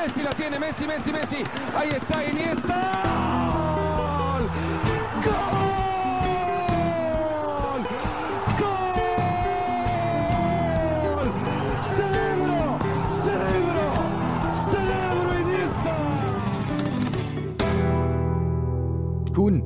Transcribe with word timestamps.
Messi 0.00 0.22
la 0.22 0.30
tiene, 0.30 0.58
Messi, 0.58 0.86
Messi, 0.86 1.12
Messi. 1.12 1.44
Ahí 1.74 1.90
está 1.90 2.24
Iniesta. 2.24 3.02
¡Gol! 4.32 4.48
¡Gol! 5.26 5.40
¡Gol! 8.60 9.00
¡Cerebro! 11.96 12.78
¡Cerebro! 13.24 13.84
¡Cerebro 14.70 15.30
Iniesta! 15.38 15.94
Koen, 19.34 19.56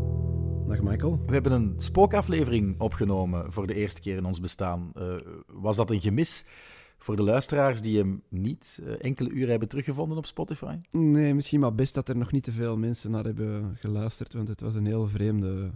Dag 0.68 0.82
Michael. 0.82 1.18
we 1.26 1.32
hebben 1.32 1.52
een 1.52 1.74
spookaflevering 1.76 2.80
opgenomen 2.80 3.52
voor 3.52 3.66
de 3.66 3.74
eerste 3.74 4.00
keer 4.00 4.16
in 4.16 4.24
ons 4.24 4.40
bestaan. 4.40 4.92
Eh, 4.94 5.16
was 5.46 5.76
dat 5.76 5.90
een 5.90 6.00
gemis 6.00 6.44
voor 7.04 7.16
de 7.16 7.22
luisteraars 7.22 7.80
die 7.80 7.98
hem 7.98 8.22
niet 8.28 8.80
eh, 8.84 8.92
enkele 9.00 9.30
uren 9.30 9.50
hebben 9.50 9.68
teruggevonden 9.68 10.18
op 10.18 10.26
Spotify? 10.26 10.76
Nee, 10.90 11.34
misschien 11.34 11.60
maar 11.60 11.74
best 11.74 11.94
dat 11.94 12.08
er 12.08 12.16
nog 12.16 12.32
niet 12.32 12.44
te 12.44 12.52
veel 12.52 12.76
mensen 12.76 13.10
naar 13.10 13.24
hebben 13.24 13.76
geluisterd, 13.80 14.32
want 14.32 14.48
het 14.48 14.60
was 14.60 14.74
een 14.74 14.86
heel 14.86 15.06
vreemde 15.06 15.70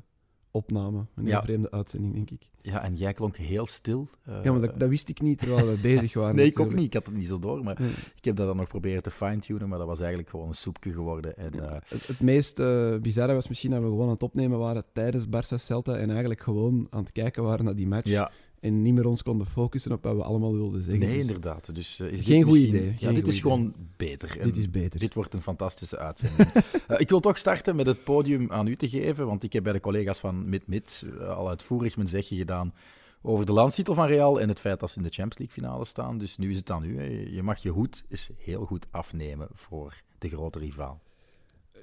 opname. 0.50 0.98
Een 0.98 1.24
heel 1.24 1.32
Ja. 1.32 1.42
vreemde 1.42 1.70
uitzending, 1.70 2.14
denk 2.14 2.30
ik. 2.30 2.48
Ja, 2.62 2.82
en 2.82 2.96
jij 2.96 3.12
klonk 3.12 3.36
heel 3.36 3.66
stil. 3.66 4.08
Eh, 4.24 4.44
Ja, 4.44 4.52
maar 4.52 4.60
dat, 4.60 4.78
dat 4.80 4.88
wist 4.88 5.08
ik 5.08 5.20
niet 5.20 5.38
terwijl 5.38 5.66
we 5.66 5.78
bezig 5.82 6.14
waren. 6.14 6.34
Nee, 6.36 6.46
ik 6.46 6.58
ook 6.60 6.74
niet. 6.74 6.86
Ik 6.86 6.92
had 6.94 7.06
het 7.06 7.14
niet 7.14 7.26
zo 7.26 7.38
door. 7.38 7.64
Maar 7.64 7.76
Nee. 7.80 7.90
ik 8.16 8.24
heb 8.24 8.36
dat 8.36 8.46
dan 8.46 8.56
nog 8.56 8.68
proberen 8.68 9.02
te 9.02 9.10
fine-tunen, 9.10 9.68
maar 9.68 9.78
dat 9.78 9.86
was 9.86 9.98
eigenlijk 9.98 10.28
gewoon 10.30 10.48
een 10.48 10.54
soepje 10.54 10.92
geworden. 10.92 11.36
En, 11.36 11.60
eh, 11.60 11.76
Het, 11.88 12.06
het 12.06 12.20
meest 12.20 12.56
bizarre 13.02 13.32
was 13.34 13.48
misschien 13.48 13.70
dat 13.70 13.80
we 13.80 13.86
gewoon 13.86 14.04
aan 14.06 14.12
het 14.12 14.22
opnemen 14.22 14.58
waren 14.58 14.84
tijdens 14.92 15.26
Barça 15.26 15.54
Celta 15.60 15.96
en 15.96 16.10
eigenlijk 16.10 16.40
gewoon 16.40 16.86
aan 16.90 17.00
het 17.00 17.12
kijken 17.12 17.42
waren 17.42 17.64
naar 17.64 17.76
die 17.76 17.86
match 17.86 18.08
ja, 18.08 18.30
en 18.60 18.82
niet 18.82 18.94
meer 18.94 19.06
ons 19.06 19.22
konden 19.22 19.46
focussen 19.46 19.92
op 19.92 20.02
wat 20.02 20.16
we 20.16 20.22
allemaal 20.22 20.52
wilden 20.52 20.82
zeggen. 20.82 20.98
nee, 21.06 21.16
Dus 21.18 21.26
inderdaad. 21.26 21.74
Dus, 21.74 22.00
eh, 22.00 22.12
is 22.12 22.22
Geen 22.22 22.42
goed 22.42 22.56
idee, 22.58 22.94
Ja, 22.98 23.12
dit 23.12 23.26
is 23.26 23.28
idee. 23.38 23.40
gewoon 23.40 23.74
beter. 23.96 24.38
En 24.38 24.46
dit 24.46 24.56
is 24.56 24.70
beter. 24.70 25.00
Dit 25.00 25.14
wordt 25.14 25.34
een 25.34 25.42
fantastische 25.42 25.98
uitzending. 25.98 26.48
Eh, 26.86 27.00
ik 27.00 27.08
wil 27.08 27.20
toch 27.20 27.38
starten 27.38 27.76
met 27.76 27.86
het 27.86 28.04
podium 28.04 28.52
aan 28.52 28.66
u 28.66 28.76
te 28.76 28.88
geven, 28.88 29.26
want 29.26 29.42
ik 29.42 29.52
heb 29.52 29.62
bij 29.62 29.72
de 29.72 29.80
collega's 29.80 30.18
van 30.18 30.48
Mid 30.48 30.66
Mid 30.66 31.04
eh, 31.20 31.28
al 31.36 31.48
uitvoerig 31.48 31.96
mijn 31.96 32.08
zegje 32.08 32.36
gedaan 32.36 32.74
over 33.22 33.46
de 33.46 33.52
landstitel 33.52 33.94
van 33.94 34.06
Real 34.06 34.40
en 34.40 34.48
het 34.48 34.60
feit 34.60 34.80
dat 34.80 34.90
ze 34.90 34.96
in 34.96 35.02
de 35.02 35.08
Champions 35.10 35.38
League 35.38 35.56
finale 35.62 35.84
staan. 35.84 36.18
Dus 36.18 36.36
nu 36.36 36.50
is 36.50 36.56
het 36.56 36.70
aan 36.70 36.84
u. 36.84 36.96
hè. 36.98 37.04
Je 37.30 37.42
mag 37.42 37.62
je 37.62 37.68
hoed 37.70 38.04
eens 38.08 38.30
heel 38.36 38.64
goed 38.64 38.86
afnemen 38.90 39.48
voor 39.52 40.02
de 40.18 40.28
grote 40.28 40.58
rivaal. 40.58 41.00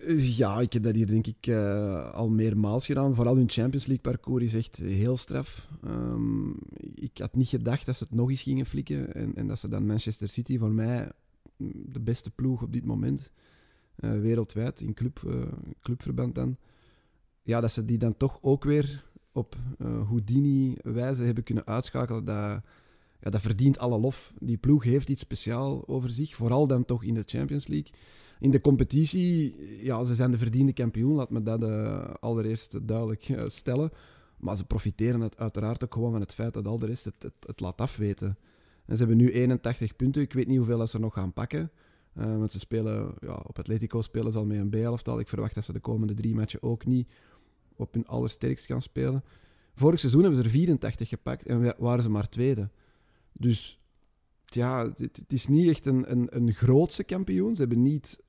Eh, 0.01 0.37
Ja, 0.37 0.59
ik 0.59 0.73
heb 0.73 0.83
dat 0.83 0.95
hier 0.95 1.07
denk 1.07 1.27
ik 1.27 1.47
eh, 1.47 2.13
al 2.13 2.29
meermaals 2.29 2.85
gedaan. 2.85 3.15
Vooral 3.15 3.35
hun 3.35 3.49
Champions 3.49 3.85
League 3.85 4.11
parcours 4.11 4.43
is 4.43 4.53
echt 4.53 4.75
heel 4.77 5.17
straf. 5.17 5.67
Ehm, 5.83 6.49
ik 6.93 7.17
had 7.17 7.35
niet 7.35 7.47
gedacht 7.47 7.85
dat 7.85 7.95
ze 7.95 8.03
het 8.03 8.13
nog 8.13 8.29
eens 8.29 8.41
gingen 8.41 8.65
flikken 8.65 9.13
en, 9.13 9.35
en 9.35 9.47
dat 9.47 9.59
ze 9.59 9.69
dan 9.69 9.85
Manchester 9.85 10.29
City, 10.29 10.57
voor 10.57 10.71
mij 10.71 11.11
mm, 11.57 11.71
de 11.91 11.99
beste 11.99 12.31
ploeg 12.31 12.61
op 12.61 12.73
dit 12.73 12.85
moment, 12.85 13.31
eh, 13.95 14.19
wereldwijd, 14.19 14.81
in 14.81 14.93
club, 14.93 15.23
eh, 15.27 15.41
clubverband 15.81 16.35
dan, 16.35 16.57
ja, 17.43 17.61
dat 17.61 17.71
ze 17.71 17.85
die 17.85 17.97
dan 17.97 18.17
toch 18.17 18.39
ook 18.41 18.63
weer 18.63 19.03
op 19.31 19.55
Houdini-wijze 19.77 21.23
hebben 21.23 21.43
kunnen 21.43 21.65
uitschakelen, 21.65 22.25
dat, 22.25 22.61
ja, 23.21 23.29
dat 23.29 23.41
verdient 23.41 23.77
alle 23.77 23.99
lof. 23.99 24.33
Die 24.39 24.57
ploeg 24.57 24.83
heeft 24.83 25.09
iets 25.09 25.21
speciaals 25.21 25.85
over 25.85 26.09
zich, 26.09 26.35
vooral 26.35 26.67
dan 26.67 26.85
toch 26.85 27.03
in 27.03 27.13
de 27.13 27.23
Champions 27.25 27.67
League. 27.67 27.91
In 28.39 28.51
de 28.51 28.61
competitie, 28.61 29.55
ja, 29.83 30.03
ze 30.03 30.15
zijn 30.15 30.31
de 30.31 30.37
verdiende 30.37 30.73
kampioen, 30.73 31.13
laat 31.13 31.29
me 31.29 31.43
dat 31.43 31.63
eh, 31.63 32.13
allereerst 32.19 32.87
duidelijk 32.87 33.29
eh, 33.29 33.43
stellen. 33.47 33.91
Maar 34.37 34.57
ze 34.57 34.65
profiteren 34.65 35.21
het 35.21 35.37
uiteraard 35.37 35.83
ook 35.83 35.93
gewoon 35.93 36.11
van 36.11 36.19
het 36.21 36.33
feit 36.33 36.53
dat 36.53 36.67
al 36.67 36.79
de 36.79 36.85
rest 36.85 37.05
het, 37.05 37.31
het, 37.45 37.59
laat 37.59 37.81
afweten. 37.81 38.37
En 38.85 38.97
ze 38.97 39.05
hebben 39.05 39.17
nu 39.17 39.31
81 39.31 39.95
punten. 39.95 40.21
Ik 40.21 40.33
weet 40.33 40.47
niet 40.47 40.57
hoeveel 40.57 40.77
dat 40.77 40.89
ze 40.89 40.99
nog 40.99 41.13
gaan 41.13 41.33
pakken. 41.33 41.71
Eh, 42.13 42.37
want 42.37 42.51
ze 42.51 42.59
spelen, 42.59 43.13
ja, 43.21 43.43
op 43.47 43.59
Atletico 43.59 44.01
spelen 44.01 44.31
ze 44.31 44.37
al 44.37 44.45
met 44.45 44.57
een 44.57 44.69
B-elftal. 44.69 45.19
Ik 45.19 45.27
verwacht 45.27 45.55
dat 45.55 45.63
ze 45.63 45.73
de 45.73 45.79
komende 45.79 46.13
drie 46.13 46.35
matchen 46.35 46.63
ook 46.63 46.85
niet 46.85 47.07
op 47.75 47.93
hun 47.93 48.07
allersterkst 48.07 48.65
gaan 48.65 48.81
spelen. 48.81 49.23
Vorig 49.75 49.99
seizoen 49.99 50.21
hebben 50.21 50.39
ze 50.39 50.45
er 50.45 50.51
84 50.53 51.09
gepakt 51.09 51.45
en 51.45 51.63
wa- 51.63 51.75
waren 51.77 52.03
ze 52.03 52.09
maar 52.09 52.29
tweede. 52.29 52.69
Dus 53.31 53.79
ja, 54.45 54.85
het, 54.85 54.99
het 54.99 55.33
is 55.33 55.47
niet 55.47 55.69
echt 55.69 55.85
een, 55.85 56.11
een, 56.11 56.27
een 56.35 56.53
grootse 56.53 57.03
kampioen. 57.03 57.55
Ze 57.55 57.61
hebben 57.61 57.81
niet 57.81 58.23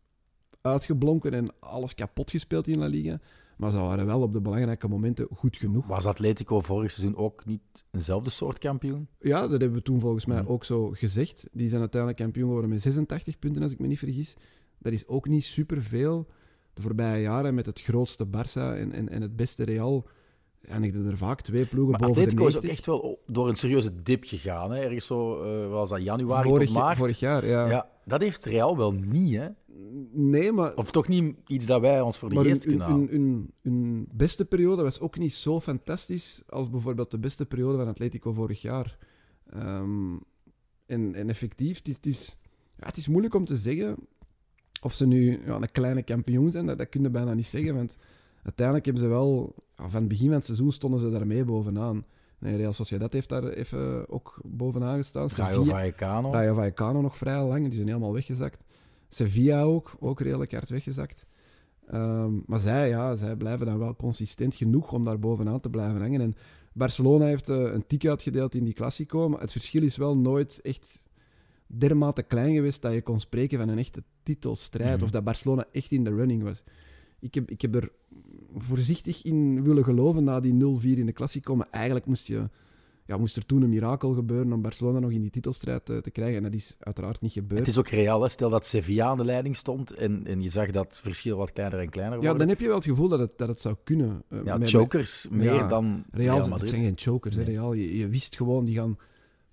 uitgeblonken 0.67 1.33
en 1.33 1.47
alles 1.61 1.95
kapot 1.95 2.31
gespeeld 2.31 2.69
in 2.69 2.79
La 2.79 2.87
Liga. 2.87 3.21
Maar 3.57 3.71
ze 3.71 3.79
waren 3.79 4.07
wel 4.07 4.23
op 4.23 4.33
de 4.33 4.41
belangrijke 4.41 4.89
momenten 4.89 5.29
goed 5.35 5.57
genoeg. 5.57 5.87
Was 5.87 6.07
Atletico 6.07 6.61
vorig 6.61 6.91
seizoen 6.91 7.17
ook 7.17 7.45
niet 7.45 7.61
eenzelfde 7.91 8.31
soort 8.31 8.59
kampioen? 8.59 9.09
Ja, 9.21 9.41
dat 9.41 9.61
hebben 9.61 9.73
we 9.79 9.83
toen 9.83 10.01
volgens 10.01 10.27
mij 10.27 10.47
ook 10.47 10.65
zo 10.65 10.91
gezegd. 10.91 11.49
Die 11.53 11.69
zijn 11.69 11.81
uiteindelijk 11.81 12.23
kampioen 12.23 12.47
geworden 12.47 12.71
met 12.71 12.83
86 12.83 13.39
punten, 13.39 13.63
als 13.63 13.73
ik 13.73 13.79
me 13.79 13.87
niet 13.87 13.99
vergis. 13.99 14.37
Dat 14.79 14.93
is 14.93 15.07
ook 15.07 15.29
niet 15.29 15.45
superveel. 15.45 16.27
De 16.75 16.83
voorbije 16.83 17.23
jaren 17.23 17.55
met 17.55 17.67
het 17.67 17.81
grootste 17.81 18.27
Barça 18.27 18.79
en, 18.79 18.93
en, 18.93 19.09
en 19.09 19.23
het 19.23 19.37
beste 19.37 19.65
Real 19.65 20.07
eindigden 20.69 21.07
er 21.07 21.17
vaak 21.17 21.41
twee 21.41 21.67
ploegen 21.67 21.91
Maar 21.91 22.09
boven 22.09 22.23
Atletico 22.23 22.43
de 22.43 22.49
is 22.49 22.55
90. 22.55 22.71
ook 22.71 22.77
echt 22.77 22.87
wel 22.87 23.23
door 23.27 23.49
een 23.49 23.57
serieuze 23.57 24.03
dip 24.03 24.25
gegaan. 24.25 24.71
Hè? 24.71 24.81
Ergens 24.81 25.07
zo, 25.07 25.43
eh 25.43 25.69
was 25.69 25.89
dat 25.89 26.03
januari 26.03 26.49
vorig, 26.49 26.67
tot 26.67 26.77
maart. 26.77 26.99
vorig 26.99 27.19
jaar, 27.19 27.47
ja. 27.47 27.69
Ja, 27.69 27.89
dat 28.05 28.21
heeft 28.21 28.45
Real 28.45 28.77
wel 28.77 28.93
niet, 28.93 29.35
hè? 29.35 29.49
Nee, 30.13 30.53
maar 30.53 30.75
Of 30.75 30.91
toch 30.91 31.09
niet 31.09 31.37
iets 31.47 31.67
dat 31.67 31.81
wij 31.81 32.01
ons 32.01 32.19
voor 32.19 32.29
de 32.29 32.41
geest 32.41 32.67
kunnen 32.67 32.87
halen. 32.87 33.51
hun, 33.63 34.09
beste 34.13 34.45
periode 34.45 34.83
was 34.83 35.01
ook 35.01 35.19
niet 35.19 35.33
zo 35.33 35.61
fantastisch 35.61 36.43
als 36.49 36.71
bijvoorbeeld 36.71 37.11
de 37.11 37.19
beste 37.19 37.47
periode 37.47 37.79
van 37.79 37.89
Atletico 37.89 38.33
vorig 38.33 38.63
jaar. 38.63 38.99
Ehm, 39.51 40.17
en, 40.87 41.15
en 41.15 41.29
effectief, 41.29 41.77
het 41.77 41.89
is, 41.89 41.97
het, 41.97 42.07
is, 42.07 42.37
ja, 42.77 42.87
het 42.87 42.97
is 42.97 43.09
moeilijk 43.09 43.35
om 43.35 43.45
te 43.45 43.57
zeggen 43.57 43.97
of 44.81 44.93
ze 44.93 45.07
nu 45.07 45.41
ja, 45.47 45.55
een 45.55 45.73
kleine 45.73 46.03
kampioen 46.03 46.51
zijn. 46.51 46.67
Dat, 46.67 46.79
dat 46.79 46.89
kun 46.89 47.03
je 47.03 47.11
bijna 47.11 47.35
niet 47.35 47.47
zeggen, 47.47 47.75
want 47.75 47.97
uiteindelijk 48.43 48.87
hebben 48.87 49.03
ze 49.03 49.09
wel... 49.09 49.55
ja, 49.77 49.89
van 49.89 50.01
het 50.01 50.09
begin 50.09 50.27
van 50.27 50.37
het 50.37 50.45
seizoen 50.45 50.73
stonden 50.73 51.01
ze 51.01 51.11
daarmee 51.11 51.45
bovenaan. 51.45 52.05
Nee, 52.39 52.57
Real 52.57 52.73
Sociedad 52.73 53.13
heeft 53.13 53.29
daar 53.29 53.45
even 53.45 54.09
ook 54.09 54.41
bovenaan 54.45 54.97
gestaan. 54.97 55.29
Rayo 55.37 55.65
Vallecano. 55.65 56.33
Rayo 56.33 56.55
Vallecano 56.55 57.01
nog 57.01 57.17
vrij 57.17 57.45
lang, 57.45 57.65
die 57.65 57.75
zijn 57.75 57.87
helemaal 57.87 58.13
weggezakt. 58.13 58.65
Sevilla 59.17 59.63
ook, 59.63 59.97
ook 60.01 60.21
redelijk 60.21 60.53
hard 60.53 60.69
weggezakt. 60.69 61.27
Ehm, 61.87 62.33
maar 62.47 62.61
zij, 62.61 62.89
ja, 62.89 63.17
zij 63.17 63.37
blijven 63.37 63.67
dan 63.67 63.79
wel 63.79 63.97
consistent 63.97 64.55
genoeg 64.55 64.93
om 64.93 65.05
daar 65.05 65.19
bovenaan 65.19 65.61
te 65.61 65.71
blijven 65.71 66.01
hangen. 66.01 66.21
En 66.21 66.35
Barcelona 66.73 67.25
heeft 67.25 67.49
eh, 67.49 67.57
een 67.57 67.87
tik 67.87 68.07
uitgedeeld 68.07 68.55
in 68.55 68.65
die 68.65 68.73
Classico, 68.75 69.29
maar 69.29 69.41
het 69.41 69.53
verschil 69.53 69.83
is 69.83 69.97
wel 69.97 70.17
nooit 70.17 70.61
echt 70.63 71.09
dermate 71.67 72.23
klein 72.23 72.55
geweest 72.55 72.83
dat 72.83 72.93
je 72.93 73.03
kon 73.03 73.21
spreken 73.21 73.59
van 73.59 73.69
een 73.69 73.79
echte 73.79 74.03
titelstrijd 74.23 74.95
Mhm. 74.97 75.05
of 75.05 75.11
dat 75.11 75.25
Barcelona 75.25 75.67
echt 75.73 75.91
in 75.91 76.05
de 76.05 76.15
running 76.15 76.43
was. 76.43 76.63
Ik 77.21 77.35
heb, 77.35 77.51
ik 77.51 77.61
heb 77.63 77.75
er 77.75 77.91
voorzichtig 78.57 79.25
in 79.25 79.63
willen 79.63 79.85
geloven 79.85 80.25
na 80.25 80.41
die 80.41 80.53
0-4 80.53 80.99
in 80.99 81.07
de 81.07 81.13
Classico, 81.13 81.57
maar 81.57 81.69
eigenlijk 81.71 82.07
moest, 82.07 82.27
je, 82.27 82.49
ja, 83.07 83.17
moest 83.17 83.37
er 83.37 83.47
toen 83.47 83.63
een 83.63 83.69
mirakel 83.69 84.13
gebeuren 84.13 84.53
om 84.53 84.63
Barcelona 84.63 84.99
nog 84.99 85.11
in 85.11 85.21
die 85.21 85.31
titelstrijd 85.31 85.91
eh, 85.91 85.97
te 85.97 86.11
krijgen. 86.11 86.37
En 86.37 86.43
dat 86.43 86.53
is 86.53 86.77
uiteraard 86.79 87.21
niet 87.21 87.33
gebeurd. 87.33 87.59
Het 87.59 87.69
is 87.69 87.79
ook 87.79 87.89
real, 87.89 88.23
hè. 88.23 88.29
stel 88.29 88.51
dat 88.51 88.67
Sevilla 88.67 89.07
aan 89.07 89.17
de 89.17 89.25
leiding 89.25 89.57
stond 89.57 89.95
en, 89.95 90.23
en 90.27 90.43
je 90.43 90.49
zag 90.49 90.71
dat 90.71 91.01
verschil 91.03 91.37
wat 91.37 91.53
kleiner 91.53 91.79
en 91.79 91.89
kleiner 91.89 92.15
Ja, 92.17 92.21
worden. 92.23 92.39
dan 92.39 92.49
heb 92.49 92.61
je 92.61 92.67
wel 92.67 92.77
het 92.77 92.85
gevoel 92.85 93.09
dat 93.09 93.19
het, 93.19 93.31
dat 93.39 93.49
het 93.49 93.61
zou 93.61 93.77
kunnen. 93.85 94.23
Ja, 94.45 94.57
met- 94.59 94.71
chokers 94.71 95.27
meer 95.31 95.55
Ja, 95.55 95.69
dan 95.69 96.05
Real, 96.11 96.25
Real 96.27 96.39
het 96.41 96.49
Madrid. 96.51 96.69
zijn 96.69 96.83
geen 96.83 96.93
chokers. 96.97 97.37
Hè. 97.37 97.43
Real. 97.43 97.73
Je, 97.73 97.97
je 97.99 98.09
wist 98.09 98.37
gewoon, 98.37 98.65
die 98.65 98.75
gaan 98.75 98.99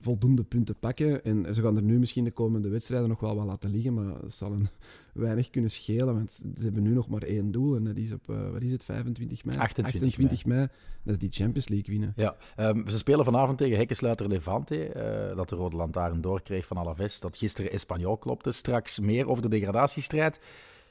voldoende 0.03 0.43
punten 0.43 0.75
pakken. 0.79 1.23
En 1.23 1.55
ze 1.55 1.61
gaan 1.61 1.75
er 1.75 1.83
nu 1.83 1.99
misschien 1.99 2.23
de 2.23 2.31
komende 2.31 2.69
wedstrijden 2.69 3.09
nog 3.09 3.19
wel 3.19 3.35
wat 3.35 3.45
laten 3.45 3.69
liggen, 3.69 3.93
maar 3.93 4.21
het 4.21 4.33
zal 4.33 4.51
een 4.51 4.67
weinig 5.13 5.49
kunnen 5.49 5.71
schelen, 5.71 6.13
want 6.13 6.31
ze 6.31 6.63
hebben 6.63 6.83
nu 6.83 6.93
nog 6.93 7.09
maar 7.09 7.21
één 7.21 7.51
doel 7.51 7.75
en 7.75 7.83
dat 7.83 7.97
is 7.97 8.11
op, 8.11 8.29
eh, 8.29 8.51
wat 8.51 8.61
is 8.61 8.71
het, 8.71 8.83
25 8.83 9.45
mei? 9.45 9.57
28 9.57 10.45
mei. 10.45 10.67
Dat 11.03 11.13
is 11.13 11.19
die 11.19 11.31
Champions 11.31 11.67
League 11.67 11.93
winnen. 11.93 12.13
Ja, 12.15 12.35
ehm, 12.55 12.87
ze 12.87 12.97
spelen 12.97 13.25
vanavond 13.25 13.57
tegen 13.57 13.77
hekkensluiter 13.77 14.27
Levante, 14.27 14.85
eh, 14.85 15.35
dat 15.35 15.49
de 15.49 15.55
Rode 15.55 15.75
Lantaarn 15.75 16.21
doorkreeg 16.21 16.65
van 16.65 16.77
Alaves, 16.77 17.19
dat 17.19 17.37
gisteren 17.37 17.71
Espanyol 17.71 18.17
klopte. 18.17 18.51
Straks 18.51 18.99
meer 18.99 19.27
over 19.27 19.41
de 19.41 19.49
degradatiestrijd. 19.49 20.39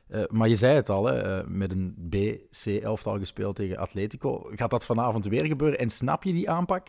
Eh, 0.09 0.23
maar 0.29 0.49
je 0.49 0.57
zei 0.57 0.75
het 0.75 0.89
al, 0.89 1.05
hè, 1.05 1.47
met 1.47 1.71
een 1.71 1.95
B-C-elftal 2.09 3.19
gespeeld 3.19 3.57
tegen 3.57 3.77
Atletico. 3.77 4.51
Gaat 4.51 4.71
dat 4.71 4.85
vanavond 4.85 5.25
weer 5.25 5.45
gebeuren? 5.45 5.79
En 5.79 5.91
snap 5.91 6.23
je 6.23 6.33
die 6.33 6.51
aanpak? 6.51 6.89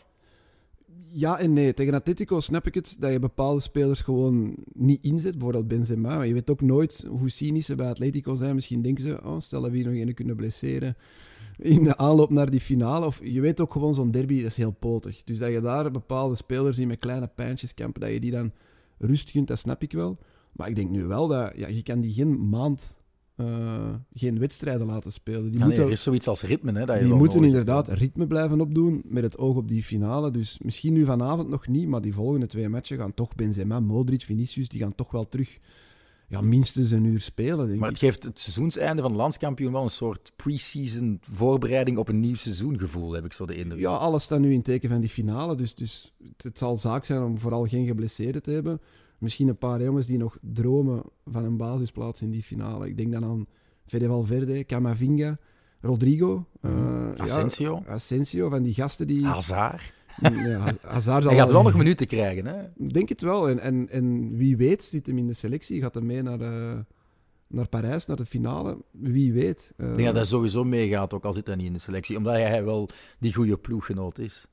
Ja 1.12 1.40
en 1.40 1.54
nee. 1.54 1.74
Tegen 1.74 1.94
Atletico 1.94 2.40
snap 2.40 2.68
ik 2.68 2.74
het 2.74 2.95
dat 3.00 3.12
je 3.12 3.19
bepaalde 3.19 3.62
spelers 3.62 4.01
gewoon 4.01 4.56
niet 4.74 5.04
inzet. 5.04 5.31
Bijvoorbeeld 5.31 5.68
Benzema. 5.68 6.16
Maar 6.16 6.28
je 6.28 6.34
weet 6.34 6.50
ook 6.50 6.62
nooit 6.62 7.06
hoe 7.10 7.30
cynisch 7.30 7.66
ze 7.66 7.75
bij 7.75 7.90
Atletico 7.90 8.36
zijn. 8.36 8.56
Misschien 8.56 8.81
denken 8.81 9.04
ze, 9.04 9.19
oh, 9.24 9.40
stel 9.40 9.62
dat 9.62 9.72
we 9.72 9.78
hier 9.78 9.86
nog 9.86 9.95
een 9.95 10.13
kunnen 10.13 10.36
blesseren 10.36 10.95
in 11.57 11.84
de 11.84 11.98
aanloop 11.98 12.30
naar 12.30 12.50
die 12.50 12.62
finale. 12.62 13.06
Of 13.06 13.19
je 13.24 13.42
weet 13.42 13.60
ook 13.60 13.72
gewoon, 13.72 13.94
zo'n 13.94 14.12
derby 14.12 14.36
dat 14.36 14.45
is 14.45 14.57
heel 14.57 14.72
potig. 14.72 15.24
Dus 15.24 15.38
dat 15.38 15.51
je 15.51 15.62
daar 15.62 15.92
bepaalde 15.92 16.36
spelers 16.36 16.78
die 16.78 16.88
met 16.88 17.00
kleine 17.00 17.28
pijntjes 17.28 17.74
kampen, 17.74 18.01
dat 18.01 18.12
je 18.12 18.19
die 18.19 18.31
dan 18.31 18.51
rust 18.98 19.30
gunt, 19.30 19.48
dat 19.48 19.60
snap 19.60 19.81
ik 19.81 19.92
wel. 19.92 20.18
Maar 20.51 20.68
ik 20.68 20.75
denk 20.75 20.89
nu 20.89 21.06
wel 21.06 21.28
dat 21.28 21.54
ja, 21.56 21.68
je 21.68 21.84
kan 21.84 22.01
die 22.01 22.12
geen 22.12 22.50
maand, 22.50 22.98
eh, 23.35 23.94
geen 24.13 24.39
wedstrijden 24.39 24.88
laten 24.88 25.12
spelen. 25.12 25.44
Die 25.44 25.51
Ja, 25.51 25.57
nee, 25.57 25.68
moeten, 25.68 25.85
er 25.85 25.91
is 25.91 26.03
zoiets 26.03 26.27
als 26.27 26.41
ritme. 26.41 26.71
Hè, 26.71 26.85
dat 26.85 27.00
je 27.00 27.03
die 27.06 27.13
moeten 27.13 27.39
hebt. 27.39 27.51
inderdaad 27.51 27.88
ritme 27.88 28.27
blijven 28.27 28.62
opdoen 28.62 29.01
met 29.06 29.24
het 29.24 29.38
oog 29.38 29.56
op 29.56 29.68
die 29.68 29.83
finale. 29.83 30.31
Dus 30.31 30.59
misschien 30.63 30.94
nu 30.94 31.06
vanavond 31.06 31.50
nog 31.50 31.68
niet, 31.68 31.88
maar 31.88 32.01
die 32.01 32.13
volgende 32.13 32.47
twee 32.47 32.69
matchen 32.69 32.97
gaan 32.97 33.13
toch 33.13 33.35
Benzema, 33.35 33.80
Modric, 33.80 34.21
Vinicius, 34.21 34.69
die 34.69 34.80
gaan 34.80 34.95
toch 34.95 35.12
wel 35.12 35.27
terug 35.27 35.59
ja, 36.27 36.41
minstens 36.41 36.91
een 36.91 37.03
uur 37.03 37.21
spelen, 37.21 37.68
denk 37.68 37.80
Maar 37.80 37.89
ik. 37.89 37.95
het 37.95 38.03
geeft 38.03 38.24
het 38.24 38.39
seizoenseinde 38.39 39.01
van 39.01 39.12
de 39.12 39.18
landskampioen 39.18 39.71
wel 39.71 39.83
een 39.83 39.89
soort 39.89 40.31
pre-season 40.36 41.18
voorbereiding 41.21 41.97
op 41.97 42.07
een 42.09 42.19
nieuw 42.19 42.36
seizoengevoel, 42.36 43.13
heb 43.13 43.25
ik 43.25 43.33
zo 43.33 43.45
de 43.45 43.56
indruk. 43.56 43.79
Ja, 43.79 43.89
alles 43.89 44.24
staat 44.24 44.39
nu 44.39 44.53
in 44.53 44.62
teken 44.62 44.89
van 44.89 45.00
die 45.00 45.09
finale. 45.09 45.56
Dus, 45.56 45.75
dus 45.75 46.13
het, 46.24 46.44
het 46.44 46.57
zal 46.57 46.77
zaak 46.77 47.06
zijn 47.06 47.21
om 47.24 47.39
vooral 47.39 47.65
geen 47.65 47.86
geblesseerden 47.86 48.44
te 48.44 48.51
hebben. 48.51 48.81
Misschien 49.24 49.48
een 49.48 49.58
paar 49.58 49.81
jongens 49.84 50.06
die 50.08 50.18
nog 50.18 50.38
dromen 50.42 51.04
van 51.25 51.44
een 51.46 51.58
basisplaats 51.58 52.22
in 52.22 52.31
die 52.31 52.44
finale. 52.44 52.88
Ik 52.88 52.98
denk 52.98 53.12
dan 53.12 53.24
aan 53.24 53.46
Fede 53.86 54.08
Valverde, 54.08 54.64
Camavinga, 54.66 55.38
Rodrigo. 55.81 56.46
eh, 56.62 56.72
ja, 57.16 57.24
Asensio, 57.24 57.84
Asensio, 57.88 58.50
van 58.50 58.64
die 58.64 58.74
gasten 58.74 59.08
die... 59.08 59.25
Hazard. 59.25 59.94
Ja, 60.22 60.60
Hazard 60.81 61.24
zal 61.24 61.31
Hij 61.31 61.40
gaat 61.42 61.52
wel 61.52 61.64
nog 61.64 61.75
minuten 61.75 62.08
krijgen, 62.08 62.46
hè? 62.46 62.64
Ik 62.78 62.94
denk 62.94 63.10
het 63.10 63.22
wel. 63.22 63.50
En, 63.50 63.60
en, 63.60 63.90
en 63.90 64.36
wie 64.38 64.58
weet 64.58 64.84
zit 64.84 65.06
hem 65.06 65.18
in 65.18 65.28
de 65.28 65.34
selectie. 65.34 65.81
Gaat 65.81 65.94
hem 65.94 66.06
mee 66.06 66.22
naar, 66.22 66.42
eh, 66.42 66.80
naar 67.48 67.68
Parijs, 67.68 68.06
naar 68.06 68.18
de 68.18 68.25
finale. 68.25 68.78
Wie 68.92 69.34
weet. 69.34 69.74
Eh, 69.78 69.90
Ik 69.90 69.96
denk 69.96 70.08
dat 70.08 70.16
hij 70.16 70.25
sowieso 70.25 70.64
meegaat, 70.64 71.14
ook 71.14 71.24
al 71.25 71.34
zit 71.34 71.48
hij 71.48 71.56
niet 71.56 71.66
in 71.66 71.74
de 71.74 71.80
selectie. 71.80 72.18
Omdat 72.18 72.34
hij 72.34 72.64
wel 72.64 72.90
die 73.20 73.34
goede 73.34 73.58
ploeggenoot 73.58 74.18
is. 74.20 74.48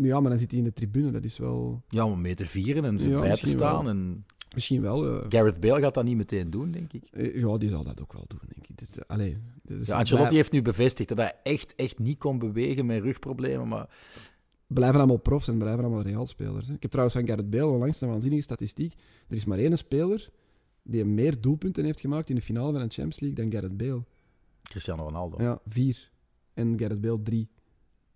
Ja, 0.00 0.20
maar 0.20 0.30
dan 0.30 0.38
zit 0.38 0.50
hij 0.50 0.58
in 0.58 0.64
de 0.66 0.72
tribune. 0.72 1.10
Dat 1.10 1.24
is 1.24 1.38
wel... 1.38 1.82
Ja, 1.88 2.04
om 2.06 2.20
mee 2.20 2.34
te 2.34 2.46
vieren 2.46 2.84
en 2.84 2.98
zo 2.98 3.08
Ja, 3.10 3.20
bij 3.20 3.36
te 3.36 3.46
staan. 3.46 3.84
wel. 3.84 3.88
En 3.92 4.24
Misschien 4.54 4.82
wel. 4.82 5.20
eh, 5.20 5.26
Gareth 5.28 5.60
Bale 5.60 5.80
gaat 5.80 5.94
dat 5.94 6.04
niet 6.04 6.16
meteen 6.16 6.50
doen, 6.50 6.70
denk 6.70 6.92
ik. 6.92 7.02
eh, 7.12 7.34
ja, 7.40 7.58
die 7.58 7.68
zal 7.68 7.82
dat 7.84 8.00
ook 8.00 8.12
wel 8.12 8.24
doen, 8.28 8.40
denk 8.54 8.66
ik. 8.68 8.78
Dit, 8.78 8.88
is- 8.88 9.06
allee, 9.06 9.36
dit 9.62 9.80
is- 9.80 9.86
Ja, 9.86 9.96
Ancelotti 9.98 10.26
blij- 10.28 10.36
heeft 10.38 10.52
nu 10.52 10.62
bevestigd 10.62 11.08
dat 11.08 11.18
hij 11.18 11.34
echt, 11.42 11.74
echt 11.76 11.98
niet 11.98 12.18
kon 12.18 12.38
bewegen 12.38 12.86
met 12.86 13.02
rugproblemen. 13.02 13.68
Maar 13.68 13.88
blijven 14.66 14.96
allemaal 14.98 15.16
profs 15.16 15.48
en 15.48 15.58
blijven 15.58 15.84
allemaal 15.84 16.02
Real-spelers. 16.02 16.66
hè. 16.68 16.74
Ik 16.74 16.82
heb 16.82 16.90
trouwens 16.90 17.16
van 17.18 17.26
Gareth 17.28 17.50
Bale 17.50 17.66
onlangs 17.66 18.00
een 18.00 18.08
waanzinnige 18.08 18.42
statistiek. 18.42 18.92
Er 19.28 19.36
is 19.36 19.44
maar 19.44 19.58
één 19.58 19.78
speler 19.78 20.30
die 20.82 21.04
meer 21.04 21.40
doelpunten 21.40 21.84
heeft 21.84 22.00
gemaakt 22.00 22.28
in 22.28 22.34
de 22.34 22.42
finale 22.42 22.72
van 22.72 22.80
de 22.80 22.94
Champions 22.94 23.20
League 23.20 23.42
dan 23.44 23.52
Gareth 23.52 23.76
Bale. 23.76 24.02
Cristiano 24.62 25.02
Ronaldo. 25.02 25.42
Ja, 25.42 25.60
vier. 25.68 26.10
En 26.54 26.78
Gareth 26.78 27.00
Bale 27.00 27.22
drie. 27.22 27.48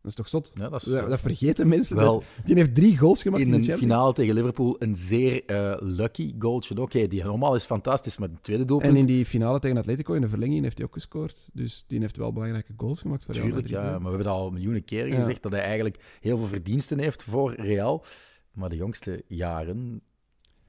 Dat 0.06 0.18
is 0.18 0.30
toch 0.30 0.42
zot? 0.42 0.50
Ja, 0.54 0.68
dat 0.68 0.80
is 0.86 0.92
Dat, 0.92 1.08
dat 1.10 1.20
vergeten 1.20 1.68
mensen. 1.68 1.96
wel 1.96 2.12
dat- 2.12 2.24
die 2.44 2.54
heeft 2.54 2.74
drie 2.74 2.98
goals 2.98 3.22
gemaakt 3.22 3.42
in, 3.42 3.54
in 3.54 3.62
de 3.62 3.72
een 3.72 3.78
finale 3.78 4.12
tegen 4.12 4.34
Liverpool 4.34 4.76
een 4.78 4.96
zeer 4.96 5.44
eh, 5.44 5.76
lucky 5.80 6.34
goaltje. 6.38 6.80
Oké, 6.80 7.06
die 7.08 7.24
normaal 7.24 7.54
is 7.54 7.64
fantastisch, 7.64 8.16
maar 8.18 8.28
het 8.28 8.42
tweede 8.42 8.64
doelpunt... 8.64 8.92
En 8.92 8.98
in 8.98 9.06
die 9.06 9.26
finale 9.26 9.58
tegen 9.58 9.76
Atletico, 9.76 10.14
in 10.14 10.20
de 10.20 10.28
verlenging, 10.28 10.62
heeft 10.62 10.78
hij 10.78 10.86
ook 10.86 10.92
gescoord. 10.92 11.48
Dus 11.52 11.84
die 11.86 12.00
heeft 12.00 12.16
wel 12.16 12.32
belangrijke 12.32 12.72
goals 12.76 13.00
gemaakt 13.00 13.24
voor 13.24 13.34
Real 13.34 13.46
Tuurlijk, 13.46 13.68
ja. 13.68 13.82
Maar 13.82 13.98
we 14.00 14.06
hebben 14.08 14.24
dat 14.24 14.34
al 14.34 14.50
miljoenen 14.50 14.84
keren 14.84 15.10
Ja. 15.12 15.18
gezegd, 15.18 15.42
dat 15.42 15.52
hij 15.52 15.60
eigenlijk 15.60 15.98
heel 16.20 16.36
veel 16.38 16.46
verdiensten 16.46 16.98
heeft 16.98 17.22
voor 17.22 17.54
Real. 17.54 18.04
Maar 18.52 18.68
de 18.68 18.76
jongste 18.76 19.22
jaren 19.28 20.00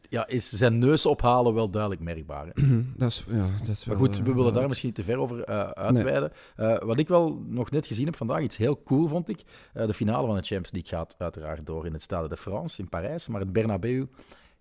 ja, 0.10 0.28
is 0.28 0.50
zijn 0.52 0.80
neus 0.80 1.06
ophalen 1.06 1.54
wel 1.54 1.70
duidelijk 1.70 2.02
merkbaar. 2.02 2.46
Hè? 2.46 2.52
Dat 2.96 3.10
is, 3.10 3.26
ja, 3.30 3.48
dat 3.60 3.68
is 3.68 3.86
Maar 3.86 3.98
wel, 3.98 4.06
goed, 4.06 4.20
eh, 4.20 4.24
we 4.26 4.34
willen 4.34 4.54
daar 4.54 4.62
ja. 4.62 4.68
misschien 4.68 4.88
niet 4.90 4.98
te 4.98 5.04
ver 5.12 5.18
over 5.18 5.44
eh, 5.44 5.70
uitweiden. 5.70 6.32
Eh, 6.56 6.78
wat 6.80 6.98
ik 6.98 7.08
wel 7.08 7.42
nog 7.48 7.72
net 7.72 7.86
gezien 7.88 8.06
heb 8.06 8.16
vandaag, 8.16 8.42
iets 8.42 8.58
heel 8.58 8.84
cool 8.84 9.08
vond 9.08 9.30
ik. 9.30 9.42
Eh, 9.74 9.86
de 9.88 9.94
finale 9.94 10.28
van 10.28 10.36
de 10.36 10.42
Champions 10.42 10.72
League 10.72 10.90
gaat 10.98 11.16
uiteraard 11.18 11.66
door 11.66 11.86
in 11.86 11.94
het 11.94 12.02
Stade 12.02 12.28
de 12.28 12.38
France 12.38 12.82
in 12.82 12.90
Parijs. 12.90 13.28
Maar 13.28 13.40
het 13.42 13.52
Bernabeu 13.54 14.06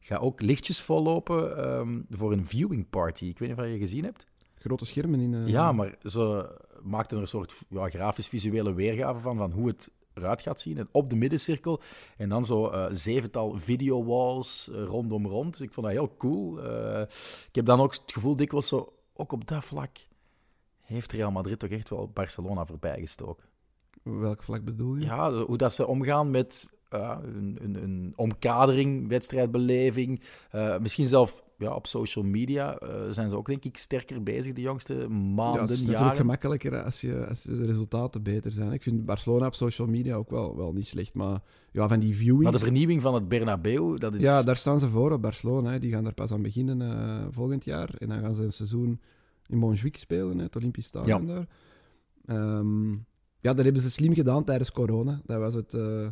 gaat 0.00 0.20
ook 0.20 0.40
lichtjes 0.42 0.80
vollopen 0.80 1.56
ehm, 1.64 2.00
voor 2.10 2.32
een 2.32 2.46
viewing 2.46 2.90
party. 2.90 3.24
Ik 3.24 3.38
weet 3.38 3.48
niet 3.48 3.58
of 3.58 3.64
je 3.64 3.78
gezien 3.78 4.04
hebt. 4.04 4.26
Grote 4.58 4.86
schermen 4.86 5.20
in... 5.20 5.34
eh, 5.34 5.46
Ja, 5.48 5.72
maar 5.72 5.94
ze 6.02 6.54
maakten 6.82 7.16
er 7.16 7.22
een 7.22 7.28
soort 7.28 7.54
ja, 7.68 7.88
grafisch-visuele 7.88 8.74
weergave 8.74 9.20
van, 9.20 9.36
van 9.36 9.50
hoe 9.52 9.66
het 9.66 9.90
eruit 10.16 10.42
gaat 10.42 10.60
zien. 10.60 10.78
En 10.78 10.88
op 10.92 11.10
de 11.10 11.16
middencirkel. 11.16 11.80
En 12.16 12.28
dan 12.28 12.46
zo 12.46 12.68
eh, 12.68 12.86
zevental 12.90 13.58
video-walls 13.58 14.70
eh, 14.70 14.84
rondom 14.84 15.26
rond. 15.26 15.60
Ik 15.60 15.72
vond 15.72 15.86
dat 15.86 15.94
heel 15.94 16.14
cool. 16.16 16.62
Eh, 16.62 17.00
ik 17.48 17.54
heb 17.54 17.64
dan 17.64 17.80
ook 17.80 17.92
het 17.92 18.12
gevoel 18.12 18.36
dikwijls 18.36 18.68
zo, 18.68 18.92
ook 19.14 19.32
op 19.32 19.48
dat 19.48 19.64
vlak 19.64 19.96
heeft 20.80 21.12
Real 21.12 21.30
Madrid 21.30 21.58
toch 21.58 21.70
echt 21.70 21.88
wel 21.88 22.10
Barcelona 22.14 22.66
voorbijgestoken. 22.66 23.46
Welk 24.02 24.42
vlak 24.42 24.64
bedoel 24.64 24.96
je? 24.96 25.04
Ja, 25.04 25.32
hoe 25.32 25.56
dat 25.56 25.72
ze 25.72 25.86
omgaan 25.86 26.30
met 26.30 26.70
een, 26.88 27.58
een, 27.62 27.82
een 27.82 28.12
omkadering, 28.16 29.08
wedstrijdbeleving. 29.08 30.22
Eh, 30.50 30.78
misschien 30.78 31.06
zelf 31.06 31.44
ja, 31.58 31.74
op 31.74 31.86
social 31.86 32.24
media 32.24 32.78
eh, 32.78 33.10
zijn 33.10 33.30
ze 33.30 33.36
ook, 33.36 33.46
denk 33.46 33.64
ik, 33.64 33.76
sterker 33.76 34.22
bezig 34.22 34.52
de 34.52 34.60
jongste 34.60 34.94
Ja, 34.94 35.08
maanden, 35.08 35.60
het 35.60 35.70
is 35.70 35.86
natuurlijk 35.86 36.16
gemakkelijker 36.16 36.82
als, 36.82 37.00
je, 37.00 37.26
als 37.26 37.42
de 37.42 37.64
resultaten 37.64 38.22
beter 38.22 38.52
zijn. 38.52 38.72
Ik 38.72 38.82
vind 38.82 39.04
Barcelona 39.04 39.46
op 39.46 39.54
social 39.54 39.88
media 39.88 40.14
ook 40.14 40.30
wel, 40.30 40.56
wel 40.56 40.72
niet 40.72 40.86
slecht. 40.86 41.14
Maar 41.14 41.42
ja, 41.70 41.88
van 41.88 42.00
die 42.00 42.16
viewings... 42.16 42.42
Maar 42.42 42.52
de 42.52 42.58
vernieuwing 42.58 43.02
van 43.02 43.14
het 43.14 43.28
Bernabeu, 43.28 43.98
dat 43.98 44.14
is... 44.14 44.20
Ja, 44.20 44.42
daar 44.42 44.56
staan 44.56 44.80
ze 44.80 44.88
voor 44.88 45.12
op 45.12 45.22
Barcelona. 45.22 45.70
Hè. 45.70 45.78
Die 45.78 45.92
gaan 45.92 46.04
daar 46.04 46.14
pas 46.14 46.32
aan 46.32 46.42
beginnen 46.42 46.82
eh, 46.82 47.26
volgend 47.30 47.64
jaar. 47.64 47.94
En 47.98 48.08
dan 48.08 48.20
gaan 48.20 48.34
ze 48.34 48.42
een 48.42 48.52
seizoen 48.52 49.00
in 49.46 49.58
Montjuïc 49.58 49.96
spelen, 49.96 50.38
hè, 50.38 50.44
het 50.44 50.56
Olympisch 50.56 50.86
Stadion 50.86 51.26
daar. 51.26 51.46
Ehm, 52.26 52.90
ja, 53.40 53.54
dat 53.54 53.64
hebben 53.64 53.82
ze 53.82 53.90
slim 53.90 54.14
gedaan 54.14 54.44
tijdens 54.44 54.72
corona. 54.72 55.20
Dat 55.24 55.38
was 55.38 55.54
het, 55.54 55.74
eh, 55.74 56.08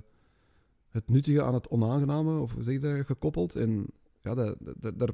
het 0.89 1.09
nuttige 1.11 1.43
aan 1.43 1.55
het 1.55 1.69
onaangename, 1.69 2.39
of 2.41 2.53
hoe 2.53 2.63
zeg 2.63 2.75
je 2.75 2.81
dat, 2.81 3.07
gekoppeld. 3.07 3.55
En 3.55 3.87
ja, 4.21 4.35
dat, 4.35 4.57
dat- 4.81 4.99
daar 4.99 5.11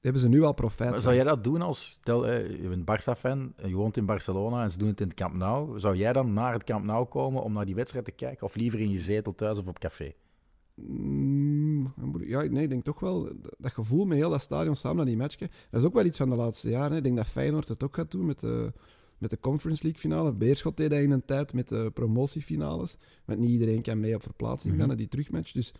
hebben 0.00 0.20
ze 0.22 0.28
nu 0.28 0.42
al 0.42 0.52
profijt 0.52 0.90
Maar 0.90 1.00
zou 1.00 1.14
jij 1.14 1.24
dat 1.24 1.44
doen 1.44 1.62
als... 1.62 1.86
Stel, 2.00 2.26
je 2.32 2.68
bent 2.68 2.82
Barça-fan, 2.90 3.52
je 3.62 3.74
woont 3.74 3.96
in 3.96 4.06
Barcelona 4.06 4.62
en 4.62 4.70
ze 4.70 4.78
doen 4.78 4.88
het 4.88 5.00
in 5.00 5.06
het 5.08 5.16
Camp 5.16 5.34
Nou. 5.34 5.78
Zou 5.80 5.96
jij 5.96 6.12
dan 6.12 6.32
naar 6.32 6.52
het 6.52 6.64
Camp 6.64 6.84
Nou 6.84 7.06
komen 7.06 7.42
om 7.42 7.52
naar 7.52 7.66
die 7.66 7.74
wedstrijd 7.74 8.04
te 8.04 8.10
kijken? 8.10 8.46
Of 8.46 8.54
liever 8.54 8.80
in 8.80 8.90
je 8.90 8.98
zetel 8.98 9.34
thuis 9.34 9.58
of 9.58 9.66
op 9.66 9.78
café? 9.78 10.12
Mm, 10.74 11.92
Ja, 12.18 12.42
nee, 12.42 12.62
ik 12.62 12.68
denk 12.70 12.84
toch 12.84 13.00
wel 13.00 13.28
dat- 13.58 13.72
gevoel 13.72 14.04
met 14.04 14.16
heel 14.18 14.30
dat 14.30 14.40
stadion 14.40 14.76
samen 14.76 14.96
naar 14.96 15.06
die 15.06 15.16
match. 15.16 15.36
kijken, 15.36 15.56
Dat 15.70 15.80
is 15.80 15.86
ook 15.86 15.94
wel 15.94 16.04
iets 16.04 16.16
van 16.18 16.28
de 16.30 16.36
laatste 16.36 16.68
jaren. 16.70 16.90
hè. 16.90 16.96
Ik 16.96 17.02
denk 17.02 17.16
dat 17.16 17.26
Feyenoord 17.26 17.68
het 17.68 17.82
ook 17.82 17.94
gaat 17.94 18.10
doen 18.10 18.26
met 18.26 18.40
de, 18.40 18.72
met 19.18 19.30
de 19.30 19.38
Conference 19.40 19.82
League 19.82 20.00
finale. 20.00 20.32
Beerschot 20.32 20.76
deed 20.76 20.90
dat 20.90 20.98
in 20.98 21.10
een 21.10 21.24
tijd 21.24 21.52
met 21.52 21.68
de 21.68 21.90
promotiefinales. 21.94 22.96
Want 23.24 23.38
niet 23.38 23.50
iedereen 23.50 23.82
kan 23.82 24.00
mee 24.00 24.14
op 24.14 24.22
verplaatsing 24.22 24.68
gaan 24.72 24.78
Mhm. 24.78 24.88
naar 24.88 24.96
die 24.96 25.08
terugmatch. 25.08 25.52
Dus 25.52 25.74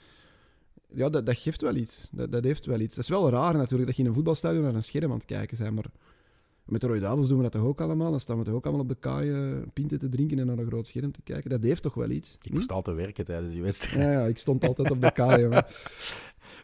ja, 0.94 1.08
dat, 1.08 1.26
dat 1.26 1.36
geeft 1.38 1.62
wel 1.62 1.74
iets. 1.74 2.08
Dat, 2.12 2.32
dat 2.32 2.44
heeft 2.44 2.66
wel 2.66 2.80
iets. 2.80 2.94
Dat 2.94 3.04
is 3.04 3.10
wel 3.10 3.30
raar 3.30 3.54
natuurlijk 3.56 3.86
dat 3.86 3.96
je 3.96 4.02
in 4.02 4.08
een 4.08 4.14
voetbalstadion 4.14 4.62
naar 4.62 4.74
een 4.74 4.82
scherm 4.82 5.10
aan 5.10 5.16
het 5.16 5.24
kijken 5.26 5.58
bent. 5.58 5.74
Maar 5.74 5.84
met 6.64 6.80
de 6.80 6.86
Rode 6.86 7.00
Duivels 7.00 7.28
doen 7.28 7.36
we 7.36 7.42
dat 7.42 7.52
toch 7.52 7.62
ook 7.62 7.80
allemaal? 7.80 8.10
Dan 8.10 8.20
staan 8.20 8.38
we 8.38 8.44
toch 8.44 8.54
ook 8.54 8.64
allemaal 8.64 8.82
op 8.82 8.88
de 8.88 8.94
kaai 9.00 9.30
eh, 9.32 9.56
pinten 9.72 9.98
te 9.98 10.08
drinken 10.08 10.38
en 10.38 10.46
naar 10.46 10.58
een 10.58 10.66
groot 10.66 10.86
scherm 10.86 11.12
te 11.12 11.22
kijken. 11.22 11.50
Dat 11.50 11.62
heeft 11.62 11.82
toch 11.82 11.94
wel 11.94 12.10
iets? 12.10 12.36
Ik 12.42 12.48
Hm? 12.50 12.54
moest 12.54 12.72
altijd 12.72 12.96
werken 12.96 13.24
tijdens 13.24 13.52
die 13.52 13.62
wedstrijd. 13.62 14.04
Ja, 14.04 14.12
ja, 14.12 14.26
ik 14.26 14.38
stond 14.38 14.64
altijd 14.64 14.90
op 14.90 15.00
de 15.00 15.12
kaai. 15.12 15.42
jongen. 15.42 15.64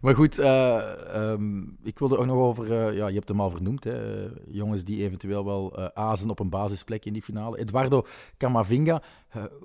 Maar 0.00 0.14
goed, 0.14 0.38
eh, 0.38 1.32
ehm, 1.32 1.62
ik 1.82 1.98
wilde 1.98 2.16
ook 2.16 2.26
nog 2.26 2.36
over... 2.36 2.72
eh, 2.72 2.96
ja, 2.96 3.06
je 3.06 3.14
hebt 3.14 3.28
hem 3.28 3.40
al 3.40 3.50
vernoemd, 3.50 3.84
hè, 3.84 4.24
eh, 4.24 4.30
jongens 4.48 4.84
die 4.84 5.02
eventueel 5.02 5.44
wel 5.44 5.76
eh, 5.78 5.86
azen 5.94 6.30
op 6.30 6.38
een 6.40 6.48
basisplek 6.50 7.04
in 7.04 7.12
die 7.12 7.22
finale. 7.22 7.58
Eduardo 7.58 8.06
Camavinga, 8.36 9.02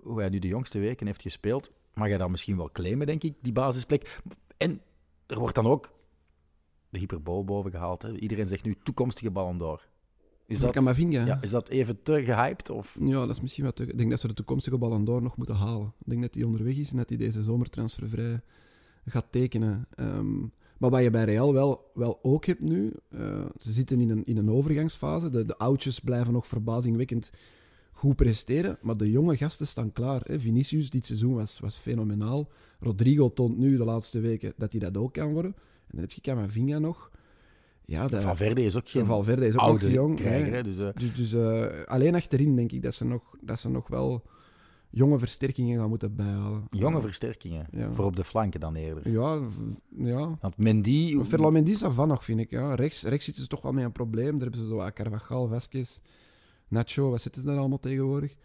hoe 0.04 0.20
hij 0.20 0.30
nu 0.30 0.40
de 0.40 0.48
jongste 0.48 0.80
weken 0.80 1.06
heeft 1.06 1.22
gespeeld, 1.22 1.72
mag 1.94 2.08
hij 2.08 2.18
dan 2.18 2.32
misschien 2.32 2.58
wel 2.58 2.70
claimen, 2.72 3.08
denk 3.08 3.24
ik, 3.24 3.34
die 3.42 3.52
basisplek. 3.54 4.20
En 4.60 4.82
er 5.26 5.40
wordt 5.40 5.56
dan 5.56 5.66
ook 5.66 5.90
de 6.90 7.00
hyperbool 7.00 7.44
boven 7.44 7.72
gehaald. 7.72 8.02
Hè. 8.02 8.18
Iedereen 8.18 8.48
zegt 8.48 8.64
nu 8.64 8.76
toekomstige 8.84 9.32
Ballon 9.32 9.58
d'Or. 9.58 9.88
Is 10.46 10.60
dat, 10.60 10.72
Camavinga. 10.72 11.26
ja, 11.26 11.42
is 11.42 11.50
dat 11.50 11.70
even 11.70 12.04
te 12.04 12.24
gehyped? 12.24 12.70
Of? 12.70 12.98
Ja, 13.00 13.20
dat 13.20 13.30
is 13.30 13.42
misschien 13.42 13.64
wat 13.64 13.76
te... 13.76 13.86
Ik 13.86 13.98
denk 13.98 14.10
dat 14.10 14.20
ze 14.20 14.28
de 14.28 14.34
toekomstige 14.34 14.78
Ballon 14.78 15.06
d'Or 15.06 15.22
nog 15.22 15.38
moeten 15.38 15.56
halen. 15.56 15.94
Ik 16.00 16.10
denk 16.10 16.22
dat 16.22 16.34
hij 16.34 16.44
onderweg 16.44 16.76
is 16.76 16.92
en 16.92 16.98
dat 16.98 17.10
hij 17.10 17.18
deze 17.18 17.44
zomer 17.44 17.70
transfervrij 17.70 18.42
gaat 19.06 19.26
tekenen. 19.30 19.88
Ehm, 19.96 20.40
maar 20.78 20.90
wat 20.90 21.02
je 21.02 21.10
bij 21.10 21.24
Real 21.24 21.54
wel, 21.54 21.92
wel 21.94 22.20
ook 22.22 22.46
hebt 22.46 22.62
nu, 22.62 22.94
eh, 23.10 23.46
ze 23.58 23.72
zitten 23.72 24.00
in 24.00 24.10
een, 24.10 24.24
in 24.24 24.38
een 24.38 24.52
overgangsfase. 24.52 25.30
De, 25.30 25.46
de 25.46 25.58
oudjes 25.58 26.00
blijven 26.00 26.34
nog 26.34 26.48
verbazingwekkend 26.48 27.32
goed 28.00 28.16
presteren, 28.16 28.78
maar 28.82 28.98
de 28.98 29.12
jonge 29.12 29.38
gasten 29.38 29.68
staan 29.68 29.92
klaar. 29.92 30.22
Hè. 30.24 30.40
Vinicius 30.40 30.90
dit 30.90 31.06
seizoen 31.06 31.34
was, 31.34 31.60
was 31.60 31.76
fenomenaal. 31.76 32.50
Rodrigo 32.80 33.34
toont 33.34 33.58
nu 33.58 33.78
de 33.78 33.84
laatste 33.84 34.20
weken 34.20 34.54
dat 34.58 34.72
hij 34.72 34.80
dat 34.82 34.98
ook 34.98 35.14
kan 35.14 35.34
worden. 35.34 35.54
En 35.56 35.92
dan 35.92 36.02
heb 36.02 36.12
je 36.12 36.22
Camavinga 36.22 36.80
nog. 36.80 37.12
Ja, 37.86 38.08
dat, 38.08 38.24
Valverde 38.24 38.64
is 38.64 38.76
ook 38.76 38.90
geen 38.90 39.06
Valverde 39.06 39.46
is 39.48 39.54
ook 39.54 39.60
oude 39.62 39.86
nog 39.86 39.94
jong. 39.94 40.16
krijger. 40.16 40.54
hè. 40.54 40.64
Dus, 40.64 40.80
eh, 40.80 40.88
Dus, 40.94 41.14
dus 41.16 41.34
eh, 41.34 41.86
alleen 41.86 42.16
achterin 42.16 42.56
denk 42.56 42.72
ik 42.72 42.82
dat 42.82 42.94
ze, 42.94 43.06
nog, 43.06 43.36
dat 43.42 43.60
ze 43.60 43.70
nog 43.70 43.88
wel 43.88 44.24
jonge 44.90 45.20
versterkingen 45.20 45.80
gaan 45.80 45.90
moeten 45.90 46.16
bijhalen. 46.16 46.68
jonge 46.72 47.02
versterkingen. 47.02 47.68
Ja. 47.72 47.94
Voor 47.94 48.06
op 48.06 48.16
de 48.16 48.24
flanken 48.24 48.60
dan 48.60 48.76
eerder. 48.76 49.10
Ja, 49.10 49.40
ja. 49.90 50.38
Want 50.42 50.58
Mendy... 50.58 51.24
Ferland 51.24 51.54
Mendy 51.54 51.72
is 51.72 51.84
van 51.88 52.08
nog, 52.08 52.26
vind 52.26 52.40
ik. 52.40 52.50
Ja. 52.50 52.76
Rechts, 52.76 53.04
rechts 53.04 53.26
zitten 53.26 53.44
ze 53.44 53.50
toch 53.50 53.62
wel 53.62 53.72
met 53.72 53.84
een 53.84 53.92
probleem. 53.92 54.32
Daar 54.32 54.50
hebben 54.50 54.60
ze 54.60 54.68
zo 54.68 54.90
Carvajal, 54.94 55.48
Vasquez, 55.48 56.00
Nacho, 56.70 57.10
wat 57.10 57.22
zitten 57.22 57.42
ze 57.42 57.48
daar 57.48 57.58
allemaal 57.58 57.80
tegenwoordig? 57.80 58.36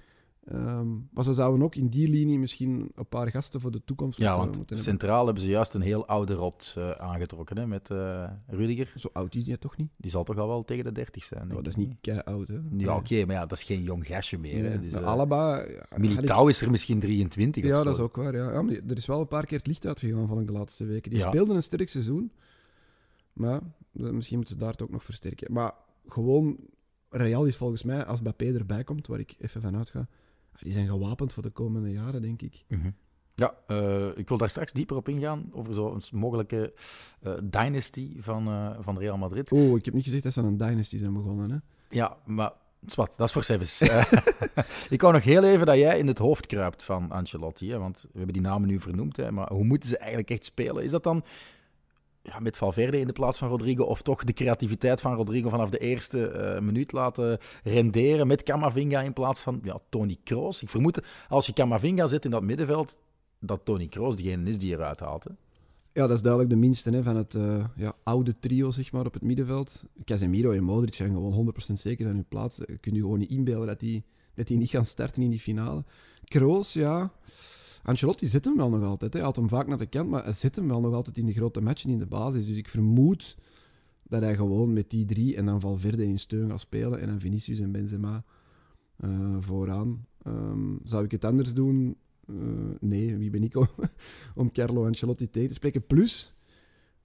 Ehm, 0.45 0.89
maar 1.13 1.25
ze 1.25 1.33
zouden 1.35 1.63
ook 1.63 1.75
in 1.75 1.89
die 1.89 2.09
linie 2.09 2.39
misschien 2.39 2.91
een 2.95 3.07
paar 3.09 3.31
gasten 3.31 3.61
voor 3.61 3.71
de 3.71 3.85
toekomst 3.85 4.19
Ja, 4.19 4.25
moeten, 4.31 4.45
want 4.47 4.57
moeten 4.57 4.77
centraal 4.77 5.25
hebben 5.25 5.43
ze 5.43 5.49
juist 5.49 5.75
een 5.75 5.81
heel 5.81 6.07
oude 6.07 6.35
rot 6.35 6.75
eh, 6.79 6.91
aangetrokken 6.91 7.59
hè, 7.59 7.67
met 7.67 7.91
eh 7.91 8.31
Rudiger. 8.47 8.93
Zo 8.97 9.09
oud 9.13 9.35
is 9.35 9.47
hij 9.47 9.57
toch 9.57 9.77
niet? 9.77 9.91
Die 9.97 10.11
zal 10.11 10.25
toch 10.25 10.39
al 10.39 10.49
wel 10.49 10.65
tegen 10.65 10.85
de 10.85 10.93
30 10.93 11.25
zijn. 11.25 11.49
Dat 11.49 11.67
is 11.67 11.77
niet 11.77 11.95
kei 12.01 12.21
oud, 12.25 12.49
hè? 12.49 12.59
Ja, 12.77 12.97
oké, 12.97 13.25
maar 13.25 13.35
ja, 13.35 13.47
dat 13.47 13.59
is 13.59 13.65
geen 13.65 13.83
jong 13.83 14.07
gastje 14.07 14.39
meer. 14.39 14.71
Hè, 14.71 14.81
dus, 14.81 14.93
eh, 14.93 15.07
Alaba... 15.07 15.59
ja, 15.69 15.87
Militao 15.97 16.47
is 16.47 16.61
er 16.61 16.71
misschien 16.71 17.01
23 17.01 17.63
of 17.65 17.69
Ja, 17.69 17.77
zo. 17.79 17.85
dat 17.85 17.95
is 17.95 18.01
ook 18.01 18.17
waar. 18.17 18.35
Ja. 18.37 18.53
Ja, 18.53 18.63
maar 18.63 18.75
er 18.75 18.97
is 18.97 19.07
wel 19.07 19.21
een 19.21 19.29
paar 19.29 19.47
keer 19.47 19.59
het 19.59 19.67
licht 19.67 19.87
uitgegaan, 19.87 20.41
ik, 20.41 20.47
de 20.47 20.53
laatste 20.53 20.85
weken. 20.85 21.11
Die 21.11 21.21
Ja. 21.21 21.29
speelde 21.29 21.55
een 21.55 21.63
sterk 21.63 21.89
seizoen. 21.89 22.33
Maar 23.33 23.61
misschien 23.93 24.37
moeten 24.37 24.55
ze 24.55 24.61
daar 24.61 24.73
het 24.73 24.83
ook 24.83 24.91
nog 24.91 25.05
versterken. 25.05 25.53
Maar 25.53 25.73
gewoon, 26.09 26.57
Real 27.17 27.45
is 27.45 27.57
volgens 27.57 27.83
mij, 27.83 28.05
als 28.05 28.21
Mbappé 28.21 28.45
erbij 28.45 28.85
komt, 28.85 29.07
waar 29.07 29.19
ik 29.19 29.35
even 29.39 29.61
van 29.61 29.77
uitga, 29.77 30.07
ah, 30.53 30.63
die 30.63 30.73
zijn 30.73 30.87
gewapend 30.87 31.33
voor 31.33 31.43
de 31.43 31.51
komende 31.51 31.91
jaren, 31.91 32.23
denk 32.23 32.43
ik. 32.43 32.65
Mhm. 32.69 32.91
Ja, 33.35 33.55
uh, 33.69 34.17
ik 34.17 34.29
wil 34.29 34.39
daar 34.39 34.51
straks 34.51 34.73
dieper 34.73 34.97
op 34.97 35.09
ingaan, 35.09 35.51
over 35.53 35.75
zo'n 35.75 36.03
mogelijke 36.13 36.73
uh, 37.23 37.33
dynasty 37.43 38.21
van, 38.21 38.49
uh, 38.49 38.77
van 38.81 38.99
Real 38.99 39.17
Madrid. 39.17 39.53
Oh, 39.53 39.77
ik 39.77 39.85
heb 39.85 39.95
niet 39.95 40.05
gezegd 40.05 40.23
dat 40.23 40.33
ze 40.33 40.41
aan 40.41 40.47
een 40.47 40.57
dynasty 40.57 40.99
zijn 40.99 41.13
begonnen, 41.13 41.51
hè? 41.51 41.57
Ja, 41.89 42.17
maar 42.25 42.53
zwart, 42.87 43.17
dat 43.17 43.35
is 43.37 43.49
voor 43.49 43.57
ik 44.91 45.01
wou 45.01 45.13
nog 45.13 45.25
heel 45.25 45.45
even 45.45 45.67
dat 45.67 45.77
jij 45.77 45.99
in 45.99 46.07
het 46.07 46.19
hoofd 46.19 46.47
kruipt 46.47 46.83
van 46.83 47.11
Ancelotti, 47.11 47.71
hè, 47.71 47.79
want 47.79 48.03
we 48.03 48.17
hebben 48.17 48.35
die 48.35 48.43
namen 48.43 48.69
nu 48.69 48.81
vernoemd, 48.81 49.17
hè, 49.17 49.33
maar 49.33 49.53
hoe 49.53 49.65
moeten 49.65 49.89
ze 49.89 49.99
eigenlijk 49.99 50.31
echt 50.31 50.45
spelen? 50.45 50.85
Is 50.85 50.91
dat 50.91 51.03
dan 51.03 51.25
ja, 52.25 52.39
met 52.39 52.57
Valverde 52.57 52.99
in 52.99 53.07
de 53.07 53.13
plaats 53.13 53.39
van 53.39 53.49
Rodrigo, 53.49 53.85
of 53.85 54.03
toch 54.03 54.25
de 54.25 54.33
creativiteit 54.33 55.01
van 55.01 55.15
Rodrigo 55.15 55.49
vanaf 55.49 55.71
de 55.71 55.79
eerste 55.79 56.33
uh, 56.57 56.61
minuut 56.61 56.93
laten 56.93 57.39
renderen 57.65 58.27
met 58.27 58.43
Camavinga 58.43 59.01
in 59.03 59.13
plaats 59.13 59.41
van 59.41 59.61
ja, 59.63 59.79
Tony 59.89 60.17
Kroos. 60.25 60.63
Ik 60.63 60.69
vermoed, 60.69 61.03
als 61.29 61.47
je 61.47 61.53
Camavinga 61.53 62.07
zet 62.07 62.25
in 62.25 62.31
dat 62.31 62.43
middenveld, 62.43 62.99
dat 63.39 63.65
Tony 63.65 63.89
Kroos 63.89 64.17
degene 64.17 64.51
is 64.51 64.59
die 64.59 64.73
eruit 64.73 65.01
haalt. 65.01 65.25
Hè? 65.25 65.31
Ja, 65.93 66.07
dat 66.07 66.17
is 66.17 66.23
duidelijk 66.23 66.53
de 66.53 66.59
minste 66.59 66.91
hè, 66.91 67.03
van 67.03 67.17
het 67.17 67.35
uh, 67.35 67.65
ja, 67.77 67.97
oude 68.03 68.39
trio 68.39 68.71
zeg 68.71 68.93
maar, 68.93 69.07
op 69.07 69.15
het 69.15 69.23
middenveld. 69.23 69.83
Casemiro 70.05 70.51
en 70.51 70.65
Modric 70.65 70.95
zijn 70.95 71.13
gewoon 71.13 71.55
100% 71.71 71.73
zeker 71.73 72.07
aan 72.07 72.15
hun 72.15 72.29
plaats. 72.29 72.57
Je 72.57 72.79
kunt 72.79 72.95
je 72.95 73.01
gewoon 73.01 73.19
niet 73.19 73.31
inbeelden 73.31 73.67
dat 73.67 73.81
die, 73.81 74.05
dat 74.35 74.47
die 74.47 74.59
niet 74.59 74.71
gaan 74.71 74.87
starten 74.87 75.23
in 75.23 75.31
die 75.31 75.41
finale. 75.41 75.85
Kroos, 76.25 76.73
ja... 76.73 77.13
Ancelotti 77.85 78.27
zit 78.27 78.45
hem 78.45 78.57
wel 78.57 78.69
nog 78.69 78.83
altijd. 78.83 79.13
Hij 79.13 79.23
haalt 79.23 79.37
hem 79.37 79.49
vaak 79.49 79.67
naar 79.67 79.79
de 79.79 79.87
kant, 79.87 80.11
maar 80.11 80.25
hij 80.25 80.33
zit 80.33 80.57
hem 80.57 80.69
wel 80.69 80.81
nog 80.81 80.95
altijd 80.95 81.17
in 81.17 81.27
de 81.27 81.33
grote 81.33 81.61
matchen 81.61 81.91
in 81.91 81.99
de 81.99 82.07
basis. 82.07 82.47
Dus 82.47 82.57
ik 82.57 82.69
vermoed 82.69 83.37
dat 84.03 84.23
hij 84.23 84.37
gewoon 84.37 84.73
met 84.73 84.91
die 84.91 85.05
drie 85.05 85.37
en 85.37 85.47
dan 85.47 85.61
Valverde 85.61 86.05
in 86.05 86.19
steun 86.19 86.51
gaat 86.51 86.61
spelen 86.61 87.01
en 87.01 87.07
dan 87.07 87.21
Vinicius 87.21 87.59
en 87.59 87.73
Benzema 87.73 88.25
uh, 89.05 89.37
vooraan. 89.41 90.07
Um, 90.27 90.79
zou 90.85 91.05
ik 91.05 91.11
het 91.11 91.25
anders 91.25 91.55
doen? 91.55 91.97
Uh, 92.27 92.37
nee, 92.81 93.17
wie 93.17 93.31
ben 93.31 93.43
ik 93.43 93.57
om, 93.57 93.69
om 94.35 94.53
Carlo 94.53 94.87
Ancelotti 94.87 95.31
tegen 95.31 95.49
te 95.49 95.55
spreken? 95.55 95.87
Plus, 95.87 96.35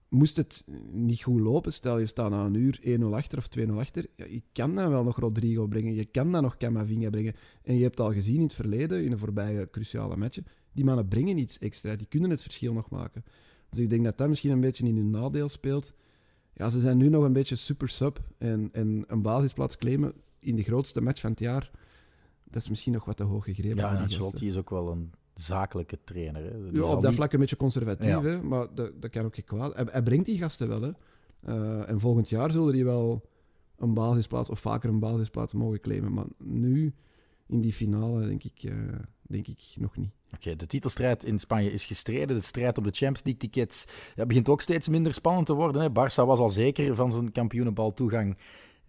moest 0.09 0.35
het 0.35 0.65
niet 0.91 1.21
goed 1.21 1.39
lopen, 1.39 1.73
stel 1.73 1.99
je 1.99 2.05
staat 2.05 2.29
na 2.29 2.45
een 2.45 2.53
uur 2.53 2.99
1-0 2.99 3.03
achter 3.03 3.37
of 3.37 3.47
2-0 3.59 3.71
achter, 3.71 4.05
ja, 4.15 4.25
je 4.25 4.41
kan 4.51 4.75
dan 4.75 4.89
wel 4.89 5.03
nog 5.03 5.19
Rodrigo 5.19 5.67
brengen, 5.67 5.93
je 5.93 6.05
kan 6.05 6.31
dan 6.31 6.43
nog 6.43 6.57
Camavinga 6.57 7.09
brengen. 7.09 7.35
En 7.61 7.75
je 7.75 7.83
hebt 7.83 7.99
al 7.99 8.13
gezien 8.13 8.35
in 8.35 8.43
het 8.43 8.53
verleden, 8.53 9.03
in 9.03 9.09
de 9.09 9.17
voorbije 9.17 9.69
cruciale 9.71 10.17
matchen, 10.17 10.45
die 10.71 10.85
mannen 10.85 11.07
brengen 11.07 11.37
iets 11.37 11.57
extra. 11.57 11.95
Die 11.95 12.07
kunnen 12.07 12.29
het 12.29 12.41
verschil 12.41 12.73
nog 12.73 12.89
maken. 12.89 13.23
Dus 13.69 13.79
ik 13.79 13.89
denk 13.89 14.03
dat 14.03 14.17
dat 14.17 14.29
misschien 14.29 14.51
een 14.51 14.61
beetje 14.61 14.85
in 14.85 14.95
hun 14.95 15.09
nadeel 15.09 15.49
speelt. 15.49 15.93
Ja, 16.53 16.69
ze 16.69 16.79
zijn 16.79 16.97
nu 16.97 17.09
nog 17.09 17.23
een 17.23 17.33
beetje 17.33 17.55
super 17.55 17.89
sub. 17.89 18.19
En, 18.37 18.69
en 18.71 19.03
een 19.07 19.21
basisplaats 19.21 19.77
claimen 19.77 20.13
in 20.39 20.55
de 20.55 20.63
grootste 20.63 21.01
match 21.01 21.21
van 21.21 21.29
het 21.29 21.39
jaar, 21.39 21.71
dat 22.43 22.61
is 22.61 22.69
misschien 22.69 22.93
nog 22.93 23.05
wat 23.05 23.17
te 23.17 23.23
hoog 23.23 23.43
gegrepen. 23.43 23.77
Ja, 23.77 23.95
en 23.95 24.01
Ancelotti 24.01 24.47
is 24.47 24.57
ook 24.57 24.69
wel 24.69 24.91
een 24.91 25.11
zakelijke 25.33 25.99
trainer. 26.03 26.43
Hè. 26.43 26.51
Ja, 26.71 26.83
op 26.83 27.01
dat 27.01 27.13
vlak 27.13 27.33
een 27.33 27.39
beetje 27.39 27.57
conservatief, 27.57 28.09
ja. 28.09 28.21
hè, 28.21 28.41
maar 28.41 28.67
dat, 28.75 29.01
dat 29.01 29.11
kan 29.11 29.25
ook 29.25 29.35
geen 29.35 29.45
kwaad. 29.45 29.75
Hij, 29.75 29.85
hij, 29.91 30.03
brengt 30.03 30.25
die 30.25 30.37
gasten 30.37 30.67
wel. 30.67 30.81
Hè. 30.81 30.91
Uh, 31.47 31.89
en 31.89 31.99
volgend 31.99 32.29
jaar 32.29 32.51
zullen 32.51 32.73
die 32.73 32.85
wel 32.85 33.29
een 33.77 33.93
basisplaats 33.93 34.49
of 34.49 34.59
vaker 34.59 34.89
een 34.89 34.99
basisplaats 34.99 35.53
mogen 35.53 35.79
claimen. 35.79 36.13
Maar 36.13 36.25
nu, 36.37 36.93
in 37.49 37.61
die 37.61 37.73
finale, 37.73 38.27
denk 38.27 38.43
ik, 38.43 38.63
uh, 38.63 38.73
denk 39.21 39.47
ik 39.47 39.59
nog 39.75 39.97
niet. 39.97 40.11
Oké, 40.33 40.55
de 40.55 40.65
titelstrijd 40.65 41.23
in 41.23 41.39
Spanje 41.39 41.71
is 41.71 41.85
gestreden. 41.85 42.35
De 42.35 42.41
strijd 42.41 42.77
op 42.77 42.83
de 42.83 42.91
Champions 42.91 43.23
League 43.23 43.41
tickets 43.41 43.85
ja, 44.15 44.25
begint 44.25 44.49
ook 44.49 44.61
steeds 44.61 44.87
minder 44.87 45.13
spannend 45.13 45.45
te 45.45 45.53
worden. 45.53 45.81
Hè. 45.81 45.89
Barça 45.89 46.25
was 46.25 46.39
al 46.39 46.49
zeker 46.49 46.95
van 46.95 47.11
zijn 47.11 47.31
kampioenenbal 47.31 47.93
toegang 47.93 48.37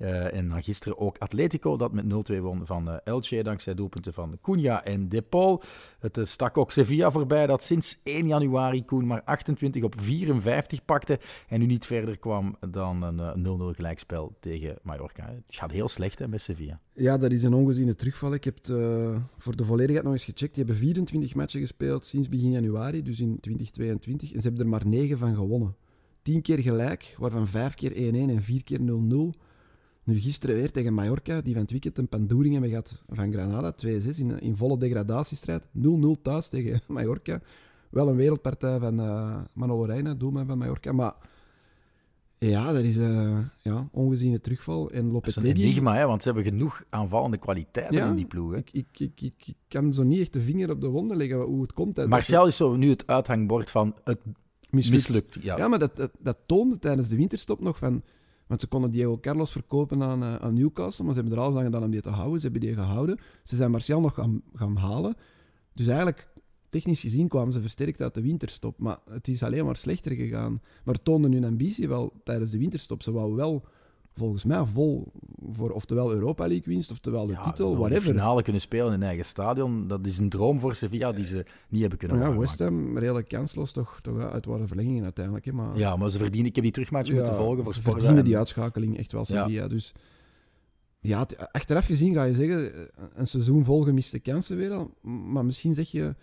uh, 0.01 0.35
en 0.35 0.63
gisteren 0.63 0.99
ook 0.99 1.19
Atletico, 1.19 1.77
dat 1.77 1.93
met 1.93 2.05
0-2 2.33 2.41
won 2.41 2.67
van 2.67 2.89
uh, 2.89 2.95
Elche, 3.05 3.43
dankzij 3.43 3.75
doelpunten 3.75 4.13
van 4.13 4.39
Cunha 4.43 4.85
en 4.85 5.09
De. 5.09 5.59
Het 5.99 6.19
uh, 6.19 6.25
stak 6.25 6.59
ook 6.59 6.71
Sevilla 6.71 7.11
voorbij, 7.11 7.47
dat 7.47 7.63
sinds 7.63 8.01
1 8.03 8.27
januari 8.27 8.85
Koen 8.85 9.07
maar 9.07 9.23
28 9.25 9.83
op 9.83 9.95
54 9.99 10.85
pakte 10.85 11.19
en 11.49 11.61
nu 11.61 11.67
niet 11.67 11.87
verder 11.87 12.19
kwam 12.19 12.57
dan 12.71 13.03
een 13.03 13.73
0-0 13.75 13.77
gelijkspel 13.77 14.37
tegen 14.41 14.79
Mallorca. 14.83 15.27
Het 15.27 15.57
gaat 15.57 15.71
heel 15.71 15.89
slecht 15.89 16.19
hè, 16.19 16.29
met 16.29 16.43
Sevilla. 16.43 16.81
Ja, 16.93 17.19
dat 17.19 17.33
is 17.33 17.43
een 17.43 17.55
ongeziene 17.55 17.95
terugval. 17.95 18.35
Ik 18.35 18.45
heb 18.45 18.57
het 18.57 18.73
voor 19.39 19.57
de 19.57 19.65
volledigheid 19.65 20.05
nog 20.05 20.13
eens 20.13 20.25
gecheckt. 20.25 20.55
Die 20.55 20.65
hebben 20.65 20.83
24 20.83 21.35
matchen 21.35 21.61
gespeeld 21.61 22.05
sinds 22.05 22.29
begin 22.29 22.51
januari, 22.51 23.03
dus 23.03 23.21
in 23.21 23.41
2022, 23.41 24.33
en 24.33 24.41
ze 24.41 24.47
hebben 24.49 24.65
er 24.65 24.71
maar 24.71 24.87
9 24.87 25.19
van 25.19 25.35
gewonnen. 25.35 25.77
10 26.23 26.43
keer 26.43 26.59
gelijk, 26.59 27.15
waarvan 27.19 27.49
5 27.49 27.75
keer 27.75 27.93
1-1 27.93 27.95
en 27.95 28.43
4 28.43 28.65
keer 28.65 28.79
0-0. 28.79 28.85
Nu 30.11 30.21
gisteren 30.21 30.57
weer 30.57 30.71
tegen 30.71 30.95
Mallorca, 30.95 31.41
die 31.41 31.53
van 31.53 31.63
het 31.63 31.71
weekend 31.71 31.99
een 31.99 32.09
pandoering 32.09 32.53
hebben 32.53 32.71
gehad 32.71 33.03
van 33.09 33.33
Granada, 33.33 33.75
2-6 33.87 33.87
in, 34.19 34.41
in 34.41 34.57
volle 34.57 34.79
degradatiestrijd. 34.79 35.67
0-0 35.67 35.69
thuis 36.23 36.49
tegen 36.49 36.81
Mallorca. 36.89 37.41
Wel 37.91 38.09
een 38.09 38.17
wereldpartij 38.17 38.79
van 38.79 39.01
uh, 39.01 39.37
Manolo 39.53 39.83
Reina, 39.83 40.15
doelman 40.15 40.47
van 40.47 40.59
Mallorca. 40.59 40.93
Maar 40.93 41.15
ja, 42.39 42.73
dat 42.73 42.83
is 42.83 42.97
uh, 42.97 43.39
ja, 43.63 43.89
ongeziene 43.93 44.41
terugval. 44.41 44.91
En 44.91 45.11
Lopetegui... 45.11 45.47
Dat 45.47 45.57
is 45.57 45.63
een 45.63 45.69
enigma, 45.69 45.95
hè, 45.95 46.07
want 46.07 46.23
ze 46.23 46.29
hebben 46.33 46.53
genoeg 46.53 46.85
aanvallende 46.89 47.37
kwaliteiten 47.37 47.97
ja, 47.97 48.09
in 48.09 48.17
die 48.17 48.27
ploeg. 48.27 48.53
Hè. 48.53 48.59
Ik, 48.59 48.87
ik, 48.99 49.21
ik, 49.21 49.55
kan 49.69 49.93
zo 49.93 50.03
niet 50.03 50.21
echt 50.21 50.33
de 50.33 50.41
vinger 50.41 50.71
op 50.71 50.81
de 50.81 50.89
wonden 50.89 51.17
leggen 51.17 51.41
hoe 51.41 51.63
het 51.63 51.73
komt. 51.73 52.07
Martial 52.07 52.47
is 52.47 52.57
zo 52.57 52.77
nu 52.77 52.89
het 52.89 53.07
uithangbord 53.07 53.71
van 53.71 53.95
het 54.05 54.21
mislukt. 54.71 55.09
mislukt 55.09 55.39
ja. 55.41 55.57
ja, 55.57 55.69
maar 55.69 55.79
dat, 55.79 55.97
dat, 55.97 56.11
dat 56.19 56.37
toonde 56.47 56.79
tijdens 56.79 57.09
de 57.09 57.17
winterstop 57.17 57.61
nog 57.61 57.79
van 57.79 58.03
want 58.51 58.63
ze 58.63 58.69
konden 58.69 58.91
Diego 58.91 59.19
Carlos 59.19 59.53
verkopen 59.53 60.03
aan, 60.03 60.23
uh, 60.23 60.35
aan 60.35 60.55
Newcastle, 60.55 61.05
maar 61.05 61.15
ze 61.15 61.21
hebben 61.21 61.39
er 61.39 61.45
alles 61.45 61.57
aan 61.57 61.65
gedaan 61.65 61.83
om 61.83 61.91
die 61.91 62.01
te 62.01 62.09
houden. 62.09 62.41
Ze 62.41 62.49
hebben 62.49 62.61
die 62.61 62.75
gehouden. 62.75 63.19
Ze 63.45 63.57
zijn 63.57 63.71
Martial 63.71 64.01
nog 64.01 64.15
gaan, 64.15 64.43
gaan 64.55 64.77
halen. 64.77 65.17
Dus 65.73 65.87
eigenlijk, 65.87 66.29
technisch 66.69 67.01
gezien, 67.01 67.29
kwamen 67.29 67.53
ze 67.53 67.61
versterkt 67.61 68.01
uit 68.01 68.15
de 68.15 68.23
winterstop. 68.23 68.79
Maar 68.79 68.99
het 69.11 69.29
is 69.29 69.43
alleen 69.43 69.65
maar 69.65 69.77
slechter 69.77 70.13
gegaan. 70.13 70.61
Maar 70.85 71.03
toonden 71.03 71.33
hun 71.33 71.45
ambitie 71.45 71.89
wel 71.89 72.13
tijdens 72.25 72.51
de 72.51 72.59
winterstop. 72.59 73.03
Ze 73.03 73.13
wouden 73.13 73.37
wel 73.37 73.65
volgens 74.21 74.45
mij 74.45 74.65
vol 74.65 75.13
voor 75.49 75.71
oftewel 75.71 76.13
Europa 76.13 76.47
League 76.47 76.73
winst, 76.75 76.91
oftewel 76.91 77.27
de 77.27 77.33
ja, 77.33 77.43
titel, 77.43 77.77
whatever. 77.77 78.03
De 78.03 78.09
finale 78.11 78.43
kunnen 78.43 78.61
spelen 78.61 78.93
in 78.93 79.03
eigen 79.03 79.25
stadion, 79.25 79.89
dat 79.89 80.07
is 80.07 80.19
een 80.19 80.29
droom 80.29 80.61
voor 80.61 80.75
Sevilla 80.75 81.13
die 81.13 81.25
ze 81.25 81.45
niet 81.69 81.81
hebben 81.81 81.99
kunnen 81.99 82.19
ja, 82.19 82.37
West 82.39 82.59
Ham, 82.59 82.99
redelijk 82.99 83.29
kansloos, 83.29 83.73
toch, 83.73 83.99
toch 84.03 84.19
uit 84.19 84.47
waren 84.47 84.67
verlengingen 84.67 85.05
uiteindelijk. 85.05 85.45
Hè, 85.45 85.53
maar... 85.53 85.79
Ja, 85.79 85.97
maar 85.97 86.11
ze 86.11 86.19
verdienen, 86.19 86.49
ik 86.49 86.55
heb 86.55 86.65
die 86.65 86.73
terugmatch 86.73 87.09
ja, 87.09 87.15
moeten 87.15 87.35
volgen 87.35 87.65
voor 87.65 87.75
Ze 87.75 87.83
verdienen 87.83 88.25
die 88.25 88.37
uitschakeling 88.37 88.99
echt 88.99 89.13
wel, 89.13 89.25
Sevilla. 89.25 89.63
Ja. 89.63 89.69
Dus 89.69 89.95
ja, 91.01 91.27
achteraf 91.53 91.87
gezien 91.87 92.15
ga 92.15 92.25
je 92.25 92.35
zeggen, 92.35 92.73
een 93.15 93.27
seizoen 93.27 93.65
vol 93.65 93.83
gemiste 93.83 94.19
kansen 94.19 94.57
weer 94.57 94.73
al, 94.73 94.95
maar 95.03 95.45
misschien 95.45 95.75
zeg 95.75 95.91
je 95.91 96.15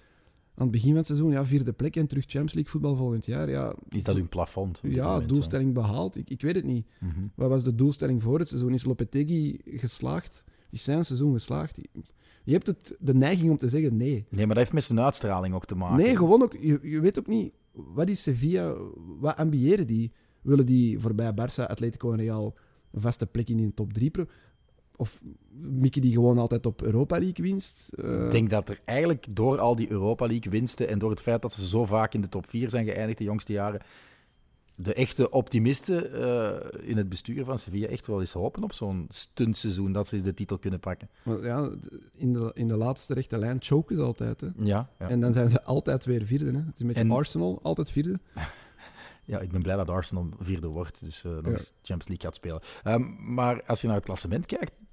aan 0.57 0.63
het 0.63 0.71
begin 0.71 0.87
van 0.87 0.97
het 0.97 1.05
seizoen, 1.05 1.31
ja, 1.31 1.45
vierde 1.45 1.73
plek 1.73 1.95
en 1.95 2.07
terug 2.07 2.23
Champions 2.23 2.53
League 2.53 2.71
voetbal 2.71 2.95
volgend 2.95 3.25
jaar. 3.25 3.49
Ja, 3.49 3.75
is 3.89 4.03
dat 4.03 4.15
hun 4.15 4.29
plafond? 4.29 4.79
Ja, 4.83 5.11
moment, 5.11 5.29
doelstelling 5.29 5.73
behaald. 5.73 6.17
Ik, 6.17 6.29
ik 6.29 6.41
weet 6.41 6.55
het 6.55 6.65
niet. 6.65 6.87
Mm 6.99 7.09
-hmm. 7.09 7.31
Wat 7.35 7.49
was 7.49 7.63
de 7.63 7.75
doelstelling 7.75 8.23
voor 8.23 8.39
het 8.39 8.47
seizoen? 8.47 8.73
Is 8.73 8.83
Lopetegui 8.83 9.59
geslaagd? 9.65 10.43
Is 10.69 10.83
zijn 10.83 11.05
seizoen 11.05 11.33
geslaagd? 11.33 11.77
Je 12.43 12.51
hebt 12.51 12.67
het, 12.67 12.95
de 12.99 13.13
neiging 13.13 13.49
om 13.49 13.57
te 13.57 13.69
zeggen 13.69 13.97
nee. 13.97 14.25
Nee, 14.29 14.45
maar 14.45 14.47
dat 14.47 14.57
heeft 14.57 14.73
met 14.73 14.83
zijn 14.83 14.99
uitstraling 14.99 15.53
ook 15.53 15.65
te 15.65 15.75
maken. 15.75 15.97
Nee, 15.97 16.15
gewoon 16.15 16.41
ook. 16.41 16.53
Je, 16.59 16.79
je 16.81 16.99
weet 16.99 17.19
ook 17.19 17.27
niet, 17.27 17.53
wat 17.71 18.09
is 18.09 18.21
Sevilla? 18.21 18.75
Wat 19.19 19.35
ambiëren 19.35 19.87
die? 19.87 20.11
Willen 20.41 20.65
die 20.65 20.99
voorbij 20.99 21.31
Barça, 21.31 21.63
Atletico 21.67 22.11
en 22.11 22.17
Real 22.17 22.55
een 22.91 23.01
vaste 23.01 23.25
plek 23.25 23.49
in 23.49 23.57
de 23.57 23.73
top 23.73 23.93
3? 23.93 24.11
Of 24.99 25.19
mikken 25.61 26.01
die 26.01 26.13
gewoon 26.13 26.37
altijd 26.37 26.65
op 26.65 26.81
Europa 26.81 27.17
League 27.17 27.45
winst? 27.45 27.89
Uh... 27.95 28.25
Ik 28.25 28.31
denk 28.31 28.49
dat 28.49 28.69
er 28.69 28.79
eigenlijk 28.85 29.35
door 29.35 29.59
al 29.59 29.75
die 29.75 29.91
Europa 29.91 30.25
League 30.25 30.51
winsten 30.51 30.87
en 30.87 30.99
door 30.99 31.09
het 31.09 31.21
feit 31.21 31.41
dat 31.41 31.53
ze 31.53 31.67
zo 31.67 31.85
vaak 31.85 32.13
in 32.13 32.21
de 32.21 32.29
top 32.29 32.49
4 32.49 32.69
zijn 32.69 32.85
geëindigd 32.85 33.17
de 33.17 33.23
jongste 33.23 33.53
jaren, 33.53 33.81
de 34.75 34.93
echte 34.93 35.29
optimisten 35.29 36.19
uh, 36.19 36.89
in 36.89 36.97
het 36.97 37.09
bestuur 37.09 37.45
van 37.45 37.59
Sevilla 37.59 37.87
echt 37.87 38.07
wel 38.07 38.19
eens 38.19 38.33
hopen 38.33 38.63
op 38.63 38.73
zo'n 38.73 39.05
stuntseizoen 39.09 39.91
dat 39.91 40.07
ze 40.07 40.15
eens 40.15 40.23
de 40.23 40.33
titel 40.33 40.57
kunnen 40.57 40.79
pakken. 40.79 41.09
Maar 41.23 41.43
ja, 41.43 41.71
in 42.17 42.33
de, 42.33 42.51
in 42.53 42.67
de 42.67 42.77
laatste 42.77 43.13
rechte 43.13 43.37
lijn 43.37 43.57
choken 43.59 43.95
ze 43.95 44.01
altijd. 44.01 44.41
Hè? 44.41 44.47
Ja, 44.57 44.89
ja, 44.99 45.09
En 45.09 45.19
dan 45.19 45.33
zijn 45.33 45.49
ze 45.49 45.63
altijd 45.63 46.05
weer 46.05 46.25
vierde. 46.25 46.51
Hè? 46.51 46.65
Het 46.65 46.75
is 46.75 46.83
met 46.83 46.95
en... 46.95 47.11
Arsenal 47.11 47.59
altijd 47.61 47.91
vierde. 47.91 48.19
Ja, 49.27 49.39
ik 49.39 49.51
ben 49.51 49.61
blij 49.61 49.75
dat 49.75 49.89
Arsenal 49.89 50.29
vierde 50.39 50.67
wordt, 50.67 51.05
dus 51.05 51.23
uh, 51.23 51.31
nog 51.31 51.45
ja. 51.45 51.51
eens 51.51 51.73
Champions 51.81 52.07
League 52.07 52.25
gaat 52.25 52.35
spelen. 52.35 52.61
Um, 52.85 53.33
maar 53.33 53.63
als 53.63 53.81
je 53.81 53.87
naar 53.87 53.95
het 53.95 54.05
klassement 54.05 54.45
kijkt, 54.45 54.85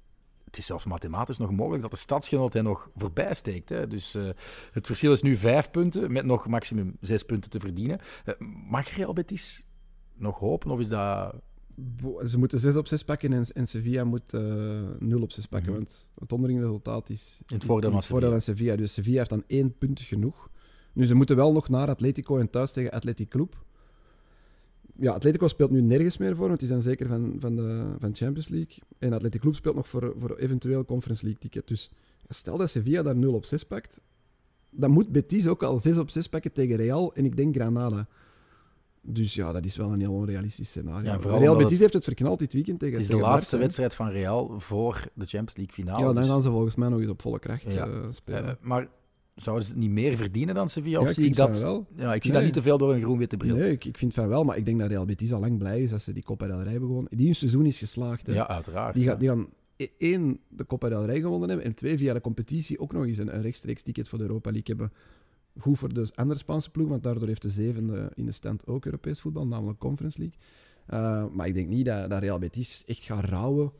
het 0.55 0.63
is 0.63 0.69
zelfs 0.69 0.85
mathematisch 0.85 1.37
nog 1.37 1.51
mogelijk 1.51 1.81
dat 1.81 1.91
de 1.91 1.97
stadsgenoot 1.97 2.53
hij 2.53 2.61
nog 2.61 2.89
voorbij 2.95 3.33
steekt. 3.33 3.69
Hè. 3.69 3.87
Dus 3.87 4.15
uh, 4.15 4.29
het 4.71 4.85
verschil 4.85 5.11
is 5.11 5.21
nu 5.21 5.35
vijf 5.35 5.71
punten, 5.71 6.11
met 6.11 6.25
nog 6.25 6.47
maximum 6.47 6.97
zes 7.01 7.23
punten 7.23 7.49
te 7.49 7.59
verdienen. 7.59 7.99
Uh, 8.25 8.33
mag 8.69 8.89
Real 8.89 9.13
Betis 9.13 9.67
nog 10.13 10.39
hopen, 10.39 10.71
of 10.71 10.79
is 10.79 10.87
dat... 10.87 11.35
Ze 12.27 12.37
moeten 12.37 12.59
zes 12.59 12.75
op 12.75 12.87
zes 12.87 13.03
pakken 13.03 13.33
en, 13.33 13.45
en 13.53 13.67
Sevilla 13.67 14.03
moet 14.03 14.33
uh, 14.33 14.41
nul 14.99 15.21
op 15.21 15.31
zes 15.31 15.45
pakken, 15.45 15.69
mm 15.69 15.75
-hmm. 15.75 15.85
want 15.85 16.09
het 16.19 16.31
onderlinge 16.31 16.61
resultaat 16.61 17.09
is 17.09 17.41
in 17.47 17.55
het 17.55 17.65
voordeel, 17.65 17.91
van, 17.91 18.03
voordeel 18.03 18.29
van 18.29 18.41
Sevilla. 18.41 18.75
Dus 18.75 18.93
Sevilla 18.93 19.17
heeft 19.17 19.29
dan 19.29 19.43
één 19.47 19.77
punt 19.77 19.99
genoeg. 19.99 20.49
Nu, 20.93 21.05
ze 21.05 21.15
moeten 21.15 21.35
wel 21.35 21.51
nog 21.51 21.69
naar 21.69 21.89
Atletico 21.89 22.37
en 22.37 22.49
thuis 22.49 22.71
tegen 22.71 22.91
Athletic 22.91 23.29
Club 23.29 23.65
ja, 24.99 25.11
Atletico 25.13 25.47
speelt 25.47 25.71
nu 25.71 25.81
nergens 25.81 26.17
meer 26.17 26.35
voor, 26.35 26.47
want 26.47 26.59
die 26.59 26.67
zijn 26.67 26.81
zeker 26.81 27.07
van, 27.07 27.35
van 27.39 27.55
de 27.55 27.95
van 27.99 28.15
Champions 28.15 28.47
League. 28.47 28.77
En 28.99 29.13
Atletico 29.13 29.43
Club 29.43 29.55
speelt 29.55 29.75
nog 29.75 29.87
voor, 29.87 30.13
voor 30.19 30.35
eventueel 30.37 30.85
Conference 30.85 31.23
League 31.23 31.41
ticket. 31.41 31.67
Dus 31.67 31.91
stel 32.29 32.57
dat 32.57 32.69
Sevilla 32.69 33.03
daar 33.03 33.15
0 33.15 33.33
op 33.33 33.45
6 33.45 33.63
pakt, 33.63 34.01
dan 34.69 34.91
moet 34.91 35.11
Betis 35.11 35.47
ook 35.47 35.63
al 35.63 35.79
6 35.79 35.97
op 35.97 36.09
6 36.09 36.27
pakken 36.27 36.51
tegen 36.51 36.75
Real 36.75 37.13
en 37.13 37.25
ik 37.25 37.35
denk 37.35 37.55
Granada. 37.55 38.07
Dus 39.07 39.33
ja, 39.33 39.51
dat 39.51 39.65
is 39.65 39.75
wel 39.75 39.93
een 39.93 39.99
heel 39.99 40.13
onrealistisch 40.13 40.69
scenario. 40.69 41.11
Ja, 41.11 41.37
Real 41.37 41.55
Betis 41.55 41.79
heeft 41.79 41.93
het 41.93 42.03
verknald 42.03 42.39
dit 42.39 42.53
weekend 42.53 42.79
tegen 42.79 42.95
Het 42.95 43.03
is 43.03 43.09
de 43.09 43.17
laatste 43.21 43.57
wedstrijd 43.57 43.93
van 43.93 44.09
Real 44.09 44.59
voor 44.59 44.93
de 45.13 45.25
Champions 45.25 45.55
League 45.55 45.73
finale. 45.73 45.99
Ja, 45.99 46.05
dan 46.05 46.15
dus, 46.15 46.27
gaan 46.27 46.41
ze 46.41 46.49
volgens 46.49 46.75
mij 46.75 46.89
nog 46.89 46.99
eens 46.99 47.09
op 47.09 47.21
volle 47.21 47.39
kracht 47.39 47.73
Ja. 47.73 47.87
eh, 47.87 47.99
spelen. 48.09 48.45
eh, 48.45 48.53
maar 48.61 48.87
zouden 49.35 49.65
ze 49.65 49.71
het 49.71 49.79
niet 49.79 49.89
meer 49.91 50.17
verdienen 50.17 50.55
dan 50.55 50.69
Sevilla? 50.69 50.99
Ja, 51.01 51.07
ik 51.07 51.13
zie 51.13 51.25
ik 51.25 51.35
dat... 51.35 51.61
wel. 51.61 51.87
Ja, 51.95 52.13
ik 52.13 52.21
zie 52.23 52.31
Nee. 52.31 52.39
dat 52.41 52.43
niet 52.43 52.53
te 52.53 52.61
veel 52.61 52.77
door 52.77 52.93
een 52.93 53.01
groen-witte 53.01 53.37
bril. 53.37 53.55
Nee, 53.55 53.71
ik, 53.71 53.85
ik 53.85 53.97
vind 53.97 54.13
van 54.13 54.27
wel, 54.27 54.43
maar 54.43 54.57
ik 54.57 54.65
denk 54.65 54.79
dat 54.79 54.89
Real 54.89 55.05
Betis 55.05 55.33
al 55.33 55.39
lang 55.39 55.57
blij 55.57 55.81
is 55.81 55.89
dat 55.89 56.01
ze 56.01 56.13
die 56.13 56.23
Copa 56.23 56.47
del 56.47 56.61
Rey 56.61 56.71
hebben 56.71 56.87
gewonnen. 56.87 57.17
Die 57.17 57.25
hun 57.25 57.35
seizoen 57.35 57.65
is 57.65 57.77
geslaagd. 57.79 58.27
hè. 58.27 58.33
Ja, 58.33 58.47
uiteraard. 58.47 58.93
Die, 58.93 59.03
ja. 59.03 59.09
gaan, 59.09 59.19
die 59.19 59.27
gaan 59.29 59.47
e- 59.75 59.87
één, 59.97 60.39
de 60.49 60.65
Copa 60.65 60.89
del 60.89 61.05
Rey 61.05 61.19
gewonnen 61.21 61.49
hebben 61.49 61.65
en 61.67 61.73
twee, 61.75 61.97
via 61.97 62.13
de 62.13 62.21
competitie 62.21 62.79
ook 62.79 62.93
nog 62.93 63.05
eens 63.05 63.17
een, 63.17 63.35
een 63.35 63.41
rechtstreeks 63.41 63.83
ticket 63.83 64.07
voor 64.07 64.17
de 64.17 64.23
Europa 64.23 64.51
League 64.51 64.75
hebben. 64.75 64.97
Goed 65.57 65.77
voor 65.77 65.93
de 65.93 66.11
andere 66.15 66.39
Spaanse 66.39 66.69
ploeg, 66.69 66.89
want 66.89 67.03
daardoor 67.03 67.27
heeft 67.27 67.41
de 67.41 67.49
zevende 67.49 68.11
in 68.15 68.25
de 68.25 68.31
stand 68.31 68.67
ook 68.67 68.85
Europees 68.85 69.19
voetbal, 69.19 69.47
namelijk 69.47 69.79
Conference 69.79 70.19
League. 70.19 70.37
Uh, 70.89 71.33
maar 71.35 71.47
ik 71.47 71.53
denk 71.53 71.67
niet 71.67 71.85
dat, 71.85 72.09
dat 72.09 72.19
Real 72.21 72.39
Betis 72.39 72.83
echt 72.85 72.99
gaat 73.03 73.25
rouwen 73.25 73.71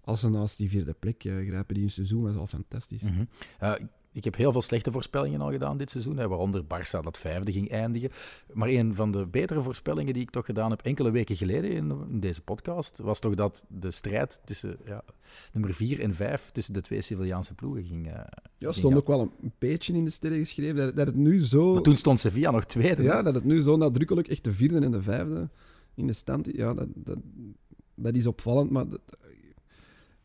als 0.00 0.20
ze 0.20 0.28
naast 0.28 0.58
die 0.58 0.68
vierde 0.68 0.94
plek 0.98 1.24
uh, 1.24 1.48
grijpen. 1.48 1.74
Die 1.74 1.82
hun 1.82 1.92
seizoen 1.92 2.22
was 2.22 2.36
al 2.36 2.46
fantastisch. 2.46 3.02
Mm 3.02 3.08
-hmm. 3.10 3.28
uh, 3.62 3.74
ik 4.12 4.24
heb 4.24 4.36
heel 4.36 4.52
veel 4.52 4.62
slechte 4.62 4.92
voorspellingen 4.92 5.40
al 5.40 5.50
gedaan 5.50 5.76
dit 5.76 5.90
seizoen, 5.90 6.16
hè, 6.16 6.28
waaronder 6.28 6.62
Barça 6.64 7.00
dat 7.02 7.18
vijfde 7.18 7.52
ging 7.52 7.70
eindigen. 7.70 8.10
Maar 8.52 8.68
een 8.68 8.94
van 8.94 9.12
de 9.12 9.26
betere 9.26 9.62
voorspellingen 9.62 10.14
die 10.14 10.22
ik 10.22 10.30
toch 10.30 10.44
gedaan 10.44 10.70
heb 10.70 10.82
enkele 10.82 11.10
weken 11.10 11.36
geleden 11.36 11.70
in, 11.70 11.92
in 12.10 12.20
deze 12.20 12.42
podcast, 12.42 12.98
was 12.98 13.18
toch 13.18 13.34
dat 13.34 13.66
de 13.68 13.90
strijd 13.90 14.40
tussen 14.44 14.76
ja, 14.84 15.04
nummer 15.52 15.74
vier 15.74 16.00
en 16.00 16.14
vijf 16.14 16.50
tussen 16.50 16.74
de 16.74 16.80
twee 16.80 17.02
Sevillaanse 17.02 17.54
ploegen 17.54 17.84
ging. 17.84 18.06
Uh, 18.06 18.20
ja, 18.58 18.72
stond 18.72 18.96
ook 18.96 19.06
wel 19.06 19.20
een 19.20 19.52
beetje 19.58 19.92
in 19.92 20.04
de 20.04 20.10
sterren 20.10 20.38
geschreven 20.38 20.76
dat, 20.76 20.96
dat 20.96 21.06
het 21.06 21.16
nu 21.16 21.44
zo. 21.44 21.72
Maar 21.72 21.82
toen 21.82 21.96
stond 21.96 22.20
Sevilla 22.20 22.50
nog 22.50 22.64
tweede. 22.64 23.02
Ja, 23.02 23.22
dat 23.22 23.34
het 23.34 23.44
nu 23.44 23.60
zo 23.60 23.76
nadrukkelijk 23.76 24.28
echt 24.28 24.44
de 24.44 24.52
vierde 24.52 24.80
en 24.80 24.90
de 24.90 25.02
vijfde 25.02 25.48
in 25.94 26.06
de 26.06 26.12
stand. 26.12 26.48
Ja, 26.52 26.74
dat, 26.74 26.88
dat, 26.94 27.18
dat 27.94 28.14
is 28.14 28.26
opvallend, 28.26 28.70
maar 28.70 28.88
dat, 28.88 29.00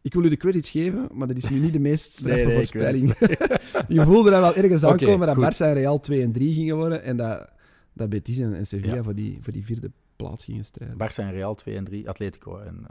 ik 0.07 0.13
wil 0.13 0.23
u 0.23 0.29
de 0.29 0.37
credits 0.37 0.69
geven, 0.69 1.07
maar 1.13 1.27
dat 1.27 1.37
is 1.37 1.49
nu 1.49 1.59
niet 1.59 1.73
de 1.73 1.79
meest 1.79 2.11
straffe 2.11 2.35
nee, 2.35 2.45
nee, 2.45 2.55
voorspelling. 2.55 3.13
je 3.97 4.03
voelde 4.03 4.29
dat 4.29 4.39
wel 4.39 4.55
ergens 4.55 4.83
aankomen 4.83 5.27
goed. 5.27 5.41
dat 5.41 5.53
Barça 5.53 5.65
en 5.67 5.73
Real 5.73 5.99
2 5.99 6.21
en 6.21 6.31
3 6.31 6.53
gingen 6.53 6.75
worden 6.75 7.03
en 7.03 7.17
dat, 7.17 7.47
dat 7.93 8.09
Betis 8.09 8.37
en, 8.39 8.53
en 8.55 8.65
Sevilla 8.65 8.95
Ja. 8.95 9.03
voor, 9.03 9.15
die, 9.15 9.39
voor 9.41 9.53
die 9.53 9.65
vierde 9.65 9.91
plaats 10.15 10.43
gingen 10.43 10.65
strijden. 10.65 10.97
Barça 10.97 11.15
en 11.23 11.31
Real 11.31 11.55
2 11.55 11.75
en 11.75 11.83
3, 11.83 12.09
Atletico 12.09 12.57
en... 12.59 12.85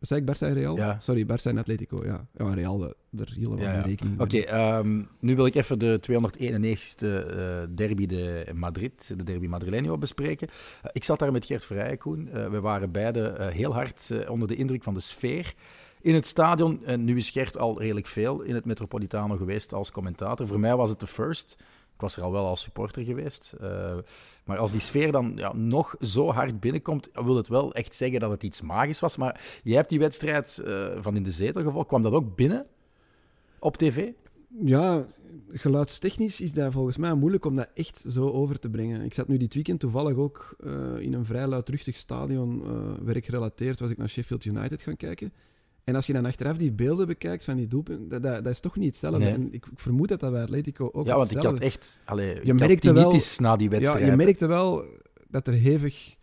Zei 0.00 0.20
ik 0.20 0.26
Barça 0.34 0.38
en 0.46 0.54
Real? 0.54 0.76
Ja. 0.76 1.00
Sorry, 1.00 1.24
Barça 1.24 1.42
en 1.44 1.58
Atletico, 1.58 2.04
ja. 2.04 2.26
Ja, 2.38 2.44
en 2.46 2.54
Real, 2.54 2.78
de- 2.78 2.96
daar 3.10 3.30
hielden 3.36 3.58
we 3.58 3.64
Ja, 3.64 3.80
rekening 3.80 4.20
Oké, 4.20 4.38
ehm, 4.38 5.02
nu 5.20 5.36
wil 5.36 5.46
ik 5.46 5.54
even 5.54 5.78
de 5.78 6.00
291ste 6.00 7.06
eh, 7.06 7.62
derby 7.74 8.06
de 8.06 8.46
Madrid, 8.54 9.12
de 9.16 9.24
derby 9.24 9.46
Madrileño, 9.48 9.98
bespreken. 9.98 10.48
Eh, 10.82 10.90
ik 10.92 11.04
zat 11.04 11.18
daar 11.18 11.32
met 11.32 11.44
Gert 11.46 11.64
Verrijen, 11.64 11.98
Koen. 11.98 12.28
Eh, 12.28 12.48
we 12.50 12.60
waren 12.60 12.90
beide 12.92 13.50
heel 13.52 13.72
hard 13.74 14.10
onder 14.28 14.48
de 14.48 14.54
indruk 14.56 14.82
van 14.82 14.94
de 14.94 15.00
sfeer 15.00 15.54
in 16.04 16.14
het 16.14 16.26
stadion. 16.26 16.84
En 16.84 17.04
nu 17.04 17.16
is 17.16 17.30
Gert 17.30 17.58
al 17.58 17.80
redelijk 17.80 18.06
veel 18.06 18.40
in 18.40 18.54
het 18.54 18.64
Metropolitano 18.64 19.36
geweest 19.36 19.72
als 19.72 19.90
commentator. 19.90 20.46
Voor 20.46 20.60
mij 20.60 20.76
was 20.76 20.90
het 20.90 21.00
de 21.00 21.06
first. 21.06 21.56
Ik 21.94 22.00
was 22.00 22.16
er 22.16 22.22
al 22.22 22.32
wel 22.32 22.46
als 22.46 22.60
supporter 22.60 23.04
geweest. 23.04 23.54
Eh, 23.60 23.96
maar 24.44 24.58
als 24.58 24.70
die 24.70 24.80
sfeer 24.80 25.12
dan 25.12 25.32
ja, 25.36 25.52
nog 25.52 25.94
zo 26.00 26.32
hard 26.32 26.60
binnenkomt, 26.60 27.08
wil 27.12 27.36
het 27.36 27.48
wel 27.48 27.74
echt 27.74 27.94
zeggen 27.94 28.20
dat 28.20 28.30
het 28.30 28.42
iets 28.42 28.60
magisch 28.60 29.00
was. 29.00 29.16
Maar 29.16 29.60
jij 29.62 29.76
hebt 29.76 29.88
die 29.88 29.98
wedstrijd 29.98 30.58
eh, 30.58 30.88
van 30.96 31.16
in 31.16 31.22
de 31.22 31.30
zetel 31.30 31.62
gevolgd. 31.62 31.88
Kwam 31.88 32.02
dat 32.02 32.12
ook 32.12 32.36
binnen 32.36 32.66
op 33.58 33.76
tv? 33.76 34.10
Ja, 34.64 35.06
geluidstechnisch 35.48 36.40
is 36.40 36.52
dat 36.52 36.72
volgens 36.72 36.96
mij 36.96 37.14
moeilijk 37.14 37.44
om 37.44 37.56
dat 37.56 37.68
echt 37.74 38.04
zo 38.08 38.30
over 38.30 38.58
te 38.58 38.70
brengen. 38.70 39.00
Ik 39.00 39.14
zat 39.14 39.28
nu 39.28 39.36
dit 39.36 39.54
weekend 39.54 39.80
toevallig 39.80 40.16
ook 40.16 40.56
eh, 40.64 40.98
in 40.98 41.12
een 41.12 41.24
vrij 41.24 41.46
luidruchtig 41.46 41.96
stadion, 41.96 42.62
werkgerelateerd, 43.04 43.80
was 43.80 43.90
ik 43.90 43.98
naar 43.98 44.08
Sheffield 44.08 44.44
United 44.44 44.82
gaan 44.82 44.96
kijken. 44.96 45.32
En 45.84 45.94
als 45.94 46.06
je 46.06 46.12
dan 46.12 46.24
achteraf 46.24 46.56
die 46.56 46.72
beelden 46.72 47.06
bekijkt 47.06 47.44
van 47.44 47.56
die 47.56 47.66
doelpunten, 47.66 48.08
dat, 48.08 48.22
dat, 48.22 48.44
dat 48.44 48.52
is 48.52 48.60
toch 48.60 48.76
niet 48.76 48.86
hetzelfde. 48.86 49.18
Nee. 49.18 49.32
En 49.32 49.46
ik, 49.46 49.52
ik 49.52 49.64
vermoed 49.74 50.08
dat 50.08 50.20
dat 50.20 50.32
bij 50.32 50.42
Atletico 50.42 50.90
ook 50.92 51.06
Ja, 51.06 51.16
want 51.16 51.30
ik 51.30 51.42
had 51.42 51.60
echt... 51.60 52.00
Allee, 52.04 52.40
Je 52.42 52.54
merkte 52.54 52.92
wel- 52.92 53.20
na 53.38 53.56
die 53.56 53.70
wedstrijd. 53.70 54.04
Ja, 54.04 54.10
je 54.10 54.16
merkte 54.16 54.46
wel 54.46 54.84
dat 55.28 55.46
er 55.46 55.52
hevig... 55.54 56.14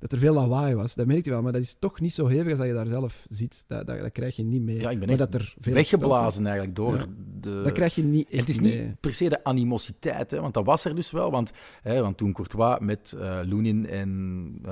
Dat 0.00 0.12
er 0.12 0.18
veel 0.18 0.34
lawaai 0.34 0.74
was. 0.74 0.94
Dat 0.94 1.06
merkte 1.06 1.24
je 1.24 1.30
wel, 1.34 1.42
maar 1.42 1.52
dat 1.52 1.60
is 1.62 1.76
toch 1.78 2.00
niet 2.00 2.12
zo 2.12 2.26
hevig 2.26 2.48
als 2.50 2.58
dat 2.58 2.66
je 2.66 2.72
daar 2.74 2.86
zelf 2.86 3.26
ziet. 3.28 3.64
Dat, 3.66 3.86
dat, 3.86 3.98
dat 3.98 4.12
krijg 4.12 4.36
je 4.36 4.42
niet 4.42 4.62
mee. 4.62 4.80
Ja, 4.80 4.90
ik 4.90 4.98
ben 4.98 5.08
maar 5.08 5.18
echt 5.18 5.30
dat 5.32 5.40
er 5.40 5.54
veel 5.58 5.74
Weggeblazen 5.74 6.46
eigenlijk 6.46 6.76
door 6.76 6.96
Ja. 6.96 7.04
de... 7.40 7.60
Dat 7.64 7.72
krijg 7.72 7.94
je 7.94 8.02
niet 8.02 8.28
echt 8.28 8.40
het 8.40 8.48
is 8.48 8.60
niet 8.60 9.00
per 9.00 9.14
se 9.14 9.28
de 9.28 9.44
animositeit, 9.44 10.30
hè, 10.30 10.40
want 10.40 10.54
dat 10.54 10.64
was 10.64 10.84
er 10.84 10.94
dus 10.94 11.10
wel. 11.10 11.30
Want, 11.30 11.52
hè, 11.82 12.00
want 12.00 12.16
toen 12.16 12.32
Courtois 12.32 12.78
met 12.80 13.12
eh 13.12 13.38
Lunin 13.42 13.88
en 13.88 14.52
eh, 14.64 14.70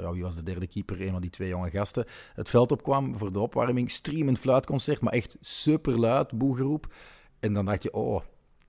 ja, 0.00 0.12
wie 0.12 0.22
was 0.22 0.34
de 0.34 0.42
derde 0.42 0.66
keeper, 0.66 1.00
een 1.00 1.10
van 1.12 1.20
die 1.20 1.30
twee 1.30 1.48
jonge 1.48 1.70
gasten, 1.70 2.04
het 2.34 2.50
veld 2.50 2.72
opkwam 2.72 3.18
voor 3.18 3.32
de 3.32 3.40
opwarming, 3.40 3.90
streamend 3.90 4.38
fluitconcert, 4.38 5.00
maar 5.00 5.12
echt 5.12 5.36
super 5.40 5.98
luid, 5.98 6.38
boegeroep. 6.38 6.94
En 7.40 7.54
dan 7.54 7.64
dacht 7.64 7.82
je, 7.82 7.92
oh, 7.92 8.20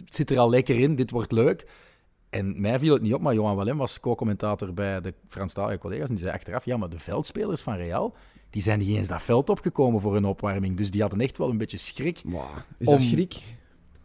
het 0.05 0.15
zit 0.15 0.31
er 0.31 0.37
al 0.37 0.49
lekker 0.49 0.79
in, 0.79 0.95
dit 0.95 1.11
wordt 1.11 1.31
leuk. 1.31 1.65
En 2.31 2.61
mij 2.61 2.79
viel 2.79 2.93
het 2.93 3.01
niet 3.01 3.13
op, 3.13 3.21
maar 3.21 3.33
Johan 3.33 3.55
Wallem 3.55 3.77
was 3.77 3.99
co-commentator 3.99 4.73
bij 4.73 5.01
de 5.01 5.13
Franstalige 5.27 5.77
collega's. 5.79 6.07
En 6.09 6.15
die 6.15 6.23
zei 6.23 6.35
achteraf, 6.35 6.65
ja, 6.65 6.77
maar 6.77 6.89
de 6.89 6.99
veldspelers 6.99 7.61
van 7.61 7.75
Real, 7.75 8.13
die 8.49 8.61
zijn 8.61 8.79
niet 8.79 8.95
eens 8.97 9.07
dat 9.07 9.21
veld 9.21 9.49
opgekomen 9.49 10.01
voor 10.01 10.15
een 10.15 10.25
opwarming. 10.25 10.77
Dus 10.77 10.91
die 10.91 11.01
hadden 11.01 11.19
echt 11.19 11.37
wel 11.37 11.49
een 11.49 11.57
beetje 11.57 11.77
schrik. 11.77 12.17
Is 12.77 12.87
Om- 12.87 12.93
dat 12.93 13.01
schrik? 13.01 13.41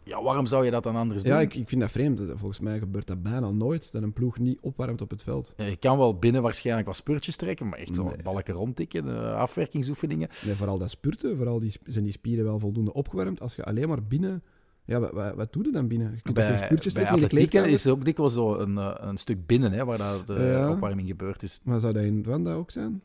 Ja, 0.03 0.21
waarom 0.23 0.45
zou 0.45 0.65
je 0.65 0.71
dat 0.71 0.83
dan 0.83 0.95
anders 0.95 1.23
doen? 1.23 1.33
Ja, 1.33 1.39
ik, 1.39 1.55
ik 1.55 1.69
vind 1.69 1.81
dat 1.81 1.91
vreemd. 1.91 2.21
Volgens 2.35 2.59
mij 2.59 2.79
gebeurt 2.79 3.07
dat 3.07 3.23
bijna 3.23 3.51
nooit, 3.51 3.91
dat 3.91 4.03
een 4.03 4.13
ploeg 4.13 4.39
niet 4.39 4.57
opwarmt 4.61 5.01
op 5.01 5.09
het 5.09 5.23
veld. 5.23 5.53
Ja, 5.57 5.65
Je 5.65 5.75
kan 5.75 5.97
wel 5.97 6.17
binnen 6.19 6.41
waarschijnlijk 6.41 6.87
wat 6.87 6.95
spurtjes 6.95 7.35
trekken, 7.35 7.67
maar 7.69 7.79
echt 7.79 7.95
zo 7.95 8.03
Nee. 8.03 8.15
balken 8.23 8.53
rondtikken, 8.53 9.07
eh, 9.23 9.33
afwerkingsoefeningen. 9.35 10.29
Nee, 10.45 10.55
vooral 10.55 10.77
dat 10.77 10.89
spurten, 10.89 11.35
vooral 11.37 11.59
die, 11.59 11.73
zijn 11.85 12.03
die 12.03 12.13
spieren 12.13 12.45
wel 12.45 12.59
voldoende 12.59 12.93
opgewarmd. 12.93 13.41
Als 13.41 13.55
je 13.55 13.63
alleen 13.65 13.87
maar 13.87 14.03
binnen... 14.03 14.43
Ja, 14.87 14.99
wat, 14.99 15.11
wat, 15.11 15.35
wat 15.35 15.53
doe 15.53 15.63
je 15.65 15.71
dan 15.71 15.87
binnen? 15.87 16.11
Je 16.15 16.21
kunt 16.21 16.35
Bij, 16.35 16.57
spurtjes 16.57 16.93
bij 16.93 17.03
trekken 17.03 17.13
in 17.13 17.19
de 17.19 17.25
atletieken 17.25 17.49
kleedkamer? 17.49 17.69
is 17.69 17.87
ook 17.87 18.05
dikwijls 18.05 18.33
zo 18.33 18.55
een, 18.55 18.77
eh, 18.77 18.93
een 18.97 19.17
stuk 19.17 19.45
binnen, 19.45 19.71
hè, 19.71 19.85
waar 19.85 19.97
dat 19.97 20.27
de 20.27 20.33
Ja. 20.33 20.71
opwarming 20.71 21.07
gebeurt. 21.07 21.39
Dus 21.39 21.61
Maar 21.63 21.79
zou 21.79 21.93
dat 21.93 22.03
in 22.03 22.23
Wanda 22.23 22.53
ook 22.53 22.71
zijn? 22.71 23.01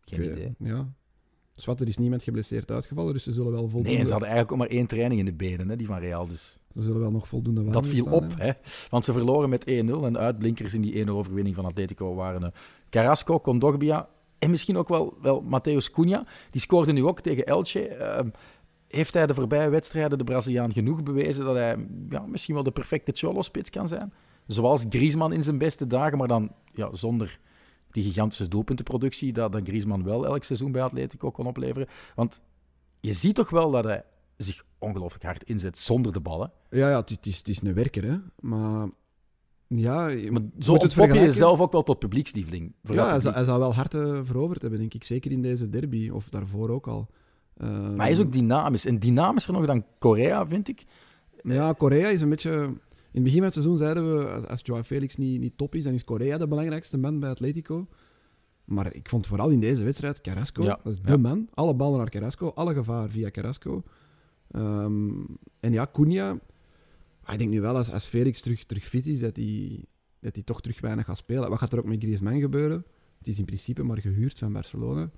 geen 0.00 0.18
weet- 0.20 0.30
idee. 0.30 0.54
Ja. 0.58 0.88
Zwat, 1.54 1.80
er 1.80 1.86
is 1.86 1.96
niemand 1.96 2.22
geblesseerd 2.22 2.70
uitgevallen, 2.70 3.12
dus 3.12 3.22
ze 3.22 3.32
zullen 3.32 3.52
wel 3.52 3.68
voldoende... 3.68 3.88
Nee, 3.96 4.04
ze 4.04 4.10
hadden 4.10 4.28
eigenlijk 4.28 4.52
ook 4.52 4.68
maar 4.68 4.76
één 4.78 4.86
training 4.86 5.20
in 5.20 5.26
de 5.26 5.32
benen, 5.34 5.68
hè, 5.68 5.76
die 5.76 5.86
van 5.86 5.98
Real. 5.98 6.26
Dus 6.26 6.58
Ze 6.74 6.82
zullen 6.82 7.00
wel 7.00 7.10
nog 7.10 7.28
voldoende 7.28 7.60
warm 7.60 7.72
dat 7.72 7.86
viel 7.86 8.04
staan 8.04 8.12
op, 8.14 8.24
hè. 8.36 8.50
Want 8.90 9.04
ze 9.04 9.12
verloren 9.12 9.48
met 9.48 9.64
1-0 9.66 10.06
en 10.06 10.18
uitblinkers 10.18 10.74
in 10.74 10.80
die 10.80 10.94
1-0-overwinning 11.06 11.54
van 11.54 11.64
Atletico 11.64 12.14
waren 12.14 12.42
eh, 12.42 12.50
Carrasco, 12.90 13.40
Condogbia 13.40 14.08
en 14.38 14.50
misschien 14.50 14.76
ook 14.76 14.88
wel, 14.88 15.18
wel 15.22 15.40
Mateus 15.40 15.90
Cunha. 15.90 16.26
Die 16.50 16.60
scoorde 16.60 16.92
nu 16.92 17.04
ook 17.04 17.20
tegen 17.20 17.46
Elche. 17.46 17.86
Ehm, 17.88 18.28
heeft 18.88 19.14
hij 19.14 19.26
de 19.26 19.34
voorbije 19.34 19.68
wedstrijden 19.68 20.18
de 20.18 20.24
Braziliaan 20.24 20.72
genoeg 20.72 21.02
bewezen 21.02 21.44
dat 21.44 21.54
hij 21.54 21.86
ja, 22.08 22.26
misschien 22.26 22.54
wel 22.54 22.62
de 22.62 22.70
perfecte 22.70 23.12
Cholo-spits 23.14 23.70
kan 23.70 23.88
zijn? 23.88 24.12
Zoals 24.46 24.86
Griezmann 24.88 25.32
in 25.32 25.42
zijn 25.42 25.58
beste 25.58 25.86
dagen, 25.86 26.18
maar 26.18 26.28
dan 26.28 26.52
ja, 26.72 26.94
zonder 26.94 27.38
die 27.90 28.02
gigantische 28.02 28.48
doelpuntenproductie 28.48 29.32
dat, 29.32 29.52
dat 29.52 29.62
Griezmann 29.64 30.04
wel 30.04 30.26
elk 30.26 30.44
seizoen 30.44 30.72
bij 30.72 30.82
Atletico 30.82 31.30
kon 31.30 31.46
opleveren. 31.46 31.88
Want 32.14 32.40
je 33.00 33.12
ziet 33.12 33.34
toch 33.34 33.50
wel 33.50 33.70
dat 33.70 33.84
hij 33.84 34.04
zich 34.36 34.64
ongelooflijk 34.78 35.24
hard 35.24 35.44
inzet 35.44 35.78
zonder 35.78 36.12
de 36.12 36.20
bal. 36.20 36.40
Hè? 36.40 36.78
Ja, 36.78 36.90
ja 36.90 36.96
het, 37.00 37.10
is, 37.10 37.16
het, 37.16 37.26
is, 37.26 37.38
het 37.38 37.48
is 37.48 37.62
een 37.62 37.74
werker, 37.74 38.04
hè. 38.04 38.16
Maar... 38.40 38.88
Ja, 39.66 40.04
Maar 40.04 40.30
moet 40.30 40.42
zo 40.58 40.72
het 40.72 40.82
ontpop 40.82 41.12
je 41.12 41.20
jezelf 41.20 41.60
ook 41.60 41.72
wel 41.72 41.82
tot 41.82 41.98
publiekslieveling. 41.98 42.74
Ja, 42.82 42.92
hij 42.92 42.94
zou, 42.94 43.12
publiek. 43.12 43.34
hij 43.34 43.44
zou 43.44 43.58
wel 43.58 43.74
hard 43.74 43.90
veroverd 44.26 44.60
hebben, 44.60 44.80
denk 44.80 44.94
ik. 44.94 45.04
Zeker 45.04 45.30
in 45.30 45.42
deze 45.42 45.68
derby, 45.68 46.10
of 46.10 46.28
daarvoor 46.28 46.70
ook 46.70 46.86
al. 46.86 47.08
Maar 47.58 47.96
hij 47.96 48.10
is 48.10 48.18
ook 48.18 48.32
dynamisch. 48.32 48.84
En 48.84 48.98
dynamischer 48.98 49.52
nog 49.52 49.66
dan 49.66 49.84
Korea, 49.98 50.46
vind 50.46 50.68
ik. 50.68 50.84
Ja, 51.42 51.72
Korea 51.72 52.08
is 52.08 52.20
een 52.20 52.28
beetje... 52.28 52.50
In 53.10 53.24
het 53.24 53.32
begin 53.32 53.36
van 53.36 53.44
het 53.44 53.52
seizoen 53.52 53.78
zeiden 53.78 54.16
we, 54.16 54.30
als, 54.30 54.46
als 54.46 54.60
Joao 54.62 54.82
Felix 54.82 55.16
niet, 55.16 55.40
niet 55.40 55.56
top 55.56 55.74
is, 55.74 55.84
dan 55.84 55.92
is 55.92 56.04
Korea 56.04 56.38
de 56.38 56.48
belangrijkste 56.48 56.98
man 56.98 57.20
bij 57.20 57.30
Atletico. 57.30 57.86
Maar 58.64 58.94
ik 58.94 59.08
vond 59.08 59.26
vooral 59.26 59.48
in 59.48 59.60
deze 59.60 59.84
wedstrijd 59.84 60.20
Carrasco, 60.20 60.62
Ja, 60.62 60.80
dat 60.82 60.92
is 60.92 61.00
de 61.00 61.10
ja. 61.10 61.16
man. 61.16 61.48
Alle 61.54 61.74
ballen 61.74 61.98
naar 61.98 62.10
Carrasco, 62.10 62.48
alle 62.54 62.74
gevaar 62.74 63.08
via 63.08 63.30
Carrasco. 63.30 63.82
Ehm, 64.50 65.20
en 65.60 65.72
ja, 65.72 65.88
Cunha... 65.92 66.38
Ik 67.32 67.38
denk 67.38 67.50
nu 67.50 67.60
wel, 67.60 67.76
als, 67.76 67.92
als 67.92 68.04
Felix 68.04 68.40
terug, 68.40 68.64
terug 68.64 68.84
fit 68.84 69.06
is, 69.06 69.20
dat 69.20 69.36
hij, 69.36 69.84
dat 70.20 70.34
hij 70.34 70.44
toch 70.44 70.60
terug 70.60 70.80
weinig 70.80 71.04
gaat 71.04 71.16
spelen. 71.16 71.48
Wat 71.48 71.58
gaat 71.58 71.72
er 71.72 71.78
ook 71.78 71.84
met 71.84 72.02
Griezmann 72.02 72.40
gebeuren? 72.40 72.84
Het 73.18 73.28
is 73.28 73.38
in 73.38 73.44
principe 73.44 73.82
maar 73.82 73.98
gehuurd 73.98 74.38
van 74.38 74.52
Barcelona. 74.52 75.10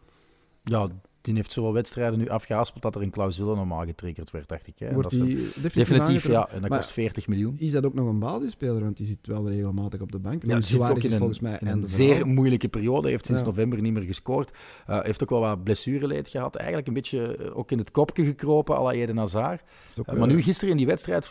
Ja, 0.63 0.89
Die 1.23 1.35
heeft 1.35 1.53
zoveel 1.53 1.73
wedstrijden 1.73 2.19
nu 2.19 2.29
afgehaspeld 2.29 2.83
dat 2.83 2.95
er 2.95 3.03
een 3.03 3.11
clausule 3.11 3.55
normaal 3.55 3.85
getriggerd 3.85 4.31
werd, 4.31 4.49
dacht 4.49 4.67
ik. 4.67 4.79
Hè? 4.79 4.93
Wordt 4.93 5.11
Dat 5.11 5.27
die 5.27 5.51
definitief, 5.63 6.27
ja. 6.27 6.49
En 6.49 6.61
dat 6.61 6.71
Maar 6.71 6.79
kost 6.79 6.91
40 6.91 7.29
miljoen. 7.29 7.57
Is 7.59 7.73
dat 7.73 7.85
ook 7.85 7.95
nog 7.95 8.09
een 8.09 8.19
basisspeler? 8.19 8.81
Want 8.81 8.97
die 8.97 9.07
zit 9.07 9.19
wel 9.23 9.49
regelmatig 9.49 10.01
op 10.01 10.13
de 10.13 10.19
bank. 10.19 10.43
Ja, 10.47 10.61
zit 10.61 10.81
ook 10.81 11.03
in 11.03 11.13
een, 11.13 11.19
volgens 11.19 11.41
mij 11.41 11.59
in 11.61 11.67
een 11.67 11.89
zeer 11.89 12.27
moeilijke 12.27 12.69
periode. 12.69 13.09
Heeft 13.09 13.27
sinds 13.27 13.41
Ja. 13.41 13.47
november 13.47 13.81
niet 13.81 13.93
meer 13.93 14.03
gescoord. 14.03 14.57
Uh, 14.91 15.01
heeft 15.03 15.23
ook 15.23 15.31
wel 15.31 15.41
wat 15.41 15.65
blessureleed 15.65 16.29
gehad. 16.29 16.57
Eigenlijk 16.57 16.89
een 16.89 16.95
beetje 16.95 17.37
eh, 17.37 17.59
ook 17.59 17.71
in 17.71 17.79
het 17.79 17.91
kopje 17.91 18.25
gekropen, 18.25 18.77
à 18.77 18.83
la 18.83 18.93
Eden 18.93 19.17
Hazard. 19.17 19.61
Is 19.61 19.99
ook, 19.99 20.07
Uh, 20.07 20.13
eh, 20.13 20.19
maar 20.19 20.29
nu 20.29 20.43
gisteren 20.43 20.71
in 20.71 20.77
die 20.77 20.87
wedstrijd 20.87 21.31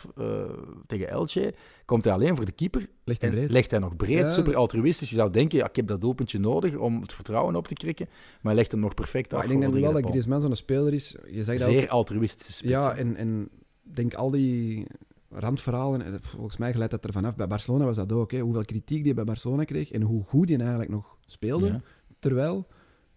tegen 0.86 1.08
Elche 1.08 1.54
komt 1.90 2.04
hij 2.04 2.12
alleen 2.12 2.36
voor 2.36 2.44
de 2.44 2.52
keeper. 2.52 2.88
Legt 3.04 3.20
hij 3.22 3.30
breed. 3.30 3.50
legt 3.50 3.70
hij 3.70 3.80
nog 3.80 3.96
breed, 3.96 4.18
Ja. 4.18 4.28
super 4.28 4.56
altruïstisch. 4.56 5.08
Je 5.08 5.14
zou 5.14 5.30
denken, 5.30 5.58
ja, 5.58 5.68
ik 5.68 5.76
heb 5.76 5.86
dat 5.86 6.00
doelpuntje 6.00 6.38
nodig 6.38 6.76
om 6.76 7.00
het 7.00 7.12
vertrouwen 7.12 7.56
op 7.56 7.66
te 7.66 7.74
krikken. 7.74 8.06
Maar 8.08 8.38
hij 8.42 8.54
legt 8.54 8.70
hem 8.70 8.80
nog 8.80 8.94
perfect 8.94 9.30
Maar 9.30 9.40
af. 9.40 9.50
ik 9.50 9.60
denk 9.60 9.74
wel 9.74 9.92
dat 9.92 10.04
Griezmann 10.04 10.42
zo'n 10.42 10.56
speler 10.56 10.92
is. 10.92 11.16
Je 11.30 11.44
zegt 11.44 11.58
dat 11.58 11.68
Zeer 11.68 11.88
altruïstische 11.88 12.52
spits. 12.52 12.72
Ja, 12.72 12.96
en, 12.96 13.16
en 13.16 13.48
denk 13.82 14.14
al 14.14 14.30
die 14.30 14.86
randverhalen, 15.30 16.02
eh, 16.02 16.12
volgens 16.20 16.56
mij 16.56 16.72
glijdt 16.72 16.92
dat 16.92 17.04
ervan 17.04 17.24
af. 17.24 17.36
Bij 17.36 17.46
Barcelona 17.46 17.84
was 17.84 17.96
dat 17.96 18.12
ook. 18.12 18.32
Hè. 18.32 18.38
Hoeveel 18.38 18.64
kritiek 18.64 19.04
die 19.04 19.14
bij 19.14 19.24
Barcelona 19.24 19.64
kreeg 19.64 19.90
en 19.90 20.02
hoe 20.02 20.24
goed 20.24 20.48
hij 20.48 20.58
eigenlijk 20.58 20.90
nog 20.90 21.16
speelde. 21.26 21.66
Ja. 21.66 21.80
Terwijl, 22.18 22.66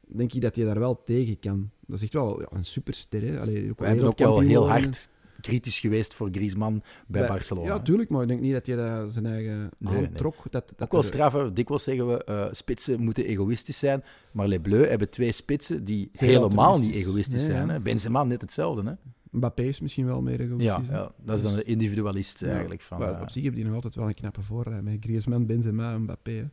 denk 0.07 0.33
ik 0.33 0.41
dat 0.41 0.55
hij 0.55 0.65
daar 0.65 0.79
wel 0.79 1.03
tegen 1.03 1.39
kan. 1.39 1.69
Dat 1.87 1.97
is 1.97 2.03
echt 2.03 2.13
wel 2.13 2.41
ja, 2.41 2.47
een 2.49 2.63
superster. 2.63 3.21
Hè. 3.21 3.39
Allee, 3.39 3.69
ook 3.69 4.03
ook 4.03 4.17
wel 4.17 4.39
heel 4.39 4.69
hard 4.69 5.09
kritisch 5.43 5.79
geweest 5.79 6.13
voor 6.13 6.29
Griezmann 6.31 6.83
bij, 7.07 7.27
Barcelona. 7.27 7.67
Ja, 7.67 7.79
tuurlijk, 7.79 8.09
maar 8.09 8.21
ik 8.21 8.27
denk 8.27 8.41
niet 8.41 8.53
dat 8.53 8.65
hij 8.65 9.09
zijn 9.09 9.25
eigen 9.25 9.69
Nee, 9.77 9.93
hand 9.93 10.07
nee. 10.09 10.11
trok. 10.17 10.35
Dat, 10.49 10.51
dat 10.75 10.81
Ook 10.81 10.91
wel 10.91 11.01
er- 11.01 11.07
straffen. 11.07 11.53
Dikwijls 11.53 11.83
zeggen 11.83 12.07
we, 12.07 12.23
eh, 12.23 12.47
spitsen 12.51 13.01
moeten 13.01 13.25
egoïstisch 13.25 13.79
zijn. 13.79 14.03
Maar 14.31 14.47
Les 14.47 14.59
Bleus 14.61 14.87
hebben 14.87 15.09
twee 15.09 15.31
spitsen 15.31 15.83
die 15.83 16.09
helemaal 16.11 16.79
niet 16.79 16.93
egoïstisch 16.93 17.43
zijn. 17.43 17.69
Hè. 17.69 17.79
Benzema 17.79 18.23
net 18.23 18.41
hetzelfde. 18.41 18.89
Hè. 18.89 18.93
Mbappé 19.31 19.63
is 19.63 19.79
misschien 19.79 20.05
wel 20.05 20.21
meer 20.21 20.39
egoïstisch. 20.39 20.87
Ja, 20.87 20.93
ja, 20.95 21.11
dat 21.23 21.37
is 21.37 21.43
dan 21.43 21.55
de 21.55 21.63
individualist 21.63 22.39
Ja, 22.39 22.47
eigenlijk. 22.47 22.81
Van, 22.81 22.99
maar 22.99 23.13
eh, 23.15 23.21
op 23.21 23.29
zich 23.29 23.41
hebben 23.43 23.55
die 23.55 23.65
nog 23.65 23.75
altijd 23.75 23.95
wel 23.95 24.07
een 24.07 24.13
knappe 24.13 24.41
voorlijn. 24.41 24.83
Met 24.83 24.97
Griezmann, 24.99 25.45
Benzema 25.45 25.93
en 25.93 26.01
Mbappé. 26.01 26.31
hè. 26.31 26.45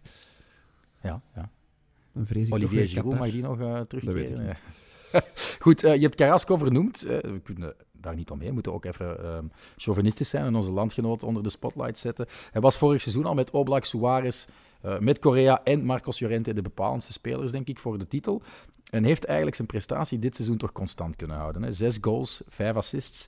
ja, 1.08 1.22
ja. 1.34 1.50
Dan 2.12 2.26
vrees 2.26 2.46
ik 2.46 2.54
Olivier 2.54 2.88
Giroud, 2.88 3.18
mag 3.18 3.30
die 3.30 3.42
nog 3.42 3.60
eh 3.60 3.80
terugkeren? 3.80 4.56
Goed, 5.58 5.80
je 5.80 5.88
hebt 5.88 6.14
Carrasco 6.14 6.56
vernoemd. 6.56 7.00
We 7.00 7.40
kunnen 7.42 7.74
daar 8.00 8.14
niet 8.14 8.30
omheen. 8.30 8.48
We 8.48 8.54
moeten 8.54 8.72
ook 8.72 8.84
even 8.84 9.24
ehm, 9.24 9.44
chauvinistisch 9.76 10.28
zijn 10.28 10.44
en 10.44 10.54
onze 10.54 10.72
landgenoten 10.72 11.26
onder 11.26 11.42
de 11.42 11.50
spotlight 11.50 11.98
zetten. 11.98 12.26
Hij 12.50 12.60
was 12.60 12.78
vorig 12.78 13.02
seizoen 13.02 13.24
al 13.24 13.34
met 13.34 13.50
Oblak, 13.50 13.84
Suarez, 13.84 14.46
eh, 14.80 14.98
met 14.98 15.18
Correa 15.18 15.60
en 15.64 15.84
Marcos 15.84 16.20
Llorente 16.20 16.52
de 16.52 16.62
bepalendste 16.62 17.12
spelers, 17.12 17.50
denk 17.50 17.68
ik, 17.68 17.78
voor 17.78 17.98
de 17.98 18.06
titel. 18.06 18.42
En 18.90 19.04
heeft 19.04 19.24
eigenlijk 19.24 19.56
zijn 19.56 19.68
prestatie 19.68 20.18
dit 20.18 20.34
seizoen 20.34 20.56
toch 20.56 20.72
constant 20.72 21.16
kunnen 21.16 21.36
houden. 21.36 21.62
Hè? 21.62 21.72
Zes 21.72 21.98
goals, 22.00 22.42
vijf 22.48 22.76
assists. 22.76 23.26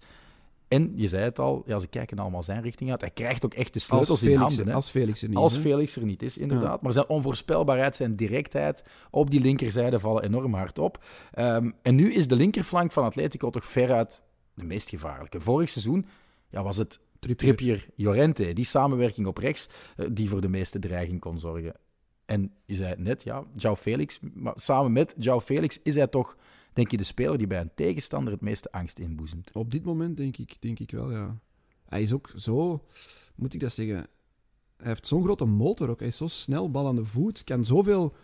En 0.68 0.92
je 0.96 1.08
zei 1.08 1.24
het 1.24 1.38
al, 1.38 1.62
ja, 1.66 1.78
ze 1.78 1.86
kijken 1.86 2.18
allemaal 2.18 2.42
zijn 2.42 2.62
richting 2.62 2.90
uit. 2.90 3.00
Hij 3.00 3.10
krijgt 3.10 3.44
ook 3.44 3.54
echt 3.54 3.72
de 3.72 3.78
Als 3.78 3.84
sleutels 3.84 4.22
in 4.22 4.28
Felix, 4.28 4.42
handen. 4.42 4.66
Hè? 4.66 4.74
als 4.74 4.90
Felix 4.90 5.22
er 5.22 5.28
niet 5.28 5.38
Als. 5.38 5.56
Felix 5.56 5.96
er 5.96 6.04
niet 6.04 6.22
is, 6.22 6.38
inderdaad. 6.38 6.82
Maar 6.82 6.92
zijn 6.92 7.08
onvoorspelbaarheid, 7.08 7.96
zijn 7.96 8.16
directheid 8.16 8.84
op 9.10 9.30
die 9.30 9.40
linkerzijde 9.40 10.00
vallen 10.00 10.22
enorm 10.22 10.54
hard 10.54 10.78
op. 10.78 11.04
Ehm, 11.32 11.70
en 11.82 11.94
nu 11.94 12.12
is 12.12 12.28
de 12.28 12.36
linkerflank 12.36 12.92
van 12.92 13.04
Atletico 13.04 13.50
toch 13.50 13.64
veruit 13.64 14.22
de 14.54 14.64
meest 14.64 14.88
gevaarlijke. 14.88 15.40
Vorig 15.40 15.68
seizoen 15.68 16.06
ja, 16.50 16.62
was 16.62 16.76
het 16.76 17.00
Trippier. 17.18 17.86
Llorente, 17.96 18.52
die 18.52 18.64
samenwerking 18.64 19.26
op 19.26 19.38
rechts, 19.38 19.68
eh, 19.96 20.06
die 20.12 20.28
voor 20.28 20.40
de 20.40 20.48
meeste 20.48 20.78
dreiging 20.78 21.20
kon 21.20 21.38
zorgen. 21.38 21.74
En 22.24 22.52
je 22.66 22.74
zei 22.74 22.88
het 22.88 22.98
net, 22.98 23.22
ja, 23.22 23.44
João 23.56 23.78
Felix, 23.78 24.18
maar 24.34 24.52
samen 24.56 24.92
met 24.92 25.14
João 25.18 25.44
Felix 25.44 25.78
is 25.82 25.94
hij 25.94 26.06
toch, 26.06 26.36
denk 26.72 26.90
je, 26.90 26.96
de 26.96 27.04
speler 27.04 27.38
die 27.38 27.46
bij 27.46 27.60
een 27.60 27.70
tegenstander 27.74 28.32
het 28.32 28.42
meeste 28.42 28.72
angst 28.72 28.98
inboezemt. 28.98 29.50
Op 29.52 29.70
dit 29.70 29.84
moment 29.84 30.16
denk 30.16 30.36
ik, 30.36 30.56
denk 30.60 30.78
ik 30.78 30.90
wel, 30.90 31.10
ja. 31.10 31.38
Hij 31.88 32.02
is 32.02 32.12
ook 32.12 32.30
zo, 32.36 32.84
moet 33.34 33.54
ik 33.54 33.60
dat 33.60 33.72
zeggen, 33.72 33.96
hij 34.76 34.86
heeft 34.86 35.06
zo'n 35.06 35.22
grote 35.22 35.44
motor 35.44 35.88
ook. 35.88 35.98
Hij 35.98 36.08
is 36.08 36.16
zo 36.16 36.26
snel, 36.26 36.70
bal 36.70 36.86
aan 36.86 36.96
de 36.96 37.04
voet, 37.04 37.44
kan 37.44 37.64
zoveel 37.64 38.14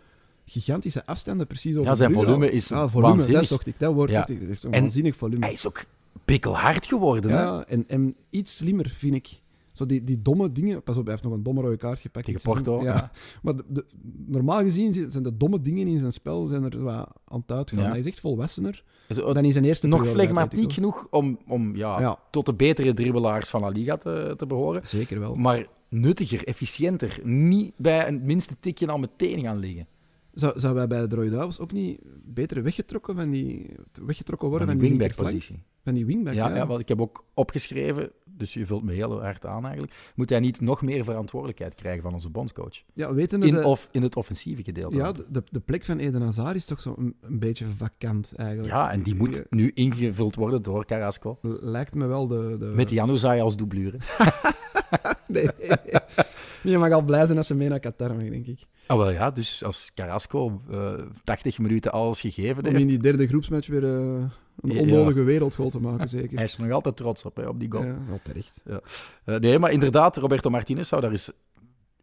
gigantische 0.45 1.05
afstanden 1.05 1.47
precies 1.47 1.75
over 1.75 1.89
Ja, 1.89 1.95
zijn 1.95 2.11
volume 2.11 2.51
is 2.51 2.67
ja, 2.67 2.87
volume, 2.87 3.11
waanzinnig. 3.11 3.39
Dat 3.39 3.49
zocht 3.49 3.67
ik, 3.67 3.79
dat 3.79 3.93
woord 3.93 4.09
Ja. 4.09 4.15
zocht 4.15 4.29
ik. 4.29 4.37
Hij 4.37 4.47
heeft 4.47 4.63
een 4.63 4.71
En 4.71 4.81
waanzinnig 4.81 5.15
volume. 5.15 5.45
Hij 5.45 5.53
is 5.53 5.67
ook 5.67 5.85
pikkelhard 6.25 6.85
geworden. 6.85 7.31
hè? 7.31 7.61
en, 7.65 7.83
en 7.87 8.15
iets 8.29 8.55
slimmer, 8.57 8.89
vind 8.89 9.15
ik. 9.15 9.41
Zo 9.71 9.85
die, 9.85 10.03
die 10.03 10.21
domme 10.21 10.51
dingen... 10.51 10.83
Pas 10.83 10.97
op, 10.97 11.03
hij 11.03 11.11
heeft 11.11 11.23
nog 11.25 11.33
een 11.33 11.43
domme 11.43 11.61
rode 11.61 11.77
kaart 11.77 11.99
gepakt. 11.99 12.25
Tegen. 12.25 12.41
Porto, 12.41 12.81
Ja. 12.83 12.93
ja. 12.93 13.11
Maar 13.41 13.55
de, 13.55 13.63
de- 13.67 13.85
normaal 14.25 14.59
gezien 14.59 14.93
zi- 14.93 15.09
zijn 15.09 15.23
de 15.23 15.37
domme 15.37 15.61
dingen 15.61 15.87
in 15.87 15.99
zijn 15.99 16.11
spel 16.11 16.47
zijn 16.47 16.63
er 16.63 16.83
wat 16.83 17.07
aan 17.27 17.39
het 17.47 17.51
uitgaan. 17.51 17.79
Ja. 17.79 17.89
Hij 17.89 17.99
is 17.99 18.05
echt 18.05 18.19
volwassener 18.19 18.83
dan 19.07 19.45
in 19.45 19.51
zijn 19.51 19.65
eerste 19.65 19.87
nog 19.87 20.07
flegmatiek 20.07 20.73
genoeg 20.73 21.07
om, 21.09 21.39
om 21.47 21.75
ja, 21.75 21.99
Ja. 21.99 22.19
tot 22.31 22.45
de 22.45 22.53
betere 22.53 22.93
dribbelaars 22.93 23.49
van 23.49 23.61
La 23.61 23.67
Liga 23.69 23.97
te, 23.97 24.33
te 24.37 24.45
behoren. 24.45 24.87
Zeker 24.87 25.19
wel. 25.19 25.35
Maar 25.35 25.65
nuttiger, 25.89 26.43
efficiënter. 26.47 27.19
Niet 27.23 27.73
bij 27.77 28.07
een 28.07 28.21
minste 28.23 28.55
tikje 28.59 28.87
al 28.87 28.97
meteen 28.99 29.39
gaan 29.41 29.57
liggen. 29.57 29.87
Zou, 30.39 30.59
zou 30.59 30.75
wij 30.75 30.87
bij 30.87 31.07
de 31.07 31.15
Rode 31.15 31.29
Duivels 31.29 31.59
ook 31.59 31.71
niet 31.71 31.99
beter 32.23 32.63
weggetrokken, 32.63 33.15
van 33.15 33.29
die, 33.29 33.75
weggetrokken 34.05 34.49
worden 34.49 34.67
Van 34.67 34.77
die 34.77 34.89
die, 34.89 34.97
linkerflank? 34.97 35.29
wingback-positie. 35.31 35.67
Van 35.83 35.93
die 35.93 36.05
wingback, 36.05 36.33
Ja, 36.33 36.49
ja. 36.49 36.55
ja. 36.55 36.67
want 36.67 36.79
ik 36.79 36.87
heb 36.87 37.01
ook 37.01 37.25
opgeschreven, 37.33 38.11
dus 38.25 38.53
je 38.53 38.65
vult 38.65 38.83
me 38.83 38.93
heel 38.93 39.21
hard 39.21 39.45
aan 39.45 39.63
eigenlijk. 39.63 40.11
Moet 40.15 40.29
hij 40.29 40.39
niet 40.39 40.61
nog 40.61 40.81
meer 40.81 41.03
verantwoordelijkheid 41.03 41.75
krijgen 41.75 42.01
van 42.03 42.13
onze 42.13 42.29
bondscoach? 42.29 42.81
Ja, 42.93 43.13
weten 43.13 43.43
In, 43.43 43.53
de, 43.53 43.63
of 43.63 43.87
in 43.91 44.01
het 44.01 44.15
offensieve 44.15 44.63
gedeelte. 44.63 44.95
ja, 44.97 45.11
de, 45.11 45.43
de- 45.51 45.59
plek 45.59 45.85
van 45.85 45.97
Eden 45.97 46.21
Hazard 46.21 46.55
is 46.55 46.65
toch 46.65 46.81
zo 46.81 46.95
een, 46.97 47.15
een 47.21 47.39
beetje 47.39 47.65
vakant, 47.77 48.33
eigenlijk. 48.35 48.69
Ja, 48.69 48.91
en 48.91 49.03
die 49.03 49.15
moet 49.15 49.35
Ja, 49.35 49.43
nu 49.49 49.71
ingevuld 49.73 50.35
worden 50.35 50.61
door 50.61 50.85
Carrasco. 50.85 51.37
Lijkt 51.61 51.95
me 51.95 52.05
wel 52.05 52.27
de... 52.27 52.55
de... 52.59 52.65
Met 52.65 52.89
Januzaj 52.89 53.41
als 53.41 53.55
doublure. 53.57 53.97
Nee, 55.27 55.47
nee, 55.59 55.69
nee. 56.63 56.71
Je 56.71 56.77
mag 56.77 56.91
al 56.91 57.01
blij 57.01 57.25
zijn 57.25 57.37
als 57.37 57.47
ze 57.47 57.55
mee 57.55 57.69
naar 57.69 57.79
Qatar 57.79 58.15
mag, 58.15 58.29
denk 58.29 58.45
ik. 58.45 58.59
Ah, 58.87 58.97
wel 58.97 59.09
ja, 59.09 59.31
dus 59.31 59.63
als 59.63 59.91
Carrasco 59.95 60.61
eh 60.71 60.93
80 61.23 61.59
minuten 61.59 61.91
alles 61.91 62.21
gegeven 62.21 62.57
Om 62.65 62.69
heeft, 62.69 62.81
in 62.81 62.87
die 62.87 62.97
derde 62.97 63.27
groepsmatch 63.27 63.67
weer 63.67 63.83
eh, 63.83 63.89
een 64.61 64.71
Ja. 64.73 64.79
onnodige 64.79 65.23
wereldgoal 65.23 65.69
te 65.69 65.79
maken, 65.79 66.09
zeker. 66.09 66.35
hij 66.35 66.45
is 66.45 66.55
er 66.55 66.61
nog 66.63 66.71
altijd 66.71 66.95
trots 66.97 67.25
op, 67.25 67.35
hè, 67.35 67.47
op 67.47 67.59
die 67.59 67.71
goal. 67.71 67.83
Ja, 67.85 67.95
wel 68.07 68.19
terecht. 68.23 68.63
Eh, 69.25 69.35
nee, 69.37 69.59
maar 69.59 69.71
inderdaad, 69.71 70.17
Roberto 70.17 70.49
Martinez 70.49 70.87
zou 70.87 71.01
daar 71.01 71.11
eens... 71.11 71.31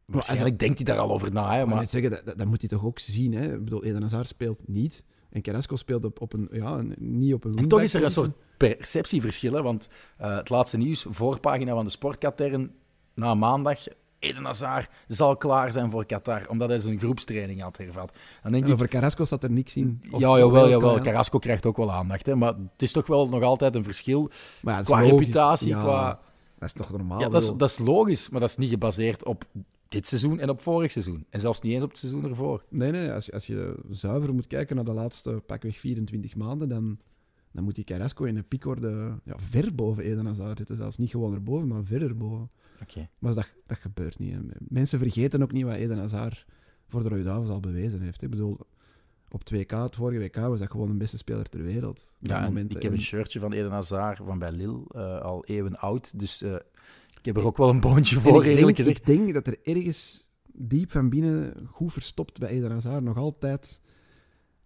Waarschijnlijk 0.07 0.59
denkt 0.59 0.77
hij 0.77 0.85
daar 0.85 0.99
al 0.99 1.12
over 1.12 1.33
na, 1.33 1.51
hè, 1.53 1.57
Maar 1.59 1.66
maar... 1.68 1.79
net 1.79 1.90
zeggen, 1.90 2.11
dat, 2.11 2.25
dat, 2.25 2.38
dat 2.38 2.46
moet 2.46 2.61
hij 2.61 2.68
toch 2.68 2.85
ook 2.85 2.99
zien. 2.99 3.33
Hè? 3.35 3.53
Ik 3.55 3.64
bedoel, 3.64 3.85
Eden 3.85 4.03
Hazard 4.03 4.27
speelt 4.29 4.62
niet. 4.68 5.05
En 5.37 5.42
Carrasco 5.42 5.77
speelt 5.77 6.05
op, 6.05 6.20
op 6.20 6.33
een, 6.33 6.49
ja, 6.53 6.70
een- 6.72 6.94
niet 6.99 7.35
op 7.35 7.44
een 7.44 7.55
En 7.55 7.68
toch 7.68 7.81
is 7.81 7.94
er 7.94 8.05
een 8.05 8.11
soort 8.11 8.31
perceptieverschil, 8.57 9.53
hè, 9.53 9.62
want 9.62 9.88
eh, 10.16 10.37
het 10.37 10.49
laatste 10.49 10.77
nieuws, 10.77 11.07
voorpagina 11.11 11.75
van 11.75 11.85
de 11.85 11.90
Sportkatern, 11.90 12.70
na 13.14 13.35
maandag, 13.35 13.79
Eden 14.18 14.44
Hazard 14.44 14.88
zal 15.09 15.37
klaar 15.37 15.72
zijn 15.72 15.90
voor 15.90 16.07
Qatar, 16.07 16.49
omdat 16.49 16.68
hij 16.68 16.79
zijn 16.79 16.99
groepstraining 16.99 17.61
had 17.61 17.77
hervat. 17.77 18.12
Dan 18.42 18.53
denk 18.53 18.64
En 18.64 18.68
ik, 18.68 18.75
over 18.75 18.88
Carrasco 18.88 19.25
staat 19.25 19.42
er 19.42 19.51
niks 19.51 19.77
in. 19.77 20.01
Of- 20.11 20.20
ja, 20.20 20.29
jawel, 20.29 20.51
wel, 20.53 20.68
jawel, 20.68 20.94
ja. 20.96 21.01
Carrasco 21.03 21.38
krijgt 21.38 21.66
ook 21.66 21.77
wel 21.77 21.92
aandacht, 21.92 22.27
hè, 22.27 22.35
maar 22.37 22.55
het 22.72 22.83
is 22.83 22.92
toch 22.92 23.07
wel 23.07 23.29
nog 23.29 23.42
altijd 23.42 23.75
een 23.75 23.85
verschil 23.85 24.31
Maar 24.62 24.75
ja, 24.75 24.83
qua 24.83 24.96
logisch. 25.01 25.11
reputatie, 25.18 25.68
Ja, 25.68 25.81
qua... 25.83 26.20
Dat 26.59 26.68
is 26.68 26.72
toch 26.75 26.90
normaal? 26.92 27.20
Ja, 27.20 27.29
dat 27.29 27.42
is, 27.42 27.53
dat 27.57 27.70
is 27.70 27.79
logisch, 27.79 28.29
maar 28.29 28.40
dat 28.40 28.49
is 28.51 28.57
niet 28.57 28.70
gebaseerd 28.70 29.25
op 29.25 29.44
dit 29.88 30.07
seizoen 30.07 30.38
en 30.40 30.49
op 30.51 30.61
vorig 30.61 30.90
seizoen. 30.90 31.27
En 31.31 31.40
zelfs 31.40 31.61
niet 31.61 31.72
eens 31.72 31.83
op 31.83 31.88
het 31.88 31.99
seizoen 31.99 32.25
ervoor. 32.25 32.64
Nee, 32.68 32.90
nee, 32.90 33.12
als, 33.12 33.27
je- 33.27 33.33
als 33.33 33.46
je 33.46 33.75
zuiver 33.90 34.35
moet 34.35 34.46
kijken 34.46 34.77
naar 34.77 34.85
de 34.85 34.92
laatste 34.92 35.42
pakweg 35.46 35.79
24 35.79 36.37
maanden, 36.37 36.68
dan, 36.68 36.99
dan 37.53 37.64
moet 37.64 37.75
die 37.75 37.85
Carrasco 37.85 38.25
in 38.25 38.37
een 38.37 38.49
piekorde 38.49 39.18
ja, 39.25 39.35
ver 39.38 39.75
boven 39.75 40.05
Eden 40.05 40.27
Hazard 40.27 40.59
zitten. 40.59 40.77
Zelfs 40.77 40.96
niet 40.99 41.11
gewoon 41.11 41.35
erboven, 41.35 41.68
maar 41.68 41.85
ver 41.85 42.03
erboven. 42.03 42.51
Oké. 42.83 43.09
Maar 43.18 43.35
dat, 43.35 43.51
dat 43.66 43.79
gebeurt 43.79 44.18
niet. 44.18 44.33
hè. 44.35 44.38
Mensen 44.68 44.99
vergeten 44.99 45.42
ook 45.42 45.53
niet 45.53 45.64
wat 45.64 45.75
Eden 45.75 45.99
Hazard 45.99 46.46
voor 46.88 47.03
de 47.03 47.09
Rode 47.09 47.22
Duivels 47.22 47.49
al 47.49 47.61
bewezen 47.61 48.01
heeft. 48.01 48.20
hè. 48.20 48.25
Ik 48.27 48.33
bedoel, 48.33 48.59
op 49.31 49.42
2K, 49.55 49.66
het 49.66 49.94
vorige 49.96 50.18
WK, 50.20 50.37
was 50.37 50.59
dat 50.59 50.70
gewoon 50.70 50.88
de 50.88 50.94
beste 50.94 51.16
speler 51.16 51.49
ter 51.49 51.62
wereld. 51.62 52.11
Ja, 52.18 52.40
moment. 52.40 52.75
ik 52.77 52.83
heb 52.83 52.92
En- 52.92 52.96
een 52.99 53.05
shirtje 53.05 53.40
van 53.40 53.53
Eden 53.53 53.70
Hazard 53.70 54.18
van 54.25 54.38
bij 54.38 54.53
Lille, 54.53 54.81
eh, 54.90 55.20
al 55.20 55.44
eeuwen 55.44 55.79
oud. 55.79 56.18
Dus 56.18 56.42
eh, 56.42 56.55
heb 57.27 57.37
er 57.37 57.45
ook 57.45 57.57
wel 57.57 57.69
een 57.69 57.81
boontje 57.81 58.21
voor, 58.21 58.45
ik, 58.45 58.49
eerlijk 58.49 58.65
denk, 58.65 58.77
gezegd. 58.77 58.99
ik 58.99 59.07
denk 59.07 59.35
dat 59.35 59.47
er 59.47 59.59
ergens 59.62 60.29
diep 60.53 60.91
van 60.91 61.09
binnen, 61.09 61.69
goed 61.71 61.93
verstopt 61.93 62.39
bij 62.39 62.49
Eden 62.49 62.71
Hazard, 62.71 63.05
nog 63.05 63.17
altijd 63.17 63.81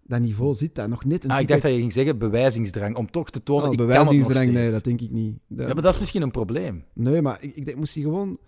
dat 0.02 0.20
niveau 0.20 0.54
zit. 0.54 0.74
Dat 0.74 0.88
nog 0.88 1.04
net 1.04 1.24
een 1.24 1.30
Ah, 1.30 1.40
ik 1.40 1.48
dacht 1.48 1.62
dat 1.62 1.70
je 1.70 1.76
ging 1.76 1.92
zeggen 1.92 2.18
bewijzingsdrang, 2.18 2.96
om 2.96 3.10
toch 3.10 3.30
te 3.30 3.42
tonen, 3.42 3.66
Oh, 3.66 3.72
ik 3.72 3.78
kan 3.78 3.86
het 3.88 3.96
nog 3.96 4.04
bewijzingsdrang, 4.06 4.50
nee, 4.52 4.70
dat 4.70 4.84
denk 4.84 5.00
ik 5.00 5.10
niet. 5.10 5.38
Dat- 5.46 5.68
Ja, 5.68 5.74
maar 5.74 5.82
dat 5.82 5.92
is 5.94 5.98
misschien 5.98 6.22
een 6.22 6.30
probleem. 6.30 6.84
Nee, 6.94 7.22
maar 7.22 7.42
ik, 7.42 7.56
ik 7.56 7.64
denk, 7.64 7.76
moest 7.76 7.94
hij 7.94 8.02
gewoon 8.02 8.38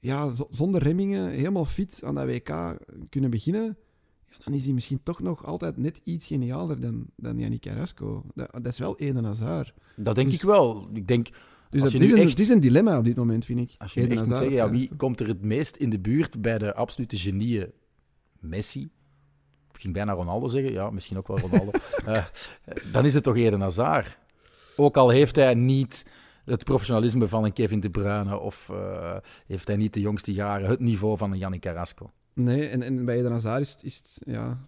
ja, 0.00 0.30
zonder 0.48 0.82
remmingen, 0.82 1.30
helemaal 1.30 1.64
fit 1.64 2.00
aan 2.04 2.14
dat 2.14 2.24
WK 2.26 2.76
kunnen 3.08 3.30
beginnen, 3.30 3.76
ja, 4.28 4.36
dan 4.44 4.54
is 4.54 4.64
hij 4.64 4.72
misschien 4.72 5.00
toch 5.02 5.20
nog 5.20 5.44
altijd 5.46 5.76
net 5.76 6.00
iets 6.04 6.26
genialer 6.26 6.80
dan, 6.80 7.06
dan 7.16 7.38
Yannick 7.38 7.60
Carrasco. 7.60 8.24
Dat, 8.34 8.48
dat 8.52 8.66
is 8.66 8.78
wel 8.78 8.96
Eden 8.98 9.24
Hazard. 9.24 9.74
Dat 9.96 10.14
denk 10.14 10.30
Dus- 10.30 10.36
ik 10.40 10.46
wel. 10.46 10.88
Ik 10.92 11.08
denk, 11.08 11.28
Dus 11.72 11.82
dat 11.82 11.92
is 12.02 12.12
een, 12.12 12.18
echt- 12.18 12.30
het 12.30 12.38
is 12.38 12.48
een 12.48 12.60
dilemma 12.60 12.98
op 12.98 13.04
dit 13.04 13.16
moment, 13.16 13.44
vind 13.44 13.60
ik. 13.60 13.74
als 13.78 13.94
je 13.94 14.00
echt 14.06 14.14
moet 14.14 14.28
zeggen, 14.28 14.50
ja, 14.50 14.64
of 14.64 14.70
wie 14.70 14.90
komt 14.96 15.20
er 15.20 15.28
het 15.28 15.42
meest 15.42 15.76
in 15.76 15.90
de 15.90 15.98
buurt 15.98 16.42
bij 16.42 16.58
de 16.58 16.74
absolute 16.74 17.16
genieën? 17.18 17.72
Messi, 18.40 18.90
ik 19.72 19.80
ging 19.80 19.94
bijna 19.94 20.12
Ronaldo 20.12 20.48
zeggen, 20.48 20.72
ja, 20.72 20.90
misschien 20.90 21.16
ook 21.16 21.26
wel 21.28 21.38
Ronaldo, 21.38 21.70
uh, 22.08 22.24
dan 22.92 23.04
is 23.04 23.14
het 23.14 23.22
toch 23.22 23.36
Eden 23.36 23.60
Hazard. 23.60 24.18
Ook 24.76 24.96
al 24.96 25.08
heeft 25.08 25.36
hij 25.36 25.54
niet 25.54 26.06
het 26.44 26.64
professionalisme 26.64 27.28
van 27.28 27.44
een 27.44 27.52
Kevin 27.52 27.80
De 27.80 27.90
Bruyne 27.90 28.38
of 28.38 28.68
uh, 28.72 29.16
heeft 29.46 29.66
hij 29.66 29.76
niet 29.76 29.94
de 29.94 30.00
jongste 30.00 30.32
jaren 30.32 30.68
het 30.68 30.80
niveau 30.80 31.16
van 31.16 31.32
een 31.32 31.38
Yannick 31.38 31.60
Carrasco. 31.60 32.10
Nee, 32.34 32.68
en, 32.68 32.82
en 32.82 33.04
bij 33.04 33.16
Eden 33.18 33.30
Hazard 33.30 33.60
is, 33.62 33.76
is 33.82 33.96
het, 33.96 34.22
ja, 34.26 34.64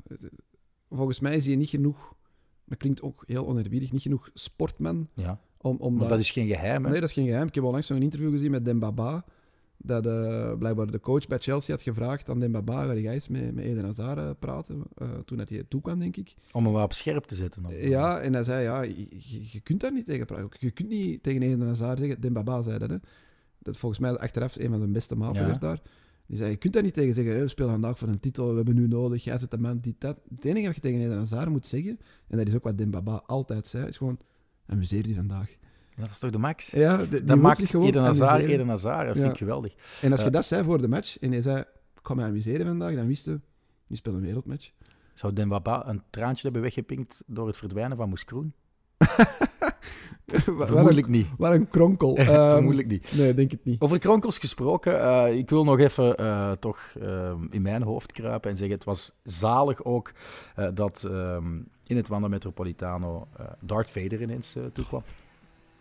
volgens 0.90 1.20
mij 1.20 1.40
zie 1.40 1.50
je 1.50 1.56
niet 1.56 1.68
genoeg, 1.68 2.14
dat 2.64 2.78
klinkt 2.78 3.02
ook 3.02 3.22
heel 3.26 3.46
oneerbiedig, 3.46 3.92
niet 3.92 4.02
genoeg 4.02 4.30
sportman. 4.34 5.08
Ja. 5.14 5.40
Om, 5.64 5.76
om 5.78 5.92
maar 5.92 6.00
dat, 6.00 6.08
dat 6.08 6.18
is 6.18 6.30
geen 6.30 6.46
geheim, 6.46 6.84
hè? 6.84 6.90
Nee, 6.90 7.00
dat 7.00 7.08
is 7.08 7.14
geen 7.14 7.26
geheim. 7.26 7.46
Ik 7.46 7.54
heb 7.54 7.64
al 7.64 7.70
langs 7.70 7.88
een 7.88 8.02
interview 8.02 8.30
gezien 8.30 8.50
met 8.50 8.64
Dembaba, 8.64 9.24
dat 9.76 10.06
uh, 10.06 10.52
blijkbaar 10.58 10.90
de 10.90 11.00
coach 11.00 11.26
bij 11.26 11.38
Chelsea 11.38 11.74
had 11.74 11.82
gevraagd 11.82 12.28
aan 12.28 12.40
Dembaba, 12.40 12.84
ga 12.84 12.94
jij 12.94 13.14
eens 13.14 13.28
met, 13.28 13.54
met 13.54 13.64
Eden 13.64 13.84
Hazard 13.84 14.18
uh, 14.18 14.30
praten, 14.38 14.82
uh, 15.02 15.08
toen 15.24 15.38
hij 15.38 15.64
toe 15.68 15.80
kwam, 15.80 15.98
denk 15.98 16.16
ik. 16.16 16.34
Om 16.52 16.64
hem 16.64 16.72
wel 16.72 16.82
op 16.82 16.92
scherp 16.92 17.24
te 17.24 17.34
zetten. 17.34 17.62
Ja, 17.88 18.20
en 18.20 18.32
hij 18.32 18.42
zei, 18.42 18.62
ja, 18.62 18.82
je, 18.82 19.06
je, 19.52 19.60
kunt 19.60 19.80
daar 19.80 19.92
niet 19.92 20.06
tegen 20.06 20.26
praten. 20.26 20.48
Je 20.58 20.70
kunt 20.70 20.88
niet 20.88 21.22
tegen 21.22 21.42
Eden 21.42 21.66
Hazard 21.66 21.98
zeggen, 21.98 22.20
Dembaba 22.20 22.62
zei 22.62 22.78
dat, 22.78 22.90
hè. 22.90 22.96
Dat 23.58 23.76
volgens 23.76 24.00
mij 24.00 24.18
achteraf 24.18 24.56
een 24.56 24.70
van 24.70 24.78
zijn 24.78 24.92
beste 24.92 25.16
maten 25.16 25.40
ja. 25.40 25.46
werd 25.46 25.60
daar. 25.60 25.80
Die 26.26 26.36
zei, 26.36 26.50
je 26.50 26.56
kunt 26.56 26.72
daar 26.72 26.82
niet 26.82 26.94
tegen 26.94 27.14
zeggen, 27.14 27.40
we 27.40 27.48
spelen 27.48 27.70
vandaag 27.70 27.98
voor 27.98 28.08
een 28.08 28.20
titel, 28.20 28.50
we 28.50 28.56
hebben 28.56 28.74
nu 28.74 28.88
nodig, 28.88 29.24
jij 29.24 29.38
zit 29.38 29.50
de 29.50 29.58
man, 29.58 29.78
die, 29.78 29.96
dat. 29.98 30.20
Het 30.34 30.44
enige 30.44 30.66
wat 30.66 30.74
je 30.74 30.80
tegen 30.80 31.00
Eden 31.00 31.16
Hazard 31.16 31.48
moet 31.48 31.66
zeggen, 31.66 31.98
en 32.28 32.38
dat 32.38 32.46
is 32.46 32.54
ook 32.54 32.64
wat 32.64 32.78
Dembaba 32.78 33.22
altijd 33.26 33.66
zei, 33.66 33.86
is 33.86 33.96
gewoon, 33.96 34.18
amuseer 34.66 35.06
je 35.08 35.14
vandaag. 35.14 35.56
Dat 35.96 36.08
is 36.08 36.18
toch 36.18 36.30
de 36.30 36.38
max? 36.38 36.70
Ja, 36.70 36.96
de, 36.96 37.08
die 37.08 37.24
dat 37.24 37.38
maakt 37.38 37.68
gewoon 37.68 37.86
Eden 37.86 38.02
Hazard, 38.02 38.44
Eden 38.44 38.68
Hazard. 38.68 39.06
Dat 39.06 39.16
vind 39.16 39.30
ik 39.30 39.36
geweldig. 39.36 39.74
En 40.00 40.12
als 40.12 40.20
je 40.20 40.26
uh, 40.26 40.32
dat 40.32 40.44
zei 40.44 40.64
voor 40.64 40.80
de 40.80 40.88
match, 40.88 41.18
en 41.18 41.32
hij 41.32 41.42
zei, 41.42 41.58
ik 41.58 42.00
ga 42.02 42.14
me 42.14 42.24
amuseren 42.24 42.66
vandaag, 42.66 42.94
dan 42.94 43.06
wist 43.06 43.24
je, 43.24 43.40
die 43.86 43.96
speelt 43.96 44.16
een 44.16 44.22
wereldmatch. 44.22 44.70
Zou 45.14 45.32
Dembaba 45.32 45.88
een 45.88 46.02
traantje 46.10 46.42
hebben 46.42 46.62
weggepinkt 46.62 47.22
door 47.26 47.46
het 47.46 47.56
verdwijnen 47.56 47.96
van 47.96 48.08
Moes 48.08 48.24
Kroen? 48.24 48.54
Vermoedelijk 50.26 51.08
niet. 51.08 51.26
Waar 51.38 51.54
een 51.54 51.68
kronkel. 51.68 52.18
um, 52.18 52.24
Vermoedelijk 52.54 52.88
niet. 52.88 53.12
Nee, 53.12 53.34
denk 53.34 53.50
het 53.50 53.64
niet. 53.64 53.80
Over 53.80 53.98
kronkels 53.98 54.38
gesproken, 54.38 54.94
uh, 54.94 55.36
ik 55.38 55.50
wil 55.50 55.64
nog 55.64 55.78
even 55.78 56.20
uh, 56.20 56.52
toch 56.52 56.94
uh, 57.02 57.32
in 57.50 57.62
mijn 57.62 57.82
hoofd 57.82 58.12
kruipen 58.12 58.50
en 58.50 58.56
zeggen: 58.56 58.76
het 58.76 58.84
was 58.84 59.12
zalig 59.22 59.84
ook 59.84 60.12
dat 60.74 61.08
in 61.86 61.96
het 61.96 62.08
Wanda 62.08 62.28
Metropolitano 62.28 63.28
Darth 63.60 63.90
Vader 63.90 64.22
ineens 64.22 64.56
toekwam. 64.72 65.02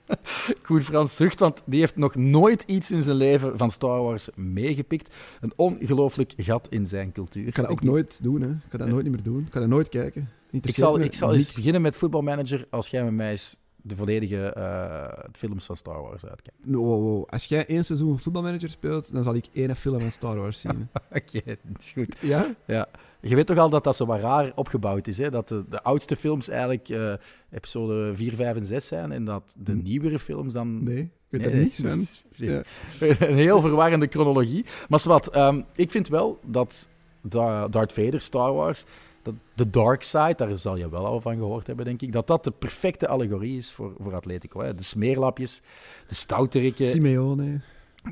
Goed 0.64 0.84
Frans 0.84 1.16
zucht, 1.16 1.40
want 1.40 1.62
die 1.66 1.80
heeft 1.80 1.96
nog 1.96 2.16
nooit 2.16 2.64
iets 2.68 2.92
in 2.92 3.02
zijn 3.02 3.18
leven 3.18 3.58
van 3.58 3.70
Star 3.70 4.02
Wars 4.02 4.30
meegepikt. 4.36 5.16
Een 5.42 5.54
ongelooflijk 5.56 6.34
gat 6.38 6.68
in 6.70 6.88
zijn 6.88 7.12
cultuur. 7.12 7.48
Ik 7.48 7.56
ga 7.56 7.62
dat 7.62 7.72
ook 7.72 7.84
nooit 7.84 8.24
doen, 8.24 8.42
hè. 8.42 8.50
Ik 8.50 8.70
ga 8.70 8.78
dat 8.78 8.88
nooit 8.88 9.04
niet 9.04 9.14
meer 9.14 9.24
doen. 9.24 9.44
Ik 9.48 9.54
ga 9.54 9.60
dat 9.60 9.70
nooit 9.70 9.90
kijken. 9.90 10.30
Ik 10.52 10.76
zal, 10.76 11.00
ik 11.00 11.14
zal 11.14 11.34
eens 11.34 11.52
beginnen 11.52 11.82
met 11.82 11.96
voetbalmanager 11.96 12.68
als 12.70 12.88
jij 12.88 13.04
met 13.04 13.14
mij 13.14 13.32
eens 13.32 13.62
de 13.86 13.96
volledige 13.96 14.56
uh, 14.58 15.24
films 15.32 15.66
van 15.66 15.76
Star 15.76 16.02
Wars 16.02 16.26
uitkijkt. 16.26 16.60
No, 16.66 16.80
wow, 16.80 17.02
wow. 17.02 17.26
Als 17.30 17.46
jij 17.46 17.66
één 17.66 17.86
seizoen 17.86 18.20
voetbalmanager 18.20 18.70
speelt, 18.70 19.14
dan 19.14 19.24
zal 19.24 19.36
ik 19.36 19.46
één 19.54 19.76
film 19.76 20.00
van 20.00 20.12
Star 20.12 20.36
Wars 20.36 20.60
zien. 20.60 20.90
Oké, 20.94 21.38
okay, 21.38 21.58
dat 21.64 21.80
is 21.80 21.92
goed. 21.92 22.16
Ja? 22.20 22.56
Ja. 22.66 22.88
Je 23.22 23.36
weet 23.36 23.46
toch 23.46 23.58
al 23.58 23.70
dat 23.70 23.84
dat 23.84 23.96
zo 23.96 24.06
wat 24.06 24.20
raar 24.20 24.52
opgebouwd 24.56 25.08
is, 25.08 25.18
hè? 25.18 25.30
Dat 25.30 25.48
de, 25.48 25.64
de 25.70 25.82
oudste 25.84 26.16
films 26.16 26.50
eigenlijk 26.50 26.90
uh, 26.90 27.14
episode 27.52 28.16
4, 28.16 28.36
5 28.36 28.56
en 28.56 28.66
6 28.66 28.88
zijn 28.88 29.12
en 29.12 29.26
dat 29.26 29.56
de 29.58 29.76
nieuwere 29.76 30.20
films 30.20 30.54
dan... 30.54 30.84
Nee. 30.84 31.02
Ik 31.02 31.42
weet 31.42 31.42
nee, 31.42 31.52
er 31.52 31.58
niks 31.58 31.82
van. 31.82 32.46
Ja. 32.46 32.64
Een 33.28 33.36
heel 33.36 33.62
verwarrende 33.62 34.08
chronologie. 34.08 34.66
Maar 34.90 35.02
wat, 35.04 35.38
um, 35.38 35.64
ik 35.76 35.92
vind 35.92 36.08
wel 36.08 36.40
dat 36.46 36.88
Darth 37.22 37.94
Vader, 37.94 38.22
Star 38.22 38.54
Wars, 38.54 38.86
dat 39.24 39.34
de 39.54 39.70
dark 39.70 40.04
side, 40.04 40.36
daar 40.36 40.58
zal 40.58 40.78
je 40.78 40.90
wel 40.90 41.06
al 41.06 41.22
van 41.22 41.36
gehoord 41.36 41.68
hebben, 41.68 41.86
denk 41.86 42.02
ik, 42.02 42.12
dat 42.12 42.28
dat 42.28 42.44
de 42.44 42.52
perfecte 42.52 43.08
allegorie 43.08 43.58
is 43.58 43.72
voor, 43.72 43.94
voor 44.00 44.16
Atletico. 44.16 44.62
Hè. 44.62 44.76
De 44.76 44.84
smeerlapjes, 44.84 45.62
de 46.08 46.16
stouterikken. 46.16 46.86
Simeone. 46.86 47.62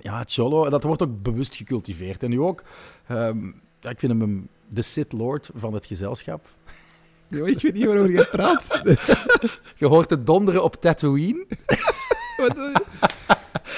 Ja, 0.01 0.23
Cholo, 0.27 0.69
dat 0.69 0.83
wordt 0.83 1.01
ook 1.01 1.21
bewust 1.21 1.55
gecultiveerd. 1.55 2.23
En 2.23 2.29
nu 2.29 2.39
ook, 2.39 2.63
um, 3.11 3.61
ja, 3.79 3.89
ik 3.89 3.99
vind 3.99 4.19
hem 4.19 4.47
de 4.67 4.81
Sith 4.81 5.11
Lord 5.11 5.49
van 5.55 5.73
het 5.73 5.85
gezelschap. 5.85 6.47
Jo, 7.27 7.45
ik 7.45 7.61
weet 7.61 7.73
niet 7.73 7.85
waarover 7.85 8.11
je 8.11 8.25
praat. 8.25 8.81
je 9.81 9.87
hoort 9.87 10.09
het 10.09 10.25
donderen 10.25 10.63
op 10.63 10.75
Tatooine. 10.75 11.45
Wat 12.37 12.55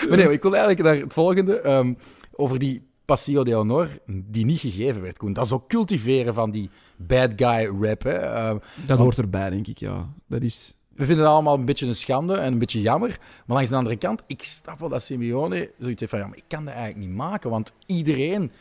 maar 0.10 0.18
nee, 0.18 0.32
ik 0.32 0.42
wil 0.42 0.56
eigenlijk 0.56 0.84
naar 0.84 0.96
het 0.96 1.14
volgende. 1.14 1.70
Um, 1.70 1.98
over 2.36 2.60
die 2.60 2.88
Passio 3.06 3.44
de 3.44 3.54
Honor, 3.54 3.90
die 4.06 4.46
niet 4.46 4.60
gegeven 4.60 5.02
werd, 5.02 5.18
Koen. 5.18 5.34
Dat 5.34 5.46
is 5.46 5.52
ook 5.52 5.68
cultiveren 5.68 6.34
van 6.34 6.52
die 6.52 6.70
bad 6.96 7.32
guy 7.36 7.66
rap. 7.82 8.04
Hè. 8.04 8.22
Uh, 8.22 8.48
dat 8.48 8.62
want, 8.88 9.00
hoort 9.00 9.18
erbij, 9.18 9.50
denk 9.50 9.68
ik, 9.68 9.78
ja. 9.78 10.10
Dat 10.28 10.42
is... 10.42 10.76
We 10.96 11.06
vinden 11.06 11.26
het 11.26 11.34
allemaal 11.34 11.58
een 11.58 11.66
beetje 11.66 11.88
een 11.88 11.96
schande 11.96 12.36
en 12.36 12.54
een 12.54 12.60
beetje 12.60 12.82
jammer. 12.82 13.20
Maar 13.46 13.56
langs 13.56 13.70
de 13.70 13.76
andere 13.76 13.96
kant, 13.96 14.24
ik 14.28 14.44
snap 14.44 14.80
wel 14.80 14.90
dat 14.90 15.04
Simeone 15.04 15.72
zoiets 15.78 16.00
heeft 16.00 16.12
van... 16.12 16.22
Ja, 16.22 16.28
maar 16.28 16.38
ik 16.38 16.44
kan 16.48 16.66
dat 16.66 16.74
eigenlijk 16.74 17.08
niet 17.08 17.18
maken, 17.18 17.50
want 17.50 17.74
iedereen 17.86 18.52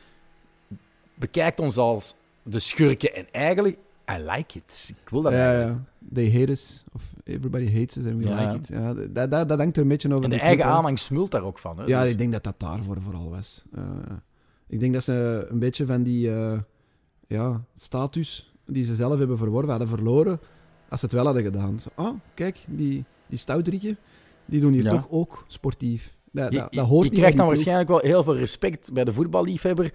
bekijkt 1.14 1.60
ons 1.60 1.76
als 1.76 2.14
de 2.42 2.58
schurken. 2.58 3.14
En 3.14 3.26
eigenlijk, 3.32 3.76
I 4.10 4.22
like 4.30 4.58
it. 4.58 4.94
Ik 5.02 5.08
wil 5.08 5.22
dat 5.22 5.32
ja, 5.32 5.60
ja. 5.60 5.84
They 6.12 6.32
hate 6.32 6.50
us. 6.50 6.84
Of 6.92 7.02
everybody 7.24 7.66
hates 7.66 7.96
us 7.96 8.04
and 8.04 8.16
we 8.16 8.28
ja. 8.28 8.46
like 8.46 8.56
it. 8.56 8.68
Ja, 8.68 8.94
dat, 8.94 9.30
dat, 9.30 9.48
dat 9.48 9.58
hangt 9.58 9.76
er 9.76 9.82
een 9.82 9.88
beetje 9.88 10.08
over 10.08 10.24
En 10.24 10.30
de, 10.30 10.36
de 10.36 10.42
eigen 10.42 10.64
aanhang 10.64 10.98
smult 10.98 11.30
daar 11.30 11.42
ook 11.42 11.58
van. 11.58 11.78
Hè? 11.78 11.84
Ja, 11.84 12.02
dus... 12.02 12.10
ik 12.10 12.18
denk 12.18 12.32
dat 12.32 12.44
dat 12.44 12.60
daarvoor 12.60 12.96
vooral 13.02 13.30
was. 13.30 13.62
Uh, 13.74 13.84
ik 14.72 14.80
denk 14.80 14.92
dat 14.92 15.04
ze 15.04 15.46
een 15.48 15.58
beetje 15.58 15.86
van 15.86 16.02
die 16.02 16.28
uh, 16.28 16.58
ja, 17.26 17.64
status 17.74 18.52
die 18.66 18.84
ze 18.84 18.94
zelf 18.94 19.18
hebben 19.18 19.38
verworven, 19.38 19.70
hadden 19.70 19.88
verloren 19.88 20.40
als 20.88 21.00
ze 21.00 21.06
het 21.06 21.14
wel 21.14 21.24
hadden 21.24 21.42
gedaan. 21.42 21.80
Zo, 21.80 21.88
ah, 21.94 22.14
kijk, 22.34 22.64
die, 22.68 23.04
die 23.26 23.38
stoutrikken, 23.38 23.98
die 24.44 24.60
doen 24.60 24.72
hier 24.72 24.82
ja. 24.82 24.90
toch 24.90 25.06
ook 25.10 25.44
sportief. 25.46 26.16
Dat, 26.30 26.52
dat, 26.52 26.72
dat 26.72 26.86
hoort 26.86 27.06
je, 27.06 27.12
je 27.12 27.18
krijgt 27.18 27.36
dan 27.36 27.46
waarschijnlijk 27.46 27.88
wel 27.88 27.98
heel 27.98 28.22
veel 28.22 28.36
respect 28.36 28.92
bij 28.92 29.04
de 29.04 29.12
voetballiefhebber, 29.12 29.92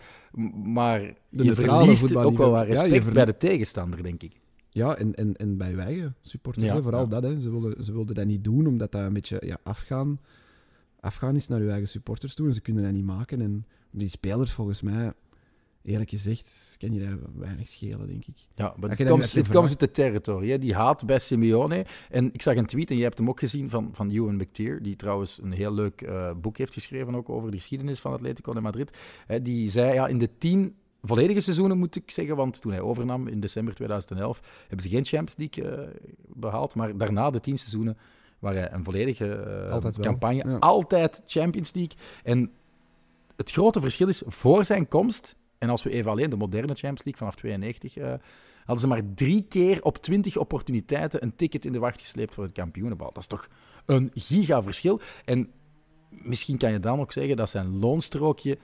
maar 0.64 1.00
de 1.30 1.44
je 1.44 1.56
verliest 1.56 2.16
ook 2.16 2.38
wel 2.38 2.52
wat 2.52 2.66
respect 2.66 3.06
ja, 3.06 3.12
bij 3.12 3.26
de 3.26 3.38
tegenstander, 3.38 4.04
denk 4.04 4.24
ik. 4.24 4.40
Ja, 4.70 4.96
en, 4.96 5.16
en, 5.16 5.36
en 5.36 5.58
bij 5.58 5.76
wij 5.76 6.12
supporters, 6.22 6.66
ja, 6.66 6.82
vooral 6.82 7.08
dat. 7.08 7.24
Hè. 7.24 7.40
Ze, 7.40 7.50
wilden, 7.50 7.84
ze 7.84 7.92
wilden 7.92 8.16
dat 8.16 8.26
niet 8.26 8.44
doen, 8.44 8.68
omdat 8.68 8.92
dat 8.92 9.02
een 9.02 9.14
beetje 9.14 9.42
ja, 9.46 9.58
afgaan, 9.64 10.20
afgaan 11.08 11.36
is 11.36 11.48
naar 11.48 11.62
je 11.64 11.70
eigen 11.70 11.88
supporters 11.88 12.34
toe. 12.34 12.48
En 12.48 12.54
ze 12.54 12.62
kunnen 12.62 12.84
dat 12.84 12.92
niet 12.92 13.06
maken. 13.06 13.42
En 13.42 13.66
die 13.92 14.10
spelers, 14.10 14.52
volgens 14.52 14.82
mij, 14.82 15.14
eerlijk 15.84 16.10
gezegd, 16.10 16.76
kan 16.78 16.94
je 16.94 17.00
daar 17.00 17.18
weinig 17.36 17.68
schelen, 17.68 18.08
denk 18.08 18.26
ik. 18.26 18.38
Ja, 18.56 18.74
maar 18.78 18.90
het 18.90 19.10
komt, 19.10 19.34
het 19.34 19.50
komt 19.50 19.70
uit 19.70 19.80
de 19.80 19.92
territorie. 19.92 20.52
Hè. 20.52 20.58
Die 20.58 20.76
haat 20.76 21.06
bij 21.06 21.20
Simeone. 21.20 21.86
En 22.10 22.34
ik 22.34 22.42
zag 22.42 22.56
een 22.56 22.66
tweet, 22.66 22.90
en 22.90 22.98
je 22.98 23.04
hebt 23.04 23.18
hem 23.18 23.30
ook 23.30 23.40
gezien, 23.40 23.70
van, 23.70 23.90
van 23.94 24.12
Ewan 24.12 24.36
McTeer, 24.36 24.82
die 24.82 24.96
trouwens 24.96 25.40
een 25.42 25.52
heel 25.52 25.74
leuk 25.74 26.02
uh, 26.02 26.32
boek 26.42 26.58
heeft 26.58 26.74
geschreven 26.74 27.16
ook 27.16 27.30
over 27.30 27.52
de 27.52 27.58
geschiedenis 27.58 28.00
van 28.00 28.14
Atletico 28.14 28.54
de 28.54 28.62
Madrid. 28.62 28.98
Hè, 29.28 29.42
die 29.42 29.70
zei, 29.70 29.94
ja, 29.94 30.08
in 30.08 30.18
de 30.18 30.38
tien 30.38 30.76
volledige 31.02 31.40
seizoenen, 31.40 31.78
moet 31.78 31.96
ik 31.96 32.12
zeggen. 32.12 32.36
Want 32.36 32.62
toen 32.62 32.72
hij 32.72 32.82
overnam 32.82 33.28
in 33.28 33.40
december 33.40 33.74
2011, 33.74 34.42
hebben 34.60 34.82
ze 34.82 34.90
geen 34.90 35.06
Champions 35.06 35.36
League 35.38 35.78
uh, 35.78 35.88
behaald. 36.34 36.76
Maar 36.76 36.98
daarna, 36.98 37.30
de 37.30 37.40
tien 37.40 37.58
seizoenen, 37.58 37.98
waar 38.40 38.54
hij 38.54 38.72
een 38.72 38.84
volledige 38.84 39.66
uh, 39.66 39.72
altijd 39.72 40.00
campagne. 40.00 40.50
Ja. 40.50 40.58
Altijd 40.58 41.22
Champions 41.26 41.74
League. 41.74 41.98
En 42.24 42.52
het 43.36 43.52
grote 43.52 43.80
verschil 43.80 44.08
is, 44.08 44.22
voor 44.26 44.66
zijn 44.66 44.88
komst, 44.88 45.36
en 45.58 45.70
als 45.70 45.84
we 45.84 45.90
even 45.90 46.12
alleen 46.12 46.30
de 46.30 46.36
moderne 46.36 46.74
Champions 46.74 47.04
League 47.04 47.18
vanaf 47.18 47.36
92, 47.36 47.98
uh, 47.98 48.14
hadden 48.58 48.80
ze 48.80 48.88
maar 48.88 49.14
drie 49.16 49.46
keer 49.50 49.84
op 49.84 49.98
twintig 49.98 50.38
opportuniteiten 50.38 51.24
een 51.24 51.36
ticket 51.36 51.66
in 51.66 51.72
de 51.72 51.80
wacht 51.80 52.00
gesleept 52.00 52.34
voor 52.34 52.44
het 52.44 52.54
kampioenenbal. 52.54 53.08
Dat 53.14 53.18
is 53.18 53.28
toch 53.28 53.48
een 53.86 54.12
gigaverschil. 54.14 55.00
En 55.26 55.52
misschien 56.10 56.58
kan 56.58 56.72
je 56.72 56.80
dan 56.80 57.00
ook 57.00 57.12
zeggen 57.12 57.36
dat 57.36 57.50
zijn 57.50 57.80
loonstrookje 57.80 58.58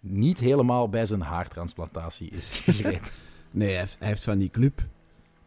niet 0.00 0.38
helemaal 0.38 0.88
bij 0.88 1.06
zijn 1.06 1.20
haartransplantatie 1.20 2.30
is 2.30 2.56
gegrepen. 2.64 3.08
nee, 3.50 3.74
hij 3.74 3.88
heeft 3.98 4.24
van 4.24 4.38
die 4.38 4.50
club, 4.50 4.82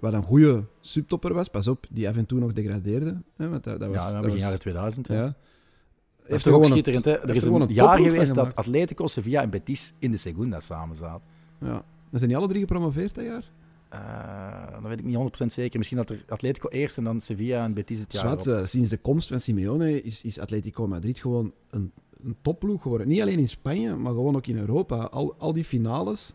wat 0.04 0.14
een 0.14 0.24
goede 0.24 0.64
subtopper 0.80 1.34
was, 1.34 1.48
pas 1.48 1.68
op, 1.68 1.86
die 1.90 2.10
af 2.10 2.18
en 2.18 2.26
toe 2.26 2.40
nog 2.40 2.54
degradeerde. 2.54 3.22
Hè, 3.36 3.50
want 3.50 3.64
dat, 3.64 3.80
dat 3.80 3.90
was, 3.90 3.98
ja, 3.98 4.12
dat 4.12 4.22
begin 4.22 4.32
was, 4.32 4.42
jaren 4.42 4.60
2000. 4.60 5.08
Ja. 5.08 5.16
ja. 5.16 5.36
Dat 6.24 6.32
is 6.32 6.44
toch 6.44 6.54
ook 6.54 6.66
schitterend, 6.66 7.06
hè? 7.06 7.12
Er 7.12 7.36
is 7.36 7.44
een, 7.44 7.62
een 7.62 7.74
jaar 7.74 8.00
geweest 8.00 8.36
dat 8.36 8.56
Atletico, 8.56 9.08
Sevilla 9.08 9.42
en 9.42 9.50
Betis 9.50 9.94
in 10.00 10.12
de 10.12 10.18
Segunda 10.18 10.60
samen 10.60 10.96
zaten. 10.96 11.28
Ja. 11.60 11.86
Dan 12.10 12.20
zijn 12.20 12.28
die 12.28 12.38
alle 12.38 12.48
drie 12.48 12.60
gepromoveerd 12.60 13.16
dat 13.16 13.24
jaar? 13.24 13.52
Uh, 13.94 14.72
dan 14.72 14.90
weet 14.90 15.00
ik 15.00 15.06
niet 15.06 15.44
100% 15.44 15.46
zeker. 15.46 15.78
Misschien 15.78 15.98
dat 15.98 16.10
er 16.10 16.24
Atletico 16.28 16.70
eerst 16.70 16.98
en 16.98 17.04
dan 17.04 17.22
Sevilla 17.22 17.64
en 17.64 17.74
Betis 17.74 18.00
het 18.00 18.14
jaar 18.14 18.48
uh, 18.48 18.66
sinds 18.66 18.90
de 18.90 18.98
komst 18.98 19.28
van 19.28 19.40
Simeone 19.40 20.02
is, 20.02 20.24
is 20.24 20.40
Atletico 20.40 20.88
Madrid 20.88 21.20
gewoon 21.20 21.54
een 21.70 21.92
een 22.24 22.36
topploeg 22.42 22.82
geworden. 22.82 23.08
Niet 23.08 23.22
alleen 23.22 23.40
in 23.40 23.48
Spanje, 23.48 23.96
maar 23.96 24.14
gewoon 24.14 24.36
ook 24.36 24.48
in 24.48 24.58
Europa. 24.58 24.96
Al, 24.96 25.36
al 25.38 25.54
die 25.54 25.64
finales, 25.64 26.34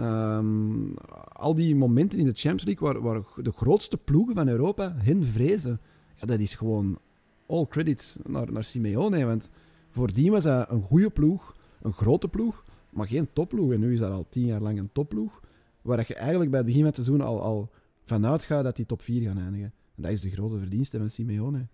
um, 0.00 0.94
al 1.32 1.54
die 1.54 1.76
momenten 1.76 2.18
in 2.18 2.24
de 2.24 2.32
Champions 2.34 2.64
League 2.64 2.88
waar, 2.88 3.02
waar 3.02 3.44
de 3.44 3.52
grootste 3.52 3.96
ploegen 3.96 4.34
van 4.34 4.48
Europa 4.48 4.94
hen 4.96 5.24
vrezen. 5.24 5.80
Ja, 6.14 6.26
dat 6.26 6.40
is 6.40 6.54
gewoon 6.54 6.98
all 7.46 7.66
credits 7.66 8.16
naar, 8.26 8.52
naar 8.52 8.64
Simeone. 8.64 9.24
Want 9.24 9.50
voor 9.90 10.12
die 10.12 10.30
was 10.30 10.44
hij 10.44 10.66
een 10.68 10.82
goede 10.82 11.10
ploeg, 11.10 11.56
een 11.82 11.92
grote 11.92 12.28
ploeg, 12.28 12.64
maar 12.90 13.06
geen 13.06 13.28
topploeg. 13.32 13.72
En 13.72 13.80
nu 13.80 13.92
is 13.92 13.98
dat 13.98 14.12
al 14.12 14.26
tien 14.28 14.46
jaar 14.46 14.60
lang 14.60 14.78
een 14.78 14.92
topploeg. 14.92 15.40
waar 15.82 16.04
je 16.06 16.14
eigenlijk 16.14 16.50
bij 16.50 16.58
het 16.58 16.68
begin 16.68 16.82
van 16.82 16.92
het 16.92 17.04
seizoen 17.04 17.20
al, 17.20 17.42
al 17.42 17.70
vanuit 18.04 18.42
gaat 18.42 18.64
dat 18.64 18.76
die 18.76 18.86
top 18.86 19.02
4 19.02 19.22
gaan 19.22 19.38
eindigen. 19.38 19.72
En 19.94 20.02
dat 20.02 20.10
is 20.10 20.20
de 20.20 20.30
grote 20.30 20.58
verdienste 20.58 20.98
van 20.98 21.10
Simeone. 21.10 21.66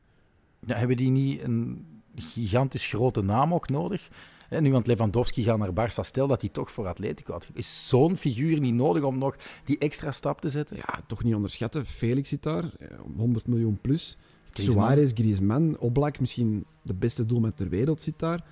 Ja, 0.61 0.77
hebben 0.77 0.97
die 0.97 1.11
niet 1.11 1.43
een 1.43 1.87
gigantisch 2.15 2.87
grote 2.87 3.23
naam 3.23 3.55
ook 3.55 3.69
nodig? 3.69 4.11
Hè, 4.49 4.61
nu, 4.61 4.73
want 4.73 4.87
Lewandowski 4.87 5.43
gaat 5.43 5.59
naar 5.59 5.73
Barça. 5.73 6.01
Stel 6.01 6.27
dat 6.27 6.41
hij 6.41 6.51
toch 6.51 6.71
voor 6.71 6.87
Atletico 6.87 7.33
had. 7.33 7.49
Is 7.53 7.89
zo'n 7.89 8.17
figuur 8.17 8.61
niet 8.61 8.75
nodig 8.75 9.03
om 9.03 9.19
nog 9.19 9.37
die 9.65 9.79
extra 9.79 10.13
stap 10.13 10.41
te 10.41 10.51
zetten? 10.51 10.77
Ja, 10.77 11.01
toch 11.07 11.25
niet 11.25 11.35
onderschatten. 11.35 11.87
Felix 11.87 12.29
zit 12.29 12.43
daar, 12.43 12.65
eh, 12.79 12.89
100 13.17 13.47
miljoen 13.47 13.79
plus. 13.81 14.17
Griezmann. 14.53 14.89
Suarez, 14.89 15.13
Griezmann, 15.15 15.79
Oblak, 15.79 16.21
misschien 16.21 16.65
de 16.83 16.95
beste 16.95 17.27
doelman 17.27 17.55
ter 17.55 17.69
wereld 17.69 18.03
zit 18.03 18.19
daar. 18.19 18.45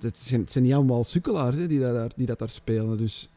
Het 0.00 0.18
zijn, 0.18 0.40
het 0.40 0.52
zijn 0.52 0.64
niet 0.64 0.74
allemaal 0.74 1.04
sukkelaars 1.04 1.56
hè, 1.56 1.66
die, 1.66 1.80
dat 1.80 1.94
daar, 1.94 2.12
die 2.16 2.26
dat 2.26 2.38
daar 2.38 2.48
spelen. 2.48 2.98
Dus 2.98 3.30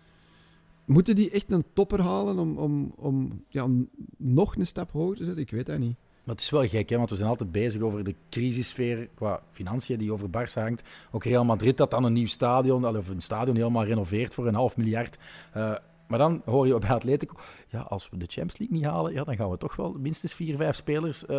moeten 0.86 1.16
die 1.16 1.30
echt 1.30 1.52
een 1.52 1.66
topper 1.74 2.02
halen 2.02 2.40
om, 2.40 2.58
om, 2.58 2.94
om 2.96 3.44
ja, 3.48 3.64
om 3.64 3.90
nog 4.18 4.56
een 4.56 4.66
stap 4.66 4.92
hoger 4.92 5.16
te 5.16 5.24
zetten? 5.24 5.44
Ik 5.44 5.52
weet 5.52 5.66
dat 5.66 5.80
niet. 5.80 5.96
Maar 6.24 6.36
het 6.36 6.44
is 6.44 6.50
wel 6.50 6.68
gek, 6.68 6.90
hè, 6.90 6.98
want 6.98 7.10
we 7.10 7.16
zijn 7.16 7.30
altijd 7.30 7.52
bezig 7.52 7.82
over 7.82 8.04
de 8.04 8.16
crisissfeer 8.30 9.10
qua 9.16 9.42
financiën 9.52 9.98
die 9.98 10.14
over 10.14 10.28
Barça 10.28 10.62
hangt. 10.62 10.84
Ook 11.12 11.24
Real 11.24 11.46
Madrid 11.46 11.78
dat 11.78 11.92
dan 11.92 12.04
een 12.04 12.14
nieuw 12.14 12.28
stadion, 12.28 12.98
of 12.98 13.08
een 13.08 13.22
stadion 13.22 13.56
helemaal 13.56 13.86
renoveert 13.86 14.34
voor 14.34 14.48
een 14.48 14.56
half 14.56 14.78
miljard. 14.78 15.18
Eh, 15.52 15.76
maar 16.08 16.20
dan 16.20 16.42
hoor 16.46 16.68
je 16.68 16.80
bij 16.80 16.90
Atletico, 16.90 17.36
ja, 17.68 17.80
als 17.80 18.10
we 18.10 18.18
de 18.18 18.26
Champions 18.26 18.58
League 18.58 18.78
niet 18.78 18.86
halen, 18.86 19.14
ja, 19.14 19.24
dan 19.24 19.36
gaan 19.36 19.50
we 19.50 19.58
toch 19.58 19.76
wel 19.76 19.96
minstens 20.00 20.34
vier, 20.34 20.56
vijf 20.58 20.76
spelers 20.76 21.26
eh, 21.26 21.38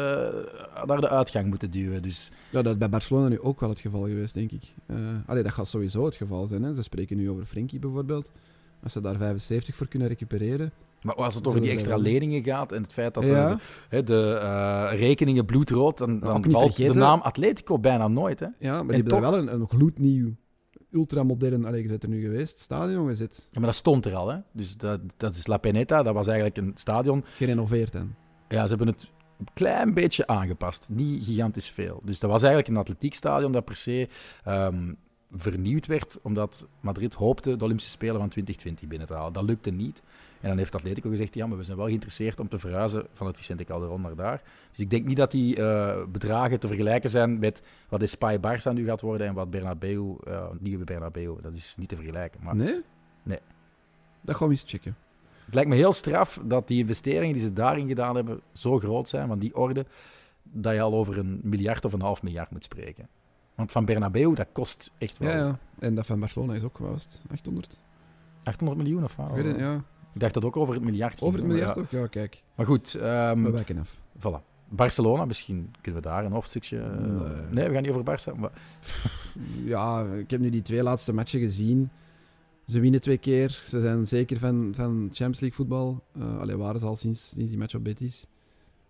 naar 0.86 1.00
de 1.00 1.08
uitgang 1.08 1.46
moeten 1.46 1.70
duwen. 1.70 2.02
Dus 2.02 2.30
Ja, 2.50 2.62
dat 2.62 2.72
is 2.72 2.78
bij 2.78 2.88
Barcelona 2.88 3.28
nu 3.28 3.40
ook 3.40 3.60
wel 3.60 3.68
het 3.68 3.80
geval 3.80 4.02
geweest, 4.02 4.34
denk 4.34 4.52
ik. 4.52 4.74
Allee, 5.26 5.42
dat 5.42 5.52
gaat 5.52 5.68
sowieso 5.68 6.04
het 6.04 6.14
geval 6.14 6.46
zijn. 6.46 6.62
Hè. 6.62 6.74
Ze 6.74 6.82
spreken 6.82 7.16
nu 7.16 7.30
over 7.30 7.44
Frenkie 7.44 7.78
bijvoorbeeld. 7.78 8.30
Als 8.82 8.92
ze 8.92 9.00
daar 9.00 9.16
75 9.16 9.76
voor 9.76 9.88
kunnen 9.88 10.08
recupereren. 10.08 10.72
Maar 11.04 11.14
als 11.14 11.34
het 11.34 11.46
over 11.46 11.60
die 11.60 11.70
extra 11.70 11.96
leningen 11.96 12.44
gaat 12.44 12.72
en 12.72 12.82
het 12.82 12.92
feit 12.92 13.14
dat 13.14 13.26
Ja. 13.26 13.48
de, 13.54 13.58
hè, 13.88 14.02
de 14.02 14.38
eh, 14.42 14.98
rekeningen 14.98 15.44
bloedrood, 15.44 15.98
dan, 15.98 16.20
dan 16.20 16.44
valt 16.50 16.76
de 16.76 16.94
naam 16.94 17.20
Atletico 17.20 17.78
bijna 17.78 18.08
nooit. 18.08 18.40
Hè? 18.40 18.46
Ja, 18.58 18.72
maar 18.72 18.82
die 18.82 18.94
hebben 18.94 19.12
toch- 19.12 19.20
wel 19.20 19.38
een, 19.38 19.52
een 19.54 19.68
gloednieuw, 19.68 20.34
ultramodern, 20.90 21.64
allee, 21.64 21.82
je 21.82 21.88
bent 21.88 22.02
er 22.02 22.08
nu 22.08 22.20
geweest, 22.20 22.58
stadion 22.58 23.06
gezet. 23.08 23.48
Ja, 23.50 23.58
maar 23.58 23.68
dat 23.68 23.78
stond 23.78 24.06
er 24.06 24.14
al. 24.14 24.28
Hè? 24.28 24.38
Dus 24.52 24.76
dat, 24.76 25.00
dat 25.16 25.34
is 25.36 25.46
La 25.46 25.56
Peneta, 25.56 26.02
dat 26.02 26.14
was 26.14 26.26
eigenlijk 26.26 26.56
een 26.56 26.72
stadion. 26.74 27.24
Gerenoveerd 27.36 27.92
dan. 27.92 28.14
Ja, 28.48 28.62
ze 28.62 28.68
hebben 28.68 28.86
het 28.86 29.10
een 29.38 29.46
klein 29.54 29.94
beetje 29.94 30.26
aangepast. 30.26 30.88
Niet 30.90 31.24
gigantisch 31.24 31.70
veel. 31.70 32.00
Dus 32.04 32.18
dat 32.20 32.30
was 32.30 32.42
eigenlijk 32.42 32.70
een 32.72 32.76
atletiekstadion 32.80 33.52
dat 33.52 33.64
per 33.64 33.76
se 33.76 34.08
ehm, 34.44 34.92
vernieuwd 35.36 35.86
werd, 35.86 36.18
omdat 36.22 36.68
Madrid 36.80 37.14
hoopte 37.14 37.56
de 37.56 37.64
Olympische 37.64 37.90
Spelen 37.90 38.18
van 38.20 38.28
2020 38.28 38.88
binnen 38.88 39.06
te 39.06 39.14
halen. 39.14 39.32
Dat 39.32 39.44
lukte 39.44 39.70
niet. 39.70 40.02
En 40.44 40.50
dan 40.50 40.58
heeft 40.58 40.74
Atletico 40.74 41.10
gezegd, 41.10 41.34
ja, 41.34 41.46
maar 41.46 41.58
we 41.58 41.64
zijn 41.64 41.76
wel 41.76 41.86
geïnteresseerd 41.86 42.40
om 42.40 42.48
te 42.48 42.58
verhuizen 42.58 43.06
van 43.12 43.26
het 43.26 43.36
Vicente 43.36 43.64
Calderón 43.64 44.00
naar 44.00 44.14
daar. 44.14 44.42
Dus 44.70 44.78
ik 44.78 44.90
denk 44.90 45.06
niet 45.06 45.16
dat 45.16 45.30
die 45.30 45.56
eh, 45.56 46.04
bedragen 46.08 46.60
te 46.60 46.66
vergelijken 46.66 47.10
zijn 47.10 47.38
met 47.38 47.62
wat 47.88 48.02
Espai 48.02 48.38
Barça 48.38 48.72
nu 48.72 48.84
gaat 48.84 49.00
worden 49.00 49.26
en 49.26 49.34
wat 49.34 49.50
Bernabeu, 49.50 50.16
eh 50.24 50.46
nieuwe 50.58 50.84
Bernabeu. 50.84 51.36
Dat 51.42 51.52
is 51.52 51.74
niet 51.78 51.88
te 51.88 51.96
vergelijken. 51.96 52.40
Maar 52.42 52.56
Nee? 52.56 52.82
Nee. 53.22 53.38
Dat 54.20 54.36
gaan 54.36 54.48
we 54.48 54.54
eens 54.54 54.64
checken. 54.66 54.96
het 55.44 55.54
lijkt 55.54 55.68
me 55.68 55.76
heel 55.76 55.92
straf 55.92 56.40
dat 56.44 56.68
die 56.68 56.78
investeringen 56.78 57.34
die 57.34 57.42
ze 57.42 57.52
daarin 57.52 57.88
gedaan 57.88 58.14
hebben 58.14 58.40
zo 58.52 58.78
groot 58.78 59.08
zijn, 59.08 59.28
van 59.28 59.38
die 59.38 59.56
orde, 59.56 59.86
dat 60.42 60.74
je 60.74 60.80
al 60.80 60.94
over 60.94 61.18
een 61.18 61.40
miljard 61.42 61.84
of 61.84 61.92
een 61.92 62.00
half 62.00 62.22
miljard 62.22 62.50
moet 62.50 62.64
spreken. 62.64 63.08
Want 63.54 63.72
van 63.72 63.84
Bernabeu, 63.84 64.34
dat 64.34 64.48
kost 64.52 64.90
echt 64.98 65.18
wel 65.18 65.30
Ja, 65.30 65.36
ja. 65.36 65.58
En 65.78 65.94
dat 65.94 66.06
van 66.06 66.20
Barcelona 66.20 66.54
is 66.54 66.62
ook, 66.62 66.78
wat 66.78 66.90
was 66.90 67.02
het? 67.02 67.22
800? 67.30 67.78
800 68.42 68.82
miljoen 68.82 69.04
of 69.04 69.16
wat? 69.16 69.28
Ik 69.28 69.34
weet 69.34 69.44
het, 69.44 69.58
ja. 69.60 69.84
Ik 70.14 70.20
dacht 70.20 70.34
dat 70.34 70.44
ook 70.44 70.56
over 70.56 70.74
het 70.74 70.82
miljard 70.84 71.12
ging. 71.12 71.22
Over 71.26 71.38
het 71.38 71.48
miljard 71.48 71.74
ja. 71.74 71.80
ook? 71.80 71.90
Ja, 71.90 72.06
kijk. 72.06 72.42
Maar 72.54 72.66
goed, 72.66 72.94
ehm, 72.94 73.42
We 73.42 73.50
wijken 73.50 73.78
af. 73.78 73.98
voilà. 74.18 74.52
Barcelona, 74.68 75.24
misschien 75.24 75.70
kunnen 75.80 76.02
we 76.02 76.08
daar 76.08 76.24
een 76.24 76.32
hoofdstukje... 76.32 76.78
eh, 76.78 76.98
Nee. 76.98 77.34
nee, 77.50 77.66
we 77.68 77.72
gaan 77.74 77.82
niet 77.82 77.92
over 77.92 78.02
Barça. 78.34 78.38
Maar, 78.38 78.50
Ja, 79.64 80.04
ik 80.04 80.30
heb 80.30 80.40
nu 80.40 80.50
die 80.50 80.62
twee 80.62 80.82
laatste 80.82 81.12
matchen 81.12 81.40
gezien. 81.40 81.90
Ze 82.66 82.80
winnen 82.80 83.00
twee 83.00 83.18
keer. 83.18 83.60
Ze 83.64 83.80
zijn 83.80 84.06
zeker 84.06 84.38
van, 84.38 84.72
van 84.74 84.92
Champions 84.92 85.40
League 85.40 85.52
voetbal. 85.58 86.04
Eh 86.18 86.38
allee, 86.38 86.56
waren 86.56 86.80
ze 86.80 86.86
al 86.86 86.96
sinds, 86.96 87.28
sinds 87.28 87.50
die 87.50 87.58
match 87.58 87.74
op 87.74 87.84
Betis. 87.84 88.26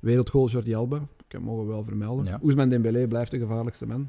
Wereldgoal 0.01 0.49
Jordi 0.49 0.75
Alba. 0.75 0.97
Ik 0.97 1.33
heb 1.33 1.41
mogen 1.41 1.67
wel 1.67 1.85
vermelden. 1.85 2.25
Ja. 2.25 2.39
Ousmane 2.43 2.71
Dembélé 2.71 3.07
blijft 3.09 3.31
de 3.31 3.39
gevaarlijkste 3.39 3.87
man. 3.87 4.09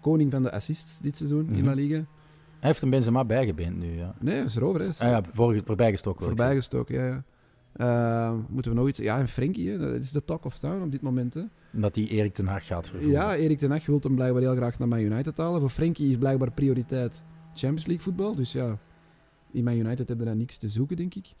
Koning 0.00 0.30
van 0.30 0.42
de 0.42 0.52
assists 0.52 1.00
dit 1.00 1.16
seizoen 1.16 1.46
in 1.46 1.52
Mhm. 1.58 1.64
La 1.64 1.72
Liga. 1.72 2.04
Hij 2.64 2.72
heeft 2.72 2.82
een 2.82 2.90
Benzema 2.90 3.24
bijgebeend 3.24 3.76
nu, 3.76 3.96
ja. 3.96 4.14
Nee, 4.20 4.44
is 4.44 4.56
erover. 4.56 4.80
Is 4.80 5.00
Ah 5.00 5.08
ja, 5.08 5.22
voor, 5.32 5.60
voorbijgestoken. 5.64 6.20
wil 6.20 6.30
ik 6.30 6.36
voorbij 6.36 6.56
gestoken, 6.56 6.94
ja. 6.94 7.06
ja. 7.06 7.24
Eh, 7.74 8.34
moeten 8.48 8.70
we 8.72 8.78
nog 8.78 8.88
iets... 8.88 8.98
Ja, 8.98 9.18
en 9.18 9.28
Frenkie, 9.28 9.70
hè, 9.70 9.78
dat 9.78 9.94
is 9.94 10.12
de 10.12 10.24
talk 10.24 10.44
of 10.44 10.58
town 10.58 10.82
op 10.82 10.92
dit 10.92 11.00
moment. 11.00 11.34
Hè. 11.34 11.42
Dat 11.70 11.94
hij 11.94 12.06
Erik 12.06 12.34
ten 12.34 12.46
Hag 12.46 12.66
gaat 12.66 12.88
vervoeren. 12.88 13.20
Ja, 13.20 13.36
Erik 13.36 13.58
ten 13.58 13.70
Hag 13.70 13.86
wil 13.86 13.98
hem 14.02 14.14
blijkbaar 14.14 14.42
heel 14.42 14.54
graag 14.54 14.78
naar 14.78 14.88
Man 14.88 14.98
United 15.00 15.36
halen. 15.36 15.60
Voor 15.60 15.68
Frenkie 15.68 16.08
is 16.10 16.16
blijkbaar 16.16 16.52
prioriteit 16.52 17.22
Champions 17.54 17.86
League 17.86 18.04
voetbal. 18.04 18.34
Dus 18.34 18.52
ja, 18.52 18.78
in 19.52 19.64
Man 19.64 19.76
United 19.76 20.08
hebben 20.08 20.26
daar 20.26 20.36
niks 20.36 20.56
te 20.56 20.68
zoeken, 20.68 20.96
denk 20.96 21.14
ik. 21.14 21.34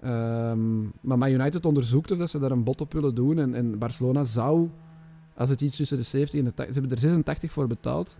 Ehm, 0.00 0.82
maar 1.00 1.18
Man 1.18 1.30
United 1.30 1.66
onderzoekt 1.66 2.10
of 2.10 2.18
dat 2.18 2.30
ze 2.30 2.38
daar 2.38 2.50
een 2.50 2.64
bod 2.64 2.80
op 2.80 2.92
willen 2.92 3.14
doen. 3.14 3.38
En, 3.38 3.54
en 3.54 3.78
Barcelona 3.78 4.24
zou, 4.24 4.68
als 5.34 5.50
het 5.50 5.60
iets 5.60 5.76
tussen 5.76 5.96
de 5.96 6.02
70 6.02 6.38
en 6.38 6.44
de 6.44 6.54
80... 6.54 6.74
Ze 6.74 6.80
hebben 6.80 6.96
er 6.96 7.02
86 7.02 7.52
voor 7.52 7.66
betaald. 7.66 8.18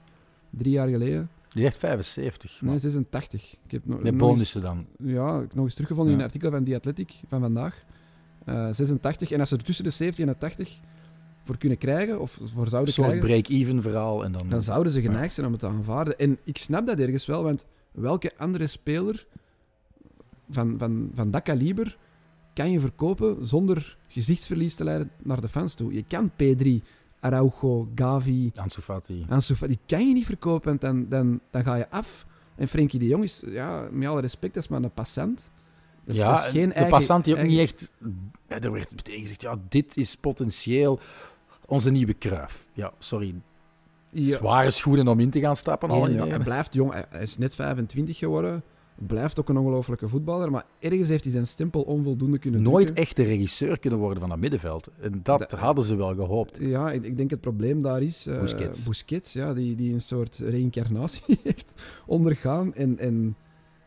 Drie 0.51 0.73
jaar 0.73 0.89
geleden. 0.89 1.29
Die 1.57 1.65
zegt 1.65 1.79
75. 1.79 2.61
Nee, 2.61 2.71
maar 2.71 2.81
86. 2.81 3.53
Ik 3.65 3.71
heb 3.71 3.87
nog, 3.87 4.03
met 4.03 4.05
nog 4.05 4.13
eens- 4.13 4.33
bonussen 4.33 4.61
dan. 4.61 4.87
ja, 4.99 5.35
ik 5.35 5.41
heb 5.41 5.55
nog 5.55 5.65
eens 5.65 5.73
teruggevonden 5.75 6.13
in 6.13 6.19
een 6.19 6.25
artikel 6.27 6.51
van 6.51 6.65
The 6.65 6.75
Athletic 6.75 7.13
van 7.29 7.41
vandaag. 7.41 7.85
Eh, 8.45 8.69
86. 8.73 9.31
En 9.31 9.41
als 9.41 9.49
ze 9.49 9.57
er 9.57 9.63
tussen 9.65 9.85
de 9.85 9.91
70 9.91 10.25
en 10.25 10.31
de 10.33 10.39
80 10.39 10.81
voor 11.45 11.59
kunnen 11.59 11.79
krijgen, 11.79 12.21
of 12.21 12.39
voor 12.43 12.63
Een 12.63 12.69
zouden 12.69 12.93
soort 12.93 13.09
krijgen... 13.09 13.29
break-even 13.29 13.83
verhaal. 13.83 14.25
En 14.25 14.33
dan, 14.33 14.49
dan 14.49 14.63
zouden 14.63 14.93
ze 14.93 15.01
geneigd 15.01 15.35
zijn 15.35 15.47
om 15.47 15.53
het 15.53 15.61
te 15.61 15.67
aanvaarden. 15.69 16.19
En 16.19 16.39
ik 16.45 16.59
snap 16.59 16.87
dat 16.87 16.99
ergens 16.99 17.27
wel, 17.27 17.43
want 17.43 17.65
welke 17.93 18.33
andere 18.37 18.67
speler 18.67 19.27
van, 20.51 20.75
van, 20.79 21.11
van 21.15 21.31
dat 21.31 21.43
kaliber 21.43 21.99
kan 22.55 22.71
je 22.71 22.81
verkopen 22.81 23.47
zonder 23.47 23.97
gezichtsverlies 24.09 24.75
te 24.75 24.85
leiden 24.85 25.11
naar 25.23 25.41
de 25.41 25.49
fans 25.49 25.75
toe? 25.75 25.93
Je 25.93 26.05
kan 26.09 26.31
P3, 26.31 26.83
Araujo, 27.27 27.89
Gavi, 27.95 28.53
Ansu 28.55 28.81
Fati. 28.81 29.27
Ansu 29.29 29.55
Fati, 29.55 29.73
die 29.73 29.81
kan 29.99 30.09
je 30.09 30.15
niet 30.15 30.27
verkopen, 30.27 30.69
want 30.69 30.81
dan, 30.81 31.07
dan, 31.09 31.41
dan 31.51 31.65
ga 31.65 31.75
je 31.75 31.91
af. 31.91 32.27
En 32.57 32.69
Frenkie 32.69 32.99
de 33.01 33.07
Jong 33.07 33.23
is, 33.23 33.43
ja, 33.47 33.89
met 33.91 34.09
alle 34.09 34.21
respect, 34.21 34.55
dat 34.55 34.63
is 34.63 34.69
maar 34.69 34.83
een 34.83 34.91
passant. 34.91 35.51
Dat 36.05 36.15
is, 36.15 36.21
ja, 36.23 36.29
dat 36.35 36.39
is 36.45 36.51
geen 36.51 36.69
de 36.69 36.75
eigen- 36.75 36.93
passant 36.93 37.25
die 37.25 37.35
ook 37.35 37.41
eigen- 37.41 37.59
niet 37.59 37.69
echt... 37.69 37.93
Ja, 38.49 38.61
er 38.61 38.73
werd 38.73 38.95
meteen 38.97 39.21
gezegd, 39.21 39.43
ja, 39.43 39.59
dit 39.69 39.97
is 39.97 40.17
potentieel 40.17 41.01
onze 41.67 41.91
nieuwe 41.91 42.15
Kruif. 42.15 42.67
Ja, 42.73 42.93
sorry. 42.99 43.35
Ja. 44.11 44.37
Zware 44.37 44.71
schoenen 44.71 45.09
om 45.09 45.21
in 45.21 45.31
te 45.31 45.41
gaan 45.41 45.57
stappen. 45.57 45.89
al 45.91 46.01
Nee, 46.05 46.11
in 46.17 46.25
ja, 46.25 46.27
hij 46.27 46.39
blijft 46.39 46.75
jong, 46.75 46.93
hij 47.11 47.23
is 47.23 47.39
net 47.39 47.55
25 47.55 48.19
geworden. 48.19 48.63
Blijft 48.99 49.41
ook 49.41 49.49
een 49.49 49.57
ongelofelijke 49.57 50.09
voetballer, 50.09 50.51
maar 50.51 50.65
ergens 50.79 51.09
heeft 51.09 51.25
hij 51.25 51.33
zijn 51.33 51.47
stempel 51.47 51.83
onvoldoende 51.83 52.39
kunnen 52.39 52.63
Nooit 52.63 52.85
drukken. 52.87 53.05
echt 53.05 53.17
de 53.17 53.23
regisseur 53.23 53.79
kunnen 53.79 53.99
worden 53.99 54.21
van 54.21 54.29
dat 54.29 54.39
middenveld. 54.39 54.89
En 55.01 55.21
dat 55.23 55.39
Dat- 55.39 55.53
hadden 55.53 55.85
ze 55.85 55.97
wel 55.97 56.15
gehoopt. 56.15 56.59
Ja, 56.61 56.93
ik, 56.93 57.05
ik 57.05 57.17
denk 57.17 57.31
het 57.31 57.41
probleem 57.41 57.83
daar 57.83 58.03
is... 58.03 58.27
eh, 58.27 58.41
Busquets. 58.41 58.83
Busquets, 58.85 59.33
ja, 59.33 59.55
die, 59.55 59.75
die 59.77 59.93
een 59.93 60.01
soort 60.01 60.37
reïncarnatie 60.39 61.39
heeft 61.43 61.73
ondergaan. 62.07 62.75
En, 62.75 62.99
en 62.99 63.37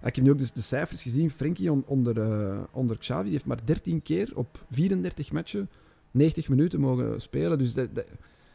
ik 0.04 0.16
heb 0.16 0.24
nu 0.26 0.32
ook 0.32 0.38
dus 0.38 0.52
de 0.52 0.62
cijfers 0.62 1.02
gezien. 1.02 1.30
Frenkie 1.32 1.72
on- 1.72 1.84
onder, 1.88 2.20
eh, 2.22 2.58
onder 2.72 2.98
Xavi 2.98 3.24
die 3.24 3.32
heeft 3.32 3.46
maar 3.46 3.60
13 3.66 4.02
keer 4.02 4.32
op 4.36 4.66
34 4.70 5.32
matchen 5.32 5.70
90 6.12 6.50
minuten 6.50 6.80
mogen 6.80 7.22
spelen. 7.22 7.58
Dus 7.58 7.74
dat, 7.74 7.96
dat- 7.96 8.06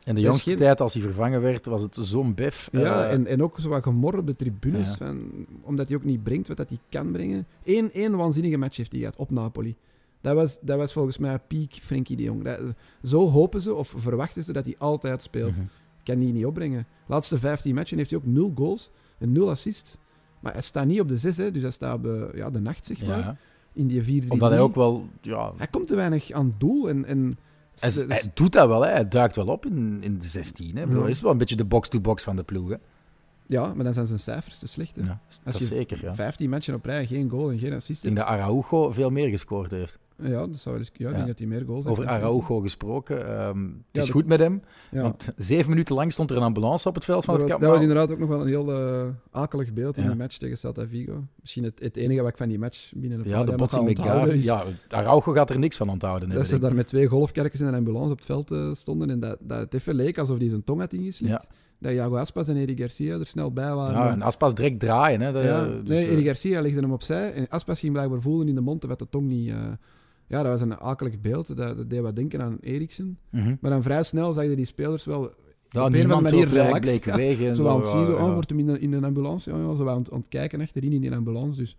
En 0.04 0.14
de 0.14 0.20
jongste 0.20 0.48
geen- 0.48 0.58
tijd, 0.58 0.80
als 0.80 0.92
hij 0.92 1.02
vervangen 1.02 1.40
werd, 1.40 1.66
was 1.66 1.82
het 1.82 1.96
zo'n 2.00 2.34
bef. 2.34 2.68
ja, 2.72 3.04
Eh, 3.06 3.12
en, 3.12 3.26
en 3.26 3.42
ook 3.42 3.58
zo 3.60 3.68
wat 3.68 3.82
gemor 3.82 4.18
op 4.18 4.26
de 4.26 4.36
tribunes. 4.36 4.88
Ja. 4.90 4.96
Van, 4.96 5.30
omdat 5.62 5.88
hij 5.88 5.96
ook 5.96 6.04
niet 6.04 6.22
brengt 6.22 6.48
wat 6.48 6.56
dat 6.56 6.68
hij 6.68 6.78
kan 6.88 7.12
brengen. 7.12 7.46
Eén, 7.64 7.92
één 7.92 8.16
waanzinnige 8.16 8.56
match 8.56 8.76
heeft 8.76 8.90
hij 8.92 9.00
gehad 9.00 9.16
op 9.16 9.30
Napoli. 9.30 9.76
Dat 10.20 10.34
was, 10.34 10.58
dat 10.60 10.76
was 10.78 10.92
volgens 10.92 11.18
mij 11.18 11.38
peak 11.38 11.72
Frenkie 11.72 12.16
de 12.16 12.22
Jong. 12.22 12.44
Dat- 12.44 12.60
zo 13.02 13.28
hopen 13.28 13.60
ze 13.60 13.74
of 13.74 13.94
verwachten 13.96 14.42
ze 14.42 14.52
dat 14.52 14.64
hij 14.64 14.74
altijd 14.78 15.22
speelt. 15.22 15.50
mhm. 15.56 15.64
kan 16.02 16.16
hij 16.20 16.32
niet 16.32 16.46
opbrengen. 16.46 16.78
De 17.06 17.12
laatste 17.12 17.38
15 17.38 17.74
matchen 17.74 17.96
heeft 17.98 18.10
hij 18.10 18.18
ook 18.18 18.26
0 18.26 18.52
goals 18.54 18.90
en 19.18 19.32
0 19.32 19.50
assists. 19.50 19.98
Maar 20.40 20.52
hij 20.52 20.62
staat 20.62 20.86
niet 20.86 21.00
op 21.00 21.08
de 21.08 21.16
6, 21.16 21.36
hè, 21.36 21.50
dus 21.50 21.62
hij 21.62 21.70
staat 21.70 21.94
op 21.94 22.02
de, 22.02 22.30
ja, 22.34 22.50
de 22.50 22.60
nacht, 22.60 22.84
zeg 22.84 23.06
maar. 23.06 23.18
ja. 23.18 23.36
In 23.72 23.86
die 23.86 24.02
4 24.02 24.18
3 24.20 24.30
Omdat 24.32 24.50
hij 24.50 24.60
ook 24.60 24.74
wel... 24.74 25.08
Ja, 25.20 25.52
Hij 25.56 25.66
komt 25.66 25.86
te 25.86 25.94
weinig 25.96 26.30
aan 26.32 26.46
het 26.46 26.60
doel. 26.60 26.88
En, 26.88 27.04
en 27.04 27.38
hij, 27.80 27.90
is- 27.90 27.96
hij 28.08 28.30
doet 28.34 28.52
dat 28.52 28.68
wel, 28.68 28.82
hè. 28.84 28.90
hij 28.90 29.08
duikt 29.08 29.36
wel 29.36 29.46
op 29.46 29.66
in, 29.66 29.98
in 30.02 30.18
de 30.18 30.26
16. 30.26 30.76
Hè. 30.76 30.86
Bedoel, 30.86 31.06
is 31.06 31.20
wel 31.20 31.30
een 31.30 31.38
beetje 31.38 31.56
de 31.56 31.64
box-to-box 31.64 32.22
van 32.22 32.36
de 32.36 32.42
ploeg. 32.42 32.68
Hè. 32.68 32.76
ja, 33.46 33.74
maar 33.74 33.84
dan 33.84 33.92
zijn 33.94 34.06
zijn 34.06 34.18
cijfers 34.18 34.58
te 34.58 34.66
slecht. 34.66 34.96
hè. 34.96 35.02
Ja, 35.02 35.20
Als 35.44 35.58
je 35.58 35.64
zeker. 35.64 35.98
Ja. 36.02 36.14
15 36.14 36.50
matchen 36.50 36.74
op 36.74 36.84
rij, 36.84 37.06
geen 37.06 37.28
goal 37.30 37.50
en 37.50 37.58
geen 37.58 37.72
assist. 37.72 38.02
Dat 38.02 38.12
hebt. 38.16 38.26
Araujo 38.26 38.92
veel 38.92 39.10
meer 39.10 39.28
gescoord 39.28 39.70
heeft. 39.70 39.98
Ja, 40.22 40.46
dat 40.46 40.56
zou 40.56 40.76
ja, 40.76 40.82
ik 40.82 40.98
denk 40.98 41.16
Ja. 41.16 41.24
dat 41.26 41.38
hij 41.38 41.48
meer 41.48 41.64
goals 41.66 41.84
heeft. 41.84 41.96
Over 41.98 42.10
Araujo 42.10 42.60
gesproken. 42.60 43.26
ehm, 43.28 43.62
het 43.64 43.66
Ja, 43.92 44.00
is 44.00 44.06
dat- 44.06 44.10
goed 44.10 44.26
met 44.26 44.38
hem, 44.38 44.62
Ja. 44.90 45.02
want 45.02 45.32
zeven 45.36 45.70
minuten 45.70 45.94
lang 45.94 46.12
stond 46.12 46.30
er 46.30 46.36
een 46.36 46.42
ambulance 46.42 46.88
op 46.88 46.94
het 46.94 47.04
veld 47.04 47.24
van 47.24 47.34
dat, 47.34 47.42
het 47.42 47.52
was, 47.52 47.60
dat 47.60 47.70
was 47.70 47.80
inderdaad 47.80 48.10
ook 48.10 48.18
nog 48.18 48.28
wel 48.28 48.40
een 48.40 48.46
heel 48.46 48.72
eh, 48.72 49.06
akelig 49.30 49.72
beeld 49.72 49.96
in 49.96 50.02
Ja. 50.04 50.08
de 50.10 50.16
match 50.16 50.36
tegen 50.36 50.56
Celta 50.56 50.86
Vigo. 50.86 51.24
Misschien 51.40 51.64
het, 51.64 51.80
het 51.80 51.96
enige 51.96 52.20
wat 52.22 52.30
ik 52.30 52.36
van 52.36 52.48
die 52.48 52.58
match 52.58 52.92
binnen 52.94 53.18
een 53.20 53.28
Ja, 53.28 53.44
de 53.44 53.52
botsing 53.54 53.84
met 53.84 53.98
Gavi. 54.00 54.30
is 54.30 54.44
Ja, 54.44 54.64
Araujo 54.88 55.32
gaat 55.32 55.50
er 55.50 55.58
niks 55.58 55.76
van 55.76 55.88
onthouden. 55.88 56.28
dat 56.28 56.46
ze 56.46 56.58
daar 56.58 56.74
met 56.74 56.86
twee 56.86 57.06
golfkerkers 57.06 57.60
in 57.60 57.66
een 57.66 57.74
ambulance 57.74 58.10
op 58.12 58.16
het 58.16 58.26
veld 58.26 58.50
eh, 58.50 58.72
stonden 58.72 59.10
en 59.10 59.20
dat, 59.20 59.36
dat 59.40 59.58
het 59.58 59.74
even 59.74 59.94
leek 59.94 60.18
alsof 60.18 60.38
die 60.38 60.48
zijn 60.48 60.64
tong 60.64 60.80
had 60.80 60.92
ingeslikt. 60.92 61.32
Ja. 61.32 61.44
Dat 61.78 61.92
Iago 61.92 62.16
Aspas 62.16 62.48
en 62.48 62.56
Eddie 62.56 62.76
Garcia 62.76 63.18
er 63.18 63.26
snel 63.26 63.52
bij 63.52 63.74
waren. 63.74 63.94
Ja, 63.94 64.10
en 64.10 64.22
Aspas 64.22 64.54
direct 64.54 64.80
draaien. 64.80 65.20
Hè, 65.20 65.32
dat- 65.32 65.42
Ja, 65.44 65.64
dus, 65.66 65.88
nee, 65.88 66.04
eh, 66.04 66.10
Eddie 66.10 66.24
Garcia 66.24 66.60
legde 66.60 66.80
hem 66.80 66.92
opzij 66.92 67.32
en 67.32 67.48
Aspas 67.48 67.78
ging 67.78 67.92
blijkbaar 67.92 68.20
voelen 68.20 68.48
in 68.48 68.54
de 68.54 68.60
mond 68.60 68.88
dat 68.88 68.98
de 68.98 69.08
tong 69.08 69.26
niet... 69.28 69.48
eh, 69.48 69.56
ja, 70.26 70.42
dat 70.42 70.46
was 70.52 70.60
een 70.60 70.78
akelig 70.80 71.20
beeld. 71.20 71.46
Dat, 71.56 71.76
dat 71.76 71.90
deed 71.90 72.00
wat 72.00 72.16
denken 72.16 72.42
aan 72.42 72.58
Eriksen. 72.60 73.18
mhm. 73.30 73.54
Maar 73.60 73.70
dan 73.70 73.82
vrij 73.82 74.02
snel 74.02 74.32
zag 74.32 74.44
je 74.44 74.56
die 74.56 74.64
spelers 74.64 75.04
wel 75.04 75.20
Ja, 75.22 75.26
op 75.26 75.32
een 75.74 75.80
of 75.80 75.84
andere 75.84 75.98
niemand 75.98 76.22
manier 76.22 76.48
relaxed. 76.48 77.04
Ja, 77.04 77.18
en 77.18 77.54
Zo 77.56 77.68
aan 77.68 77.76
het 77.76 77.86
zien, 77.86 78.06
zo, 78.06 78.12
oh, 78.12 78.32
wordt 78.32 78.48
hem 78.50 78.58
in, 78.58 78.66
de, 78.66 78.78
in 78.78 78.92
een 78.92 79.04
ambulance? 79.04 79.50
Ja, 79.50 79.56
ja, 79.56 79.74
zo 79.74 79.88
aan 79.88 79.98
het, 79.98 80.10
aan 80.12 80.18
het 80.18 80.28
kijken 80.28 80.60
achterin 80.60 80.92
in 80.92 81.00
die 81.00 81.14
ambulance. 81.14 81.58
Dus 81.58 81.76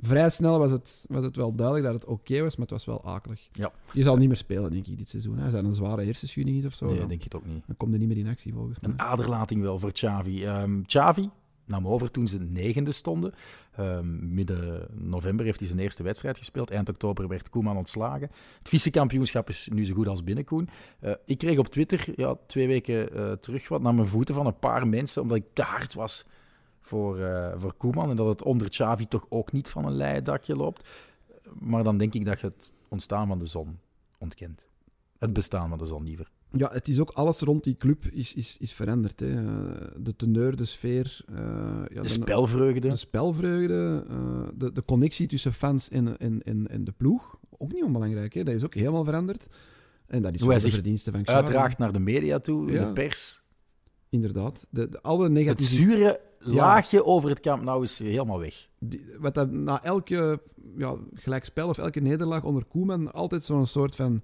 vrij 0.00 0.30
snel 0.30 0.58
was 0.58 0.70
het, 0.70 1.04
was 1.08 1.24
het 1.24 1.36
wel 1.36 1.54
duidelijk 1.54 1.86
dat 1.86 2.00
het 2.00 2.10
oké 2.10 2.42
was, 2.42 2.56
maar 2.56 2.66
het 2.66 2.74
was 2.74 2.84
wel 2.84 3.04
akelig. 3.04 3.48
Ja. 3.52 3.72
Je 3.92 4.02
zal 4.02 4.16
niet 4.16 4.28
meer 4.28 4.36
spelen, 4.36 4.70
denk 4.70 4.86
ik, 4.86 4.98
dit 4.98 5.08
seizoen. 5.08 5.38
Hè. 5.38 5.50
Dat 5.50 5.64
een 5.64 5.72
zware 5.72 6.04
hersenschudding 6.04 6.56
is 6.58 6.64
of 6.66 6.74
zo, 6.74 6.86
Nee, 6.86 6.98
dan, 6.98 7.08
denk 7.08 7.20
je 7.20 7.28
het 7.32 7.36
ook 7.36 7.46
niet. 7.46 7.62
dan 7.66 7.76
komt 7.76 7.90
hij 7.90 8.00
niet 8.00 8.08
meer 8.08 8.18
in 8.18 8.28
actie, 8.28 8.52
volgens 8.52 8.80
mij. 8.80 8.90
Een 8.90 9.00
aderlating 9.00 9.62
wel 9.62 9.78
voor 9.78 9.92
Xavi. 9.92 10.44
Ehm 10.44 10.82
Xavi 10.82 11.30
nam 11.70 11.88
over 11.88 12.10
toen 12.10 12.28
ze 12.28 12.38
negende 12.38 12.92
stonden. 12.92 13.34
Ehm, 13.72 14.34
midden 14.34 14.86
november 14.90 15.44
heeft 15.44 15.58
hij 15.58 15.68
zijn 15.68 15.80
eerste 15.80 16.02
wedstrijd 16.02 16.38
gespeeld. 16.38 16.70
Eind 16.70 16.88
oktober 16.88 17.28
werd 17.28 17.50
Koeman 17.50 17.76
ontslagen. 17.76 18.30
Het 18.58 18.68
vice-kampioenschap 18.68 19.48
is 19.48 19.68
nu 19.72 19.84
zo 19.84 19.94
goed 19.94 20.08
als 20.08 20.24
binnen, 20.24 20.44
Koen. 20.44 20.68
Eh, 21.00 21.12
ik 21.24 21.38
kreeg 21.38 21.58
op 21.58 21.68
Twitter 21.68 22.12
ja, 22.16 22.36
twee 22.46 22.66
weken 22.66 23.14
eh, 23.14 23.32
terug 23.32 23.68
wat 23.68 23.82
naar 23.82 23.94
mijn 23.94 24.08
voeten 24.08 24.34
van 24.34 24.46
een 24.46 24.58
paar 24.58 24.88
mensen, 24.88 25.22
omdat 25.22 25.36
ik 25.36 25.64
hard 25.64 25.94
was 25.94 26.24
voor, 26.80 27.18
eh, 27.18 27.52
voor 27.56 27.74
Koeman. 27.74 28.10
En 28.10 28.16
dat 28.16 28.28
het 28.28 28.42
onder 28.42 28.68
Xavi 28.68 29.08
toch 29.08 29.26
ook 29.28 29.52
niet 29.52 29.68
van 29.68 29.84
een 29.84 29.96
leien 29.96 30.24
dakje 30.24 30.56
loopt. 30.56 30.88
Maar 31.58 31.84
dan 31.84 31.98
denk 31.98 32.14
ik 32.14 32.24
dat 32.24 32.40
je 32.40 32.46
het 32.46 32.72
ontstaan 32.88 33.26
van 33.26 33.38
de 33.38 33.46
zon 33.46 33.78
ontkent. 34.18 34.66
Het 35.18 35.32
bestaan 35.32 35.68
van 35.68 35.78
de 35.78 35.86
zon 35.86 36.04
liever. 36.04 36.30
Ja, 36.52 36.70
het 36.72 36.88
is 36.88 37.00
ook 37.00 37.10
alles 37.10 37.40
rond 37.40 37.64
die 37.64 37.76
club 37.76 38.06
is, 38.06 38.34
is, 38.34 38.56
is 38.60 38.72
veranderd. 38.72 39.20
Hè. 39.20 39.30
Eh, 39.44 39.86
De 39.96 40.16
teneur, 40.16 40.56
de 40.56 40.64
sfeer, 40.64 41.20
eh, 41.28 41.36
ja, 41.92 42.02
De 42.02 42.08
spelvreugde. 42.08 42.88
de 42.88 42.96
spelvreugde, 42.96 44.04
eh, 44.08 44.48
de, 44.54 44.72
de 44.72 44.84
connectie 44.84 45.26
tussen 45.26 45.52
fans 45.52 45.88
en, 45.88 46.18
en, 46.18 46.42
en, 46.42 46.68
en 46.68 46.84
de 46.84 46.92
ploeg. 46.92 47.38
Ook 47.58 47.72
niet 47.72 47.82
onbelangrijk, 47.84 48.34
hè. 48.34 48.44
dat 48.44 48.54
is 48.54 48.64
ook 48.64 48.74
helemaal 48.74 49.04
veranderd. 49.04 49.46
En 50.06 50.22
dat 50.22 50.34
is 50.34 50.40
Hoe 50.40 50.50
hij 50.52 50.60
de 50.60 50.70
verdienste 50.70 51.10
van 51.10 51.22
Xavi. 51.22 51.38
Uiteraard 51.38 51.78
naar 51.78 51.92
de 51.92 51.98
media 51.98 52.38
toe, 52.38 52.72
Ja. 52.72 52.86
de 52.86 52.92
pers. 52.92 53.42
Inderdaad. 54.08 54.66
De, 54.70 54.88
de- 54.88 55.02
alle 55.02 55.22
Het 55.22 55.32
negatieve... 55.32 55.74
zure 55.74 56.20
Ja. 56.44 56.52
laagje 56.54 57.04
over 57.04 57.28
het 57.30 57.40
kamp 57.40 57.62
nou 57.62 57.82
is 57.82 57.98
helemaal 57.98 58.38
weg. 58.38 58.68
die- 58.78 59.04
wat 59.18 59.34
dat 59.34 59.50
na 59.50 59.82
elke 59.82 60.40
ja, 60.76 60.96
gelijkspel 61.14 61.68
of 61.68 61.78
elke 61.78 62.00
nederlaag 62.00 62.44
onder 62.44 62.64
Koeman 62.64 63.12
altijd 63.12 63.44
zo'n 63.44 63.66
soort 63.66 63.96
van 63.96 64.22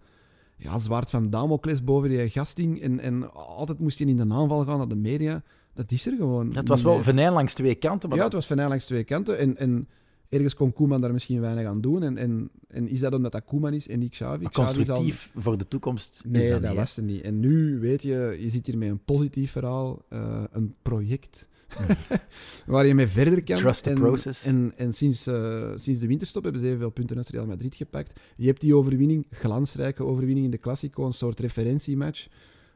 ja, 0.57 0.79
zwaard 0.79 1.11
van 1.11 1.31
Damocles 1.31 1.85
boven 1.85 2.09
die 2.09 2.29
gasting. 2.29 2.81
En, 2.81 3.01
en 3.01 3.35
altijd 3.35 3.79
moest 3.79 3.99
hij 3.99 4.09
in 4.09 4.17
de 4.17 4.35
aanval 4.35 4.65
gaan 4.65 4.79
naar 4.79 4.89
de 4.89 4.97
media. 4.97 5.43
Dat 5.75 5.93
is 5.93 6.07
er 6.07 6.17
gewoon. 6.17 6.55
Het 6.55 6.69
was 6.69 6.83
wel 6.83 7.03
venijn 7.03 7.33
langs 7.33 7.55
twee 7.55 7.75
kanten, 7.75 8.09
maar 8.09 8.19
Ja, 8.19 8.25
het 8.25 8.33
was 8.33 8.47
venijn 8.47 8.69
langs 8.69 8.85
twee 8.87 9.05
kanten. 9.05 9.39
En, 9.39 9.57
en 9.57 9.89
ergens 10.29 10.55
kon 10.55 10.73
Koeman 10.73 11.01
daar 11.01 11.13
misschien 11.13 11.41
weinig 11.41 11.67
aan 11.67 11.81
doen. 11.81 12.03
En, 12.03 12.17
en, 12.19 12.51
en 12.69 12.89
is 12.89 13.01
dat 13.01 13.13
omdat 13.13 13.33
dat 13.33 13.45
Koeman 13.45 13.73
is 13.73 13.89
en 13.89 13.99
niet 13.99 14.11
Xavi? 14.11 14.43
maar 14.43 14.53
constructief 14.53 15.31
voor 15.37 15.59
de 15.59 15.69
toekomst 15.69 16.25
Nee, 16.27 16.43
is 16.43 16.49
dat, 16.49 16.61
dat, 16.61 16.71
niet. 16.71 16.79
was 16.79 16.97
het 16.97 17.05
niet. 17.05 17.23
En 17.23 17.41
nu, 17.41 17.79
weet 17.81 18.03
je, 18.03 18.37
je 18.41 18.49
zit 18.49 18.67
hier 18.67 18.79
met 18.79 18.89
een 18.89 19.05
positief 19.05 19.51
verhaal, 19.51 20.03
eh, 20.09 20.43
een 20.51 20.75
project, 20.83 21.49
waar 22.67 22.87
je 22.87 22.95
mee 22.95 23.07
verder 23.07 23.45
kan. 23.45 23.57
Trust 23.57 23.83
the 23.83 23.91
en, 23.91 23.97
process. 23.97 24.45
En, 24.45 24.73
en 24.77 24.93
sinds, 24.93 25.27
eh, 25.27 25.73
sinds 25.75 26.01
de 26.01 26.07
winterstop 26.07 26.43
hebben 26.43 26.61
ze 26.61 26.67
evenveel 26.67 26.91
punten 26.91 27.17
als 27.17 27.29
Real 27.29 27.47
Madrid 27.47 27.75
gepakt. 27.75 28.21
Je 28.37 28.47
hebt 28.47 28.61
die 28.61 28.77
overwinning, 28.77 29.27
glansrijke 29.31 30.05
overwinning 30.05 30.45
in 30.45 30.51
de 30.51 30.59
Classico, 30.59 31.07
een 31.07 31.13
soort 31.13 31.41
referentiematch, 31.41 32.27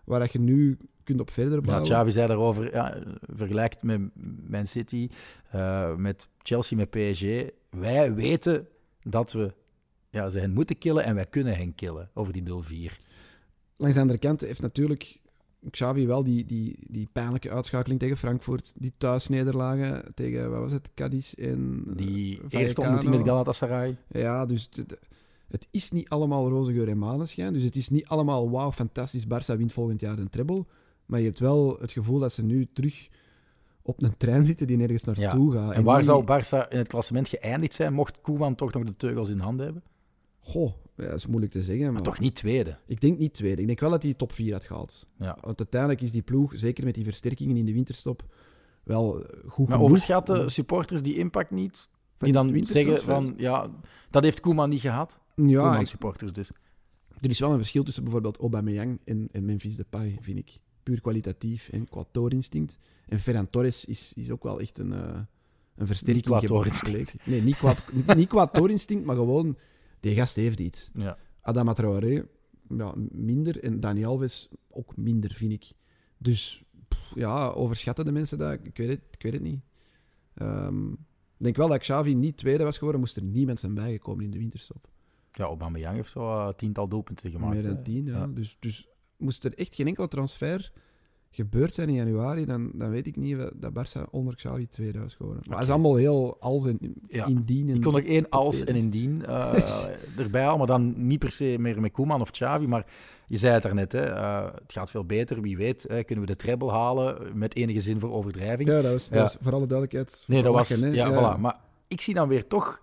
waar 0.05 0.21
dat 0.21 0.33
je 0.33 0.41
nu 0.41 0.79
kunt 1.05 1.21
op 1.21 1.31
verder 1.31 1.55
Ja, 1.55 1.61
bouwen. 1.61 1.89
Xavi 1.89 2.11
zei 2.11 2.27
daarover, 2.27 2.73
ja, 2.73 3.03
vergelijkt 3.35 3.83
met 3.83 4.01
Man 4.49 4.67
City, 4.67 5.09
eh, 5.51 5.95
met 5.95 6.29
Chelsea, 6.39 6.77
met 6.77 6.91
PSG. 6.91 7.25
Wij 7.71 8.15
weten 8.15 8.69
dat 9.03 9.33
we 9.33 9.53
ja, 10.11 10.29
ze 10.29 10.39
hen 10.39 10.53
moeten 10.53 10.79
killen 10.79 11.05
en 11.05 11.15
wij 11.15 11.27
kunnen 11.27 11.57
hen 11.57 11.75
killen 11.75 12.11
over 12.15 12.33
die 12.33 12.43
0-4. 12.43 13.01
Langs 13.77 13.95
de 13.95 14.01
andere 14.01 14.19
kant 14.19 14.41
heeft 14.41 14.61
natuurlijk 14.61 15.20
Xavi 15.71 16.07
wel 16.07 16.25
die, 16.25 16.45
die, 16.45 16.77
die 16.89 17.09
pijnlijke 17.13 17.51
uitschakeling 17.51 18.01
tegen 18.01 18.17
Frankfurt, 18.17 18.73
die 18.77 18.93
thuisnederlagen 18.99 20.05
tegen, 20.15 20.51
wat 20.51 20.61
was 20.61 20.73
het, 20.73 20.91
Cadiz 20.95 21.33
en 21.33 21.85
eh, 21.89 21.97
Die 21.97 22.37
Vallecano. 22.37 22.63
eerste 22.63 22.81
ontmoeting 22.81 23.15
met 23.17 23.25
Galatasaray. 23.27 23.97
Ja, 24.09 24.47
dus 24.47 24.69
het, 25.49 25.69
is 25.71 25.91
niet 25.91 26.09
allemaal 26.09 26.49
roze 26.49 26.73
geur 26.73 26.89
en 26.89 26.99
maneschijn. 26.99 27.53
Dus 27.53 27.63
het 27.63 27.77
is 27.77 27.89
niet 27.89 28.07
allemaal 28.07 28.51
wauw, 28.51 28.73
fantastisch, 28.73 29.25
Barça 29.25 29.57
wint 29.57 29.73
volgend 29.73 30.01
jaar 30.01 30.19
een 30.19 30.31
treble. 30.31 30.65
Maar 31.07 31.21
je 31.21 31.27
hebt 31.27 31.39
wel 31.39 31.77
het 31.81 31.93
gevoel 31.93 32.19
dat 32.19 32.33
ze 32.33 32.45
nu 32.45 32.69
terug 32.73 33.09
op 33.83 34.03
een 34.03 34.17
trein 34.17 34.45
zitten 34.45 34.67
die 34.67 34.77
nergens 34.77 35.05
naartoe 35.05 35.53
gaat. 35.53 35.73
En 35.73 35.85
waar 35.85 35.97
die- 35.97 36.05
zou 36.05 36.25
Barça 36.25 36.69
in 36.69 36.79
het 36.79 36.89
klassement 36.89 37.29
geëindigd 37.29 37.75
zijn, 37.75 37.93
mocht 37.93 38.21
Koeman 38.21 38.55
toch 38.55 38.73
nog 38.73 38.85
de 38.85 38.97
teugels 38.97 39.29
in 39.29 39.39
handen 39.39 39.65
hebben? 39.65 39.83
Goh, 40.41 40.73
ja, 41.01 41.09
dat 41.09 41.19
is 41.19 41.27
moeilijk 41.27 41.53
te 41.53 41.63
zeggen. 41.63 41.85
Maar, 41.85 41.93
Maar 41.93 42.03
toch 42.03 42.19
niet 42.19 42.35
tweede. 42.35 42.77
Ik 42.87 43.01
denk 43.01 43.19
niet 43.19 43.35
tweede. 43.35 43.61
Ik 43.61 43.67
denk 43.67 43.81
wel 43.81 43.91
dat 43.91 44.03
hij 44.03 44.15
top 44.15 44.33
4 44.33 44.53
had 44.53 44.65
gehaald. 44.65 45.07
Ja. 45.19 45.39
Want 45.41 45.59
uiteindelijk 45.59 46.01
is 46.01 46.13
die 46.13 46.23
ploeg, 46.23 46.53
zeker 46.55 46.85
met 46.85 46.95
die 46.95 47.05
versterkingen 47.05 47.57
in 47.57 47.65
de 47.65 47.73
winterstop, 47.73 48.25
wel 48.85 49.13
goed 49.47 49.69
Maar 49.69 49.77
genoeg. 49.77 49.91
overschatten 49.91 50.51
supporters 50.51 51.03
die 51.03 51.17
impact 51.17 51.51
niet? 51.51 51.91
Die 52.19 52.33
dan 52.33 52.67
zeggen 52.67 53.03
van, 53.03 53.35
ja, 53.37 53.71
dat 54.11 54.23
heeft 54.23 54.41
Koeman 54.41 54.69
niet 54.69 54.81
gehad. 54.81 55.19
Ja, 55.35 55.61
Koeman 55.63 55.87
supporters 55.87 56.33
dus. 56.33 56.51
er 57.21 57.31
is 57.31 57.39
wel 57.39 57.51
een 57.51 57.57
verschil 57.59 57.83
tussen 57.85 58.03
bijvoorbeeld 58.03 58.39
Aubameyang 58.39 59.01
en, 59.05 59.29
en 59.33 59.45
Memphis 59.45 59.77
Depay, 59.77 60.19
vind 60.21 60.39
ik. 60.39 60.59
Puur 60.83 61.01
kwalitatief 61.01 61.69
en 61.69 61.89
qua 61.89 62.05
toorinstinct. 62.11 62.79
En 63.09 63.19
Ferran 63.21 63.51
Torres 63.51 63.85
is, 63.85 64.13
is 64.15 64.31
ook 64.31 64.43
wel 64.43 64.61
echt 64.61 64.79
een, 64.79 64.93
eh 64.93 65.21
een 65.77 65.87
versterking. 65.87 66.25
qua 66.25 66.41
toorinstinct. 66.41 67.15
Nee, 67.25 67.43
niet 67.43 67.57
qua, 67.57 67.75
niet 68.17 68.29
qua 68.29 68.47
toorinstinct, 68.47 69.05
maar 69.05 69.17
gewoon, 69.17 69.57
die 70.01 70.15
gast 70.15 70.37
heeft 70.37 70.61
iets. 70.61 70.91
Ja. 70.95 71.19
Adama 71.41 71.73
Traoré, 71.73 72.25
ja, 72.69 72.95
minder. 73.11 73.63
En 73.63 73.81
Dani 73.81 74.05
Alves 74.05 74.49
ook 74.71 74.97
minder, 74.97 75.33
vind 75.35 75.53
ik. 75.53 75.73
Dus 76.19 76.65
pff, 76.89 77.13
ja, 77.15 77.49
overschatten 77.49 78.05
de 78.05 78.13
mensen 78.13 78.39
dat? 78.39 78.59
Ik 78.63 78.77
weet 78.77 78.89
het, 78.89 79.01
ik 79.11 79.23
weet 79.23 79.33
het 79.33 79.43
niet. 79.43 79.61
Ehm, 80.35 80.93
ik 80.93 81.47
denk 81.47 81.57
wel 81.57 81.69
dat 81.69 81.79
Xavi 81.79 82.15
niet 82.15 82.37
tweede 82.37 82.65
was 82.65 82.77
geworden, 82.79 83.01
moest 83.01 83.17
er 83.17 83.23
niemand 83.23 83.59
zijn 83.59 83.75
bijgekomen 83.75 84.25
in 84.25 84.31
de 84.31 84.39
winterstop. 84.39 84.89
Ja, 85.33 85.45
Aubameyang 85.45 85.97
heeft 85.97 86.11
zo 86.11 86.21
eh, 86.21 86.49
tiental 86.55 86.89
doelpunten 86.89 87.31
gemaakt. 87.31 87.55
Meer 87.55 87.63
dan 87.63 87.77
hè. 87.77 87.83
tien, 87.83 88.05
ja. 88.05 88.13
Ja. 88.13 88.27
Dus, 88.27 88.57
dus 88.61 88.89
moest 89.17 89.45
er 89.45 89.55
echt 89.55 89.75
geen 89.75 89.87
enkele 89.87 90.09
transfer 90.09 90.73
gebeurd 91.33 91.75
zijn 91.75 91.89
in 91.89 91.95
januari, 91.95 92.45
dan, 92.45 92.71
dan 92.75 92.91
weet 92.91 93.07
ik 93.07 93.17
niet 93.17 93.37
dat, 93.37 93.53
dat 93.55 93.73
Barça 93.73 94.11
onder 94.11 94.37
Xavi 94.37 94.67
tweede 94.69 94.99
was 95.01 95.15
geworden. 95.15 95.43
Maar 95.49 95.59
het 95.59 95.67
is 95.67 95.73
allemaal 95.73 95.97
heel 95.97 96.37
als 96.41 96.67
en 96.67 96.79
Ja. 97.03 97.27
indien. 97.27 97.69
En, 97.69 97.75
Ik 97.75 97.83
kon 97.83 97.93
nog 97.93 98.03
één 98.03 98.29
als 98.29 98.65
en 98.65 98.77
indien 98.77 99.27
eh, 99.27 99.85
erbij 100.25 100.43
halen, 100.43 100.59
maar 100.59 100.67
dan 100.67 101.07
niet 101.07 101.19
per 101.19 101.31
se 101.33 101.57
meer 101.59 101.81
met 101.81 101.93
Koeman 101.93 102.21
of 102.21 102.31
Xavi, 102.31 102.67
maar 102.67 102.87
je 103.27 103.37
zei 103.37 103.53
het 103.55 103.63
daarnet, 103.63 103.93
hè, 103.93 104.01
eh, 104.05 104.45
het 104.55 104.73
gaat 104.73 104.91
veel 104.91 105.05
beter, 105.05 105.41
wie 105.41 105.57
weet, 105.57 105.85
hè, 105.89 106.03
kunnen 106.05 106.25
we 106.25 106.31
de 106.31 106.37
treble 106.37 106.71
halen 106.71 107.39
met 107.39 107.55
enige 107.57 107.81
zin 107.81 108.01
voor 108.01 108.11
overdrijving. 108.13 108.69
Ja, 108.69 108.83
dat 108.83 108.93
was, 108.93 109.09
dat 109.09 109.17
Ja. 109.19 109.23
was 109.23 109.37
voor 109.41 109.53
alle 109.53 109.67
duidelijkheid. 109.67 110.25
nee, 110.27 110.43
dat 110.43 110.53
was, 110.55 110.69
hè. 110.69 110.87
ja, 110.87 111.37
voilà. 111.37 111.41
Maar 111.41 111.61
ik 111.89 112.01
zie 112.01 112.15
dan 112.15 112.29
weer 112.29 112.47
toch 112.47 112.83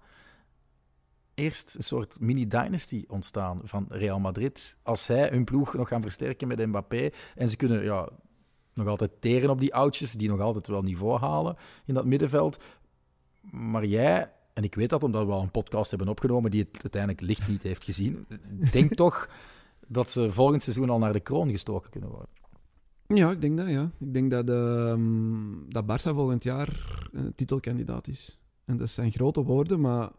eerst 1.33 1.75
een 1.75 1.83
soort 1.83 2.19
mini-dynasty 2.19 3.03
ontstaan 3.07 3.61
van 3.63 3.85
Real 3.89 4.19
Madrid. 4.19 4.77
Als 4.83 5.05
zij 5.05 5.29
hun 5.29 5.43
ploeg 5.43 5.73
nog 5.73 5.87
gaan 5.87 6.01
versterken 6.01 6.47
met 6.47 6.65
Mbappé 6.67 7.09
en 7.35 7.49
ze 7.49 7.55
kunnen 7.55 7.83
ja, 7.83 8.09
nog 8.77 8.87
altijd 8.87 9.11
teren 9.19 9.49
op 9.49 9.59
die 9.59 9.75
oudjes, 9.75 10.11
die 10.11 10.29
nog 10.29 10.39
altijd 10.39 10.67
wel 10.67 10.81
niveau 10.81 11.19
halen 11.19 11.57
in 11.85 11.93
dat 11.93 12.05
middenveld. 12.05 12.57
Maar 13.51 13.85
jij, 13.85 14.31
en 14.53 14.63
ik 14.63 14.75
weet 14.75 14.89
dat 14.89 15.03
omdat 15.03 15.25
we 15.25 15.31
al 15.31 15.41
een 15.41 15.51
podcast 15.51 15.89
hebben 15.89 16.07
opgenomen 16.07 16.51
die 16.51 16.61
het 16.71 16.81
uiteindelijk 16.81 17.21
licht 17.21 17.47
niet 17.47 17.63
heeft 17.63 17.83
gezien, 17.83 18.25
denk 18.71 18.93
toch 18.93 19.29
dat 19.87 20.09
ze 20.09 20.31
volgend 20.31 20.63
seizoen 20.63 20.89
al 20.89 20.99
naar 20.99 21.13
de 21.13 21.19
kroon 21.19 21.49
gestoken 21.49 21.89
kunnen 21.89 22.09
worden. 22.09 22.29
Ja, 23.07 23.31
ik 23.31 23.41
denk 23.41 23.57
dat, 23.57 23.67
ja. 23.67 23.91
Ik 23.99 24.13
denk 24.13 24.31
dat, 24.31 24.49
ehm 24.49 25.69
dat 25.69 25.83
Barça 25.83 26.13
volgend 26.13 26.43
jaar 26.43 26.99
een 27.11 27.35
titelkandidaat 27.35 28.07
is. 28.07 28.39
En 28.65 28.77
dat 28.77 28.89
zijn 28.89 29.11
grote 29.11 29.43
woorden, 29.43 29.79
maar 29.79 30.09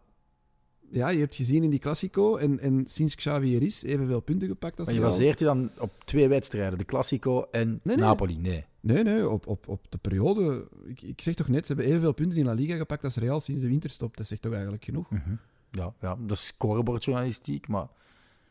ja, 0.91 1.09
je 1.09 1.19
hebt 1.19 1.35
gezien 1.35 1.63
in 1.63 1.69
die 1.69 1.79
Classico 1.79 2.37
en, 2.37 2.59
en 2.59 2.83
sinds 2.85 3.15
Xavi 3.15 3.55
er 3.55 3.61
is, 3.61 3.83
evenveel 3.83 4.19
punten 4.19 4.47
gepakt 4.47 4.77
als 4.77 4.85
Maar 4.85 4.95
je 4.95 5.01
Real. 5.01 5.11
baseert 5.11 5.39
je 5.39 5.45
dan 5.45 5.69
op 5.79 5.91
twee 6.05 6.27
wedstrijden, 6.27 6.77
de 6.77 6.85
Classico 6.85 7.47
en 7.51 7.67
Nee, 7.83 7.95
nee. 7.95 8.05
Napoli? 8.05 8.37
Nee. 8.37 8.65
Nee, 8.81 9.03
nee, 9.03 9.29
op, 9.29 9.47
op, 9.47 9.67
op 9.67 9.85
de 9.89 9.97
periode. 9.97 10.67
Ik, 10.85 11.01
ik 11.01 11.21
zeg 11.21 11.33
toch 11.33 11.47
net, 11.47 11.65
ze 11.65 11.73
hebben 11.73 11.91
evenveel 11.91 12.13
punten 12.13 12.37
in 12.37 12.45
La 12.45 12.53
Liga 12.53 12.75
gepakt 12.75 13.03
als 13.03 13.15
Real 13.15 13.39
sinds 13.39 13.61
de 13.61 13.67
winterstop. 13.67 14.17
Dat 14.17 14.27
zegt 14.27 14.41
toch 14.41 14.53
eigenlijk 14.53 14.83
genoeg. 14.83 15.09
Mhm. 15.09 15.29
ja, 15.71 15.93
ja, 16.01 16.17
dat 16.19 16.37
is 16.37 16.45
scorebordjournalistiek, 16.45 17.67
maar 17.67 17.87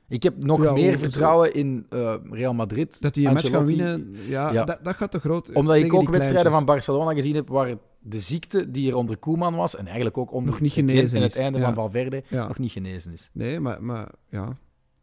ik 0.08 0.22
heb 0.22 0.36
nog 0.36 0.62
Ja, 0.62 0.72
meer 0.72 0.98
vertrouwen 0.98 1.54
in 1.54 1.86
eh, 1.90 2.14
Real 2.30 2.54
Madrid. 2.54 3.00
Dat 3.00 3.14
die 3.14 3.26
een 3.26 3.32
match 3.32 3.50
gaan 3.50 3.66
winnen, 3.66 4.14
ja, 4.26 4.52
Ja. 4.52 4.64
Dat, 4.64 4.78
dat 4.82 4.96
gaat 4.96 5.10
te 5.10 5.18
groot. 5.18 5.52
Omdat 5.52 5.76
ik 5.76 5.94
ook 5.94 6.08
wedstrijden 6.08 6.52
van. 6.52 6.64
Barcelona 6.64 7.14
gezien 7.14 7.34
heb 7.34 7.48
waar 7.48 7.74
de 7.98 8.20
ziekte 8.20 8.70
die 8.70 8.88
er 8.90 8.96
onder 8.96 9.16
Koeman 9.16 9.54
was, 9.54 9.76
en 9.76 9.84
eigenlijk 9.86 10.18
ook 10.18 10.32
onder 10.32 10.50
Nog 10.50 10.60
niet 10.60 10.72
genezen 10.72 11.16
en 11.16 11.22
het 11.22 11.34
is, 11.34 11.40
einde 11.42 11.58
ja. 11.58 11.64
van 11.64 11.74
Valverde, 11.74 12.22
Ja. 12.28 12.46
nog 12.48 12.58
niet 12.58 12.72
genezen 12.72 13.12
is. 13.12 13.30
Nee, 13.32 13.60
maar, 13.60 13.82
maar 13.82 14.08
ja. 14.28 14.44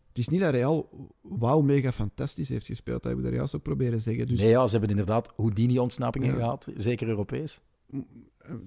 Het 0.10 0.18
is 0.24 0.28
niet 0.28 0.42
dat 0.42 0.54
Real 0.54 0.90
wauw 1.22 1.62
mega 1.62 1.92
fantastisch 1.92 2.50
heeft 2.50 2.66
gespeeld. 2.66 3.02
Dat 3.04 3.12
heb 3.12 3.20
ik 3.20 3.26
daar 3.28 3.34
juist 3.36 3.56
ook 3.56 3.62
proberen 3.62 4.02
zeggen. 4.02 4.28
Dus 4.28 4.40
Nee, 4.40 4.50
ja, 4.50 4.66
ze 4.66 4.72
hebben 4.72 4.90
inderdaad 4.90 5.32
Houdini-ontsnappingen 5.36 6.30
Ja. 6.30 6.36
gehad, 6.36 6.68
zeker 6.78 7.08
Europees. 7.08 7.62
eh, 7.92 8.00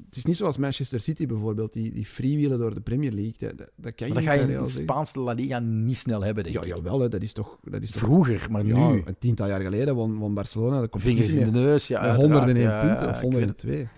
het 0.07 0.17
is 0.17 0.25
niet 0.25 0.37
zoals 0.37 0.57
Manchester 0.57 1.01
City 1.01 1.27
bijvoorbeeld, 1.27 1.73
die, 1.73 1.93
die 1.93 2.05
freewheelen 2.07 2.59
door 2.59 2.75
de 2.75 2.81
Premier 2.81 3.13
League. 3.13 3.35
Dat, 3.39 3.59
dat, 3.59 3.71
dat 3.77 3.95
kan 3.95 4.09
je 4.09 4.15
dat 4.15 4.23
ga 4.23 4.33
je 4.33 4.41
in 4.41 4.63
de. 4.63 4.67
Spaanse 4.69 5.21
La 5.21 5.33
Liga 5.33 5.59
niet 5.59 5.97
snel 5.99 6.23
hebben, 6.25 6.45
denk 6.45 6.57
Ja, 6.57 6.63
ik. 6.63 6.69
jawel, 6.69 7.01
hè, 7.01 7.09
dat 7.09 7.23
is 7.23 7.33
toch... 7.33 7.59
Dat 7.63 7.83
is 7.83 7.91
toch 7.91 8.01
Vroeger, 8.03 8.47
maar 8.51 8.67
ja, 8.67 8.91
nu. 8.91 9.03
een 9.05 9.19
tiental 9.19 9.49
jaar 9.49 9.61
geleden 9.61 9.95
won, 9.95 10.17
won 10.19 10.35
Barcelona 10.35 10.81
de 10.81 10.89
Vingers 10.91 11.05
competitie 11.05 11.41
in 11.41 11.53
de 11.53 11.59
neus, 11.59 11.87
ja, 11.89 12.01
met 12.01 12.11
uiteraard, 12.11 12.33
101 12.45 12.71
ja, 12.71 12.81
punten 12.81 13.05
ja, 13.07 13.11
of 13.11 13.23
ik 13.23 13.33
weet 13.33 13.49
het. 13.49 13.63
102. 13.63 13.89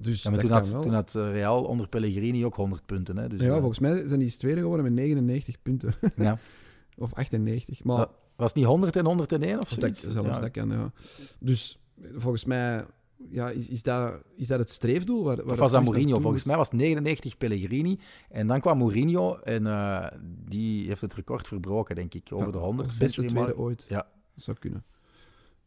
Dus 0.00 0.22
Ja, 0.22 0.30
maar 0.30 0.38
dat 0.38 0.48
toen 0.48 0.58
had, 0.58 0.70
wel. 0.70 0.82
toen 0.82 0.92
had 0.92 1.14
eh, 1.14 1.32
Real 1.32 1.64
onder 1.64 1.88
Pellegrini 1.88 2.44
ook 2.44 2.54
100 2.54 2.86
punten. 2.86 3.16
Hè, 3.16 3.28
dus, 3.28 3.40
ja, 3.40 3.46
eh, 3.46 3.58
volgens 3.58 3.78
mij 3.78 4.08
zijn 4.08 4.20
die 4.20 4.36
tweede 4.36 4.60
geworden 4.60 4.84
met 4.84 4.94
99 4.94 5.62
punten. 5.62 5.94
ja. 6.16 6.38
of 6.96 7.14
98. 7.14 7.84
Maar 7.84 7.98
Ja, 7.98 8.10
Was 8.36 8.46
het 8.46 8.56
niet 8.56 8.64
100 8.66 8.96
en 8.96 9.04
101 9.04 9.60
of 9.60 9.62
Of 9.62 9.78
dat, 9.78 9.96
zelfs 9.96 10.28
Ja. 10.28 10.40
dat 10.40 10.50
kan, 10.50 10.68
ja. 10.70 10.92
Dus 11.38 11.78
volgens 12.14 12.44
mij 12.44 12.84
ja, 13.30 13.50
is, 13.50 13.68
is, 13.68 13.82
dat, 13.82 14.22
is 14.36 14.46
dat 14.46 14.58
het 14.58 14.70
streefdoel? 14.70 15.24
Waar, 15.24 15.36
waar 15.36 15.44
Of 15.44 15.50
het 15.50 15.58
was 15.58 15.72
dat 15.72 15.82
Mourinho? 15.82 16.20
Volgens 16.20 16.44
mij 16.44 16.56
was 16.56 16.68
het 16.70 16.76
99 16.80 17.36
Pellegrini. 17.36 17.98
En 18.28 18.46
dan 18.46 18.60
kwam 18.60 18.78
Mourinho 18.78 19.36
en 19.38 19.66
eh, 19.66 20.06
die 20.44 20.86
heeft 20.86 21.00
het 21.00 21.14
record 21.14 21.46
verbroken, 21.46 21.94
denk 21.94 22.14
ik. 22.14 22.28
Over 22.32 22.46
Ja, 22.46 22.52
de 22.52 22.58
100 22.58 22.88
als 22.88 22.98
beste 22.98 23.24
tweede 23.24 23.56
ooit. 23.56 23.86
Ja. 23.88 24.06
Dat 24.34 24.44
zou 24.44 24.56
kunnen. 24.58 24.84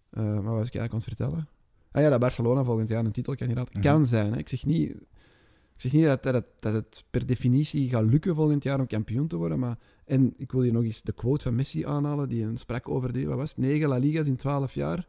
Eh, 0.10 0.24
maar 0.24 0.34
wat 0.34 0.44
was 0.44 0.68
ik 0.68 0.76
eigenlijk 0.76 0.92
aan 0.92 0.98
het 1.00 1.08
vertellen? 1.08 1.48
Ah 1.92 2.02
ja, 2.02 2.10
dat 2.10 2.20
Barcelona 2.20 2.64
volgend 2.64 2.90
jaar 2.90 3.06
een 3.06 3.12
titelkandidaat 3.12 3.74
Mhm. 3.74 3.82
kan 3.84 4.06
zijn. 4.06 4.32
Hè. 4.32 4.38
Ik 4.38 4.50
zeg 4.50 4.66
niet, 4.66 4.90
ik 4.90 4.98
zeg 5.76 5.92
niet 5.94 6.04
dat, 6.06 6.24
dat, 6.24 6.34
het, 6.34 6.46
dat 6.60 6.74
het 6.74 7.04
per 7.10 7.26
definitie 7.26 7.90
gaat 7.90 8.04
lukken 8.04 8.36
volgend 8.36 8.64
jaar 8.64 8.80
om 8.80 8.88
kampioen 8.88 9.28
te 9.28 9.36
worden. 9.36 9.60
Maar, 9.60 9.78
en 10.06 10.34
ik 10.38 10.52
wil 10.52 10.62
hier 10.62 10.74
nog 10.74 10.84
eens 10.84 11.02
de 11.02 11.12
quote 11.12 11.44
van 11.44 11.56
Messi 11.56 11.86
aanhalen, 11.86 12.30
die 12.30 12.44
een 12.44 12.58
sprak 12.58 12.90
over 12.90 13.14
die, 13.14 13.28
wat 13.28 13.38
was 13.38 13.50
het, 13.50 13.58
9 13.58 13.88
La 13.90 13.98
Liga's 13.98 14.28
in 14.28 14.36
12 14.36 14.74
jaar. 14.74 15.08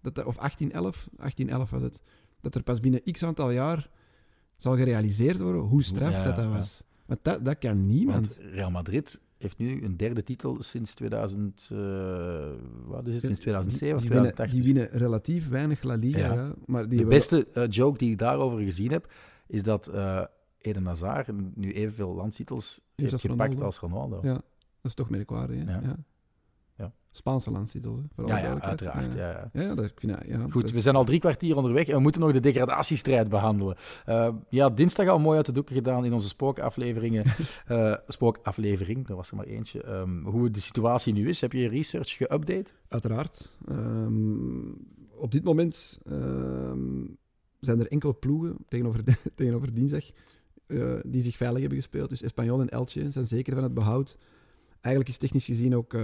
Dat, 0.00 0.14
dat- 0.14 0.24
of 0.24 0.38
18, 0.38 0.72
11? 0.72 1.08
18, 1.18 1.48
11 1.50 1.70
was 1.70 1.82
het. 1.82 2.02
Dat 2.40 2.54
er 2.54 2.62
pas 2.62 2.80
binnen 2.80 3.02
x 3.12 3.22
aantal 3.22 3.50
jaar 3.50 3.90
zal 4.56 4.76
gerealiseerd 4.76 5.38
worden 5.40 5.62
hoe 5.62 5.82
straf 5.82 6.10
Ja, 6.10 6.22
dat 6.24 6.36
dat 6.36 6.44
ja. 6.44 6.50
was. 6.50 6.82
Want 7.06 7.20
dat, 7.22 7.44
dat 7.44 7.58
kan 7.58 7.86
niemand. 7.86 8.26
Want 8.36 8.50
Real 8.52 8.70
Madrid 8.70 9.20
heeft 9.44 9.58
nu 9.58 9.82
een 9.84 9.96
derde 9.96 10.22
titel 10.22 10.62
sinds 10.62 10.94
2000, 10.94 11.68
eh, 11.72 11.78
wat 12.86 13.06
is 13.06 13.14
het, 13.14 13.22
sinds 13.24 13.40
2007 13.40 13.94
of 13.96 14.00
die, 14.00 14.10
winnen, 14.10 14.32
2008. 14.34 14.50
die 14.50 14.60
Dus 14.60 14.66
winnen 14.72 14.88
relatief 15.00 15.48
weinig 15.48 15.82
La 15.82 15.94
Liga, 15.94 16.18
Ja. 16.34 16.54
maar 16.66 16.88
die 16.88 16.98
de 16.98 17.04
beste 17.06 17.46
eh, 17.52 17.68
joke 17.68 17.98
die 17.98 18.10
ik 18.10 18.18
daarover 18.18 18.58
gezien 18.58 18.90
heb, 18.90 19.12
is 19.46 19.62
dat 19.62 19.86
eh 19.88 20.22
Eden 20.58 20.86
Hazard 20.86 21.56
nu 21.56 21.72
evenveel 21.72 22.14
landstitels 22.14 22.80
heeft 22.94 23.20
gepakt 23.20 23.38
Ronaldo. 23.40 23.64
als 23.64 23.78
Ronaldo. 23.78 24.20
Ja, 24.22 24.32
dat 24.32 24.42
is 24.82 24.94
toch 24.94 25.10
merkwaardig, 25.10 25.64
hè? 25.64 25.72
Ja. 25.72 25.80
Ja. 25.82 25.96
Spaanse 27.16 27.50
landstitels, 27.50 27.98
hè? 27.98 28.04
voor 28.14 28.28
Ja, 28.28 28.38
ja, 28.38 28.60
uiteraard. 28.60 29.14
Ja, 29.14 29.18
Ja. 29.18 29.50
ja. 29.52 29.62
ja. 29.62 29.74
dat, 29.74 29.84
ik 29.84 30.00
vind, 30.00 30.18
ja, 30.26 30.46
Goed, 30.50 30.70
we 30.70 30.80
zijn 30.80 30.94
al 30.94 31.04
drie 31.04 31.20
kwartier 31.20 31.56
onderweg 31.56 31.88
en 31.88 31.94
we 31.94 32.00
moeten 32.00 32.20
nog 32.20 32.32
de 32.32 32.40
degradatiestrijd 32.40 33.28
behandelen. 33.28 33.76
Eh, 34.04 34.28
ja, 34.48 34.70
dinsdag 34.70 35.08
al 35.08 35.18
mooi 35.18 35.36
uit 35.36 35.46
de 35.46 35.52
doeken 35.52 35.74
gedaan 35.74 36.04
in 36.04 36.12
onze 36.12 36.28
spookafleveringen. 36.28 37.24
Eh 37.66 37.94
spookaflevering, 38.06 39.08
er 39.08 39.16
was 39.16 39.30
er 39.30 39.36
maar 39.36 39.46
eentje. 39.46 39.82
Ehm, 39.82 40.24
hoe 40.24 40.50
de 40.50 40.60
situatie 40.60 41.12
nu 41.12 41.28
is, 41.28 41.40
heb 41.40 41.52
je 41.52 41.58
je 41.58 41.68
research 41.68 42.16
geüpdate? 42.16 42.72
Uiteraard. 42.88 43.50
Ehm, 43.68 44.68
op 45.16 45.32
dit 45.32 45.44
moment 45.44 46.00
ehm, 46.06 47.04
zijn 47.58 47.80
er 47.80 47.88
enkele 47.88 48.14
ploegen 48.14 48.56
tegenover, 48.68 49.04
tegenover 49.34 49.74
dinsdag 49.74 50.04
eh, 50.66 50.94
die 51.06 51.22
zich 51.22 51.36
veilig 51.36 51.60
hebben 51.60 51.78
gespeeld. 51.78 52.08
Dus 52.08 52.22
Espanyol 52.22 52.60
en 52.60 52.68
Elche 52.68 53.10
zijn 53.10 53.26
zeker 53.26 53.54
van 53.54 53.62
het 53.62 53.74
behoud. 53.74 54.18
Eigenlijk 54.80 55.14
is 55.14 55.18
technisch 55.18 55.46
gezien 55.46 55.76
ook 55.76 55.94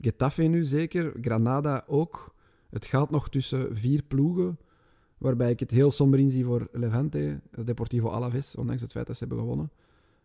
Getafe 0.00 0.42
nu 0.42 0.64
zeker, 0.64 1.12
Granada 1.20 1.84
ook. 1.86 2.34
Het 2.70 2.86
gaat 2.86 3.10
nog 3.10 3.28
tussen 3.28 3.76
vier 3.76 4.02
ploegen, 4.02 4.58
waarbij 5.18 5.50
ik 5.50 5.60
het 5.60 5.70
heel 5.70 5.90
somber 5.90 6.18
inzie 6.18 6.44
voor 6.44 6.68
Levante, 6.72 7.40
Deportivo 7.64 8.08
Alaves, 8.08 8.56
ondanks 8.56 8.82
het 8.82 8.92
feit 8.92 9.06
dat 9.06 9.16
ze 9.16 9.24
hebben 9.24 9.42
gewonnen. 9.42 9.70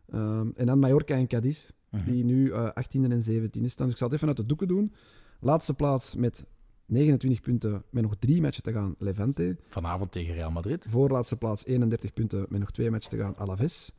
Ehm, 0.09 0.47
en 0.55 0.65
dan 0.65 0.79
Mallorca 0.79 1.15
en 1.15 1.27
Cadiz, 1.27 1.69
die 2.05 2.23
nu 2.23 2.51
eh 2.51 2.69
18e 2.73 3.11
en 3.11 3.23
17e 3.23 3.69
staan. 3.69 3.85
Dus 3.85 3.93
ik 3.93 3.97
zal 3.97 4.07
het 4.07 4.15
even 4.15 4.27
uit 4.27 4.37
de 4.37 4.45
doeken 4.45 4.67
doen. 4.67 4.93
Laatste 5.39 5.73
plaats 5.73 6.15
met 6.15 6.45
29 6.85 7.41
punten, 7.41 7.83
met 7.89 8.03
nog 8.03 8.15
drie 8.19 8.41
matchen 8.41 8.63
te 8.63 8.71
gaan, 8.71 8.95
Levante. 8.97 9.57
Vanavond 9.69 10.11
tegen 10.11 10.33
Real 10.33 10.51
Madrid. 10.51 10.85
Voorlaatste 10.89 11.37
plaats 11.37 11.65
31 11.65 12.13
punten, 12.13 12.45
met 12.49 12.59
nog 12.59 12.71
twee 12.71 12.91
matchen 12.91 13.09
te 13.09 13.17
gaan, 13.17 13.37
Alaves. 13.37 13.95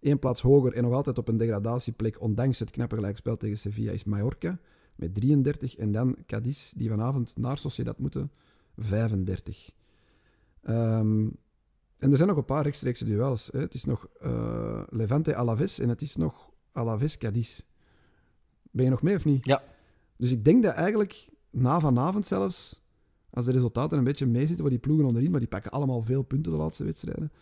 Eén 0.00 0.18
plaats 0.18 0.40
hoger 0.40 0.72
en 0.72 0.82
nog 0.82 0.92
altijd 0.92 1.18
op 1.18 1.28
een 1.28 1.36
degradatieplek, 1.36 2.20
ondanks 2.20 2.58
het 2.58 2.70
knappe 2.70 2.94
gelijkspel 2.94 3.36
tegen 3.36 3.58
Sevilla, 3.58 3.92
is 3.92 4.04
Mallorca 4.04 4.58
met 4.98 5.14
33. 5.14 5.76
En 5.76 5.92
dan 5.92 6.16
Cadiz, 6.26 6.72
die 6.72 6.88
vanavond 6.88 7.36
naar 7.36 7.58
Sociedad 7.58 7.98
moeten, 7.98 8.30
35. 8.76 9.70
Ehm, 10.62 11.28
en 11.98 12.10
er 12.10 12.16
zijn 12.16 12.28
nog 12.28 12.36
een 12.36 12.44
paar 12.44 12.62
rechtstreekse 12.62 13.04
duels. 13.04 13.48
Hè. 13.52 13.60
Het 13.60 13.74
is 13.74 13.84
nog 13.84 14.08
eh, 14.20 14.82
Levante-Alaves 14.88 15.78
en 15.78 15.88
het 15.88 16.02
is 16.02 16.16
nog 16.16 16.50
Alaves-Cadiz. 16.72 17.60
Ben 18.70 18.84
je 18.84 18.90
nog 18.90 19.02
mee 19.02 19.16
of 19.16 19.24
niet? 19.24 19.44
Ja. 19.44 19.62
Dus 20.16 20.30
ik 20.30 20.44
denk 20.44 20.62
dat 20.62 20.74
eigenlijk 20.74 21.28
na 21.50 21.80
vanavond 21.80 22.26
zelfs, 22.26 22.82
als 23.30 23.44
de 23.44 23.52
resultaten 23.52 23.98
een 23.98 24.04
beetje 24.04 24.26
meezitten 24.26 24.58
voor 24.58 24.70
die 24.70 24.78
ploegen 24.78 25.06
onderin, 25.06 25.30
maar 25.30 25.40
die 25.40 25.48
pakken 25.48 25.70
allemaal 25.70 26.02
veel 26.02 26.22
punten 26.22 26.52
de 26.52 26.58
laatste 26.58 26.84
wedstrijden, 26.84 27.32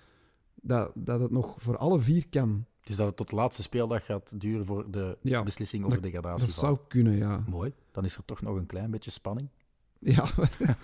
dat, 0.55 0.93
dat 0.95 1.21
het 1.21 1.31
nog 1.31 1.55
voor 1.59 1.77
alle 1.77 2.01
vier 2.01 2.29
kan. 2.29 2.65
Dus 2.87 2.97
dat 2.97 3.07
het 3.07 3.17
tot 3.17 3.31
de 3.31 3.37
laatste 3.37 3.63
speeldag 3.63 4.05
gaat 4.05 4.41
duren 4.41 4.67
voor 4.67 4.91
de 4.91 5.19
Ja, 5.23 5.43
beslissing 5.43 5.85
over 5.85 5.95
dat- 6.03 6.05
degradatie. 6.13 6.47
Dat 6.47 6.55
zou 6.55 6.79
kunnen, 6.89 7.17
ja. 7.17 7.45
Mooi. 7.49 7.73
Dan 7.91 8.05
is 8.05 8.17
er 8.17 8.25
toch 8.25 8.43
nog 8.43 8.57
een 8.57 8.67
klein 8.67 8.91
beetje 8.91 9.11
spanning. 9.11 9.49
Ja, 9.99 10.25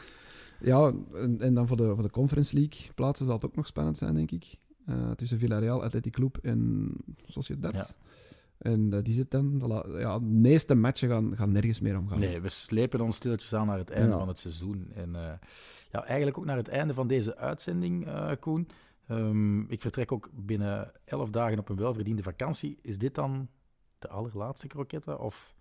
ja 0.60 0.92
en, 1.14 1.36
en 1.40 1.54
dan 1.54 1.66
voor 1.66 1.76
de, 1.76 1.92
voor 1.94 2.02
de 2.02 2.10
Conference 2.10 2.54
League 2.56 2.92
plaatsen 2.94 3.26
zal 3.26 3.34
het 3.34 3.44
ook 3.44 3.56
nog 3.56 3.66
spannend 3.66 3.98
zijn, 3.98 4.14
denk 4.14 4.30
ik. 4.30 4.54
Eh, 4.86 5.10
tussen 5.10 5.38
Villarreal, 5.38 5.82
Athletic 5.84 6.12
Club 6.12 6.36
en 6.42 6.90
Sociedad. 7.26 7.74
Ja. 7.74 7.86
En 8.58 8.90
dat 8.90 9.06
is 9.08 9.18
het 9.18 9.30
dan. 9.30 9.58
De, 9.58 9.96
ja, 9.98 10.18
de 10.18 10.24
meeste 10.24 10.74
matchen 10.74 11.08
gaan, 11.08 11.36
gaan 11.36 11.52
nergens 11.52 11.80
meer 11.80 11.98
om 11.98 12.08
gaan. 12.08 12.18
Nee, 12.18 12.40
we 12.40 12.48
slepen 12.48 13.00
ons 13.00 13.16
stilletjes 13.16 13.54
aan 13.54 13.66
naar 13.66 13.78
het 13.78 13.90
einde 13.90 14.10
Ja. 14.12 14.18
van 14.18 14.28
het 14.28 14.38
seizoen. 14.38 14.90
En 14.94 15.14
eh, 15.16 15.32
ja, 15.92 16.04
eigenlijk 16.04 16.38
ook 16.38 16.44
naar 16.44 16.56
het 16.56 16.68
einde 16.68 16.94
van 16.94 17.06
deze 17.08 17.36
uitzending, 17.36 18.06
eh, 18.06 18.30
Koen. 18.40 18.68
Ehm, 19.16 19.60
ik 19.60 19.80
vertrek 19.80 20.12
ook 20.12 20.30
binnen 20.32 20.92
elf 21.04 21.30
dagen 21.30 21.58
op 21.58 21.68
een 21.68 21.76
welverdiende 21.76 22.22
vakantie. 22.22 22.78
Is 22.82 22.98
dit 22.98 23.14
dan 23.14 23.48
de 23.98 24.08
allerlaatste 24.08 24.66
kroketten? 24.66 25.20
Of 25.20 25.54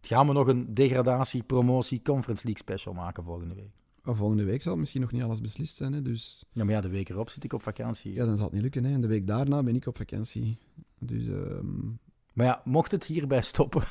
gaan 0.00 0.26
we 0.26 0.32
nog 0.32 0.46
een 0.48 0.74
degradatie, 0.74 1.42
promotie, 1.42 2.02
Conference 2.02 2.44
League 2.46 2.62
special 2.62 2.94
maken 2.94 3.24
volgende 3.24 3.54
week? 3.54 3.70
Maar 4.02 4.16
volgende 4.16 4.44
week 4.44 4.62
zal 4.62 4.76
misschien 4.76 5.00
nog 5.00 5.12
niet 5.12 5.22
alles 5.22 5.40
beslist 5.40 5.76
zijn. 5.76 5.92
Hè, 5.92 6.02
dus 6.02 6.44
Ja, 6.52 6.64
maar 6.64 6.74
ja, 6.74 6.80
de 6.80 6.88
week 6.88 7.08
erop 7.08 7.30
zit 7.30 7.44
ik 7.44 7.52
op 7.52 7.62
vakantie. 7.62 8.12
ja, 8.12 8.24
dan 8.24 8.36
zal 8.36 8.44
het 8.44 8.54
niet 8.54 8.62
lukken. 8.62 8.84
Hè. 8.84 8.92
En 8.92 9.00
de 9.00 9.06
week 9.06 9.26
daarna 9.26 9.62
ben 9.62 9.74
ik 9.76 9.86
op 9.86 9.96
vakantie. 9.96 10.58
Dus 10.98 11.26
ehm, 11.26 11.86
Maar 12.32 12.46
ja, 12.46 12.62
mocht 12.64 12.90
het 12.90 13.04
hierbij 13.04 13.42
stoppen, 13.42 13.82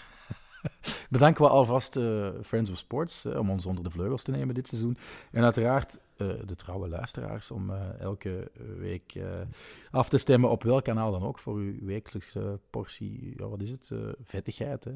bedanken 1.10 1.44
we 1.44 1.50
alvast 1.50 1.96
eh, 1.96 2.28
Friends 2.44 2.70
of 2.70 2.78
Sports 2.78 3.26
eh, 3.26 3.40
om 3.40 3.50
ons 3.50 3.66
onder 3.66 3.84
de 3.84 3.90
vleugels 3.90 4.24
te 4.24 4.32
nemen 4.32 4.56
dit 4.56 4.68
seizoen. 4.68 4.98
En 5.32 5.44
uiteraard 5.44 6.00
eh, 6.18 6.28
de 6.46 6.56
trouwe 6.56 6.88
luisteraars 6.88 7.52
om 7.52 7.72
elke 8.00 8.52
week 8.78 9.20
af 9.92 10.10
te 10.10 10.18
stemmen 10.18 10.50
op 10.50 10.64
welk 10.64 10.84
kanaal 10.84 11.12
dan 11.12 11.24
ook 11.24 11.40
voor 11.40 11.56
uw 11.56 11.74
wekelijkse 11.82 12.60
portie, 12.70 13.34
ja, 13.38 13.48
wat 13.48 13.62
is 13.62 13.70
het, 13.70 13.92
vettigheid. 14.24 14.84
Hè? 14.84 14.92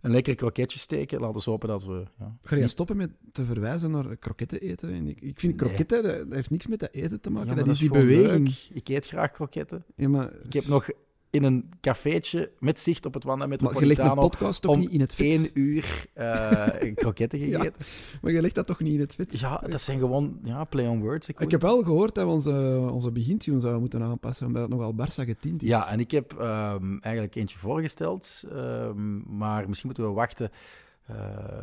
Een 0.00 0.10
lekker 0.10 0.34
kroketje 0.34 0.78
steken. 0.78 1.20
Laten 1.20 1.44
we 1.44 1.50
hopen 1.50 1.68
dat 1.68 1.84
we... 1.84 2.04
Ja, 2.18 2.36
ga 2.42 2.54
je 2.54 2.62
niet- 2.62 2.70
stoppen 2.70 2.96
met 2.96 3.10
te 3.32 3.44
verwijzen 3.44 3.90
naar 3.90 4.16
kroketten 4.16 4.60
eten? 4.60 4.92
En 4.92 5.08
ik, 5.08 5.20
ik 5.20 5.40
vind 5.40 5.56
kroketten, 5.56 6.02
dat, 6.02 6.16
dat 6.16 6.32
heeft 6.32 6.50
niks 6.50 6.66
met 6.66 6.80
dat 6.80 6.92
eten 6.92 7.20
te 7.20 7.30
maken. 7.30 7.48
Ja, 7.48 7.54
dat, 7.54 7.66
is 7.66 7.78
die 7.78 7.90
beweging. 7.90 8.46
leuk. 8.46 8.68
Ik 8.72 8.88
eet 8.88 9.06
graag 9.06 9.30
kroketten. 9.30 9.84
Ja, 9.96 10.08
maar, 10.08 10.32
Ik 10.44 10.52
heb 10.52 10.66
nog 10.66 10.88
in 11.32 11.44
een 11.44 11.70
cafeetje 11.80 12.50
met 12.58 12.80
zicht 12.80 13.06
op 13.06 13.14
het 13.14 13.24
Wanda 13.24 13.46
maar 13.46 13.58
je 13.80 13.86
legt 13.86 14.14
podcast 14.14 14.62
toch 14.62 14.76
niet 14.76 14.90
in 14.90 15.00
het 15.00 15.14
vet? 15.14 15.26
één 15.26 15.50
uur 15.54 16.06
eh, 16.12 16.94
kroketten 16.94 17.38
Ja. 17.48 17.58
gegeten. 17.58 17.86
Maar 18.22 18.32
je 18.32 18.40
legt 18.40 18.54
dat 18.54 18.66
toch 18.66 18.80
niet 18.80 18.94
in 18.94 19.00
het 19.00 19.14
vet? 19.14 19.38
Ja, 19.38 19.62
dat 19.68 19.80
zijn 19.80 19.98
gewoon 19.98 20.38
ja, 20.44 20.64
play 20.64 20.86
on 20.86 21.00
words. 21.00 21.28
Ik 21.28 21.40
Ik 21.40 21.50
heb 21.50 21.60
wel 21.60 21.82
gehoord 21.82 22.14
dat 22.14 22.24
we 22.24 22.30
onze, 22.30 22.88
onze 22.92 23.10
begintune 23.10 23.60
zouden 23.60 23.80
moeten 23.80 24.02
aanpassen, 24.02 24.46
omdat 24.46 24.62
het 24.62 24.70
nogal 24.70 24.94
Barça 24.94 25.24
getint 25.24 25.62
is. 25.62 25.68
Ja, 25.68 25.88
en 25.90 26.00
ik 26.00 26.10
heb 26.10 26.32
ehm, 26.32 26.96
eigenlijk 27.00 27.34
eentje 27.34 27.58
voorgesteld, 27.58 28.44
ehm, 28.52 29.36
maar 29.36 29.68
misschien 29.68 29.88
moeten 29.88 30.06
we 30.08 30.12
wachten 30.14 30.50
Uh, 30.50 30.91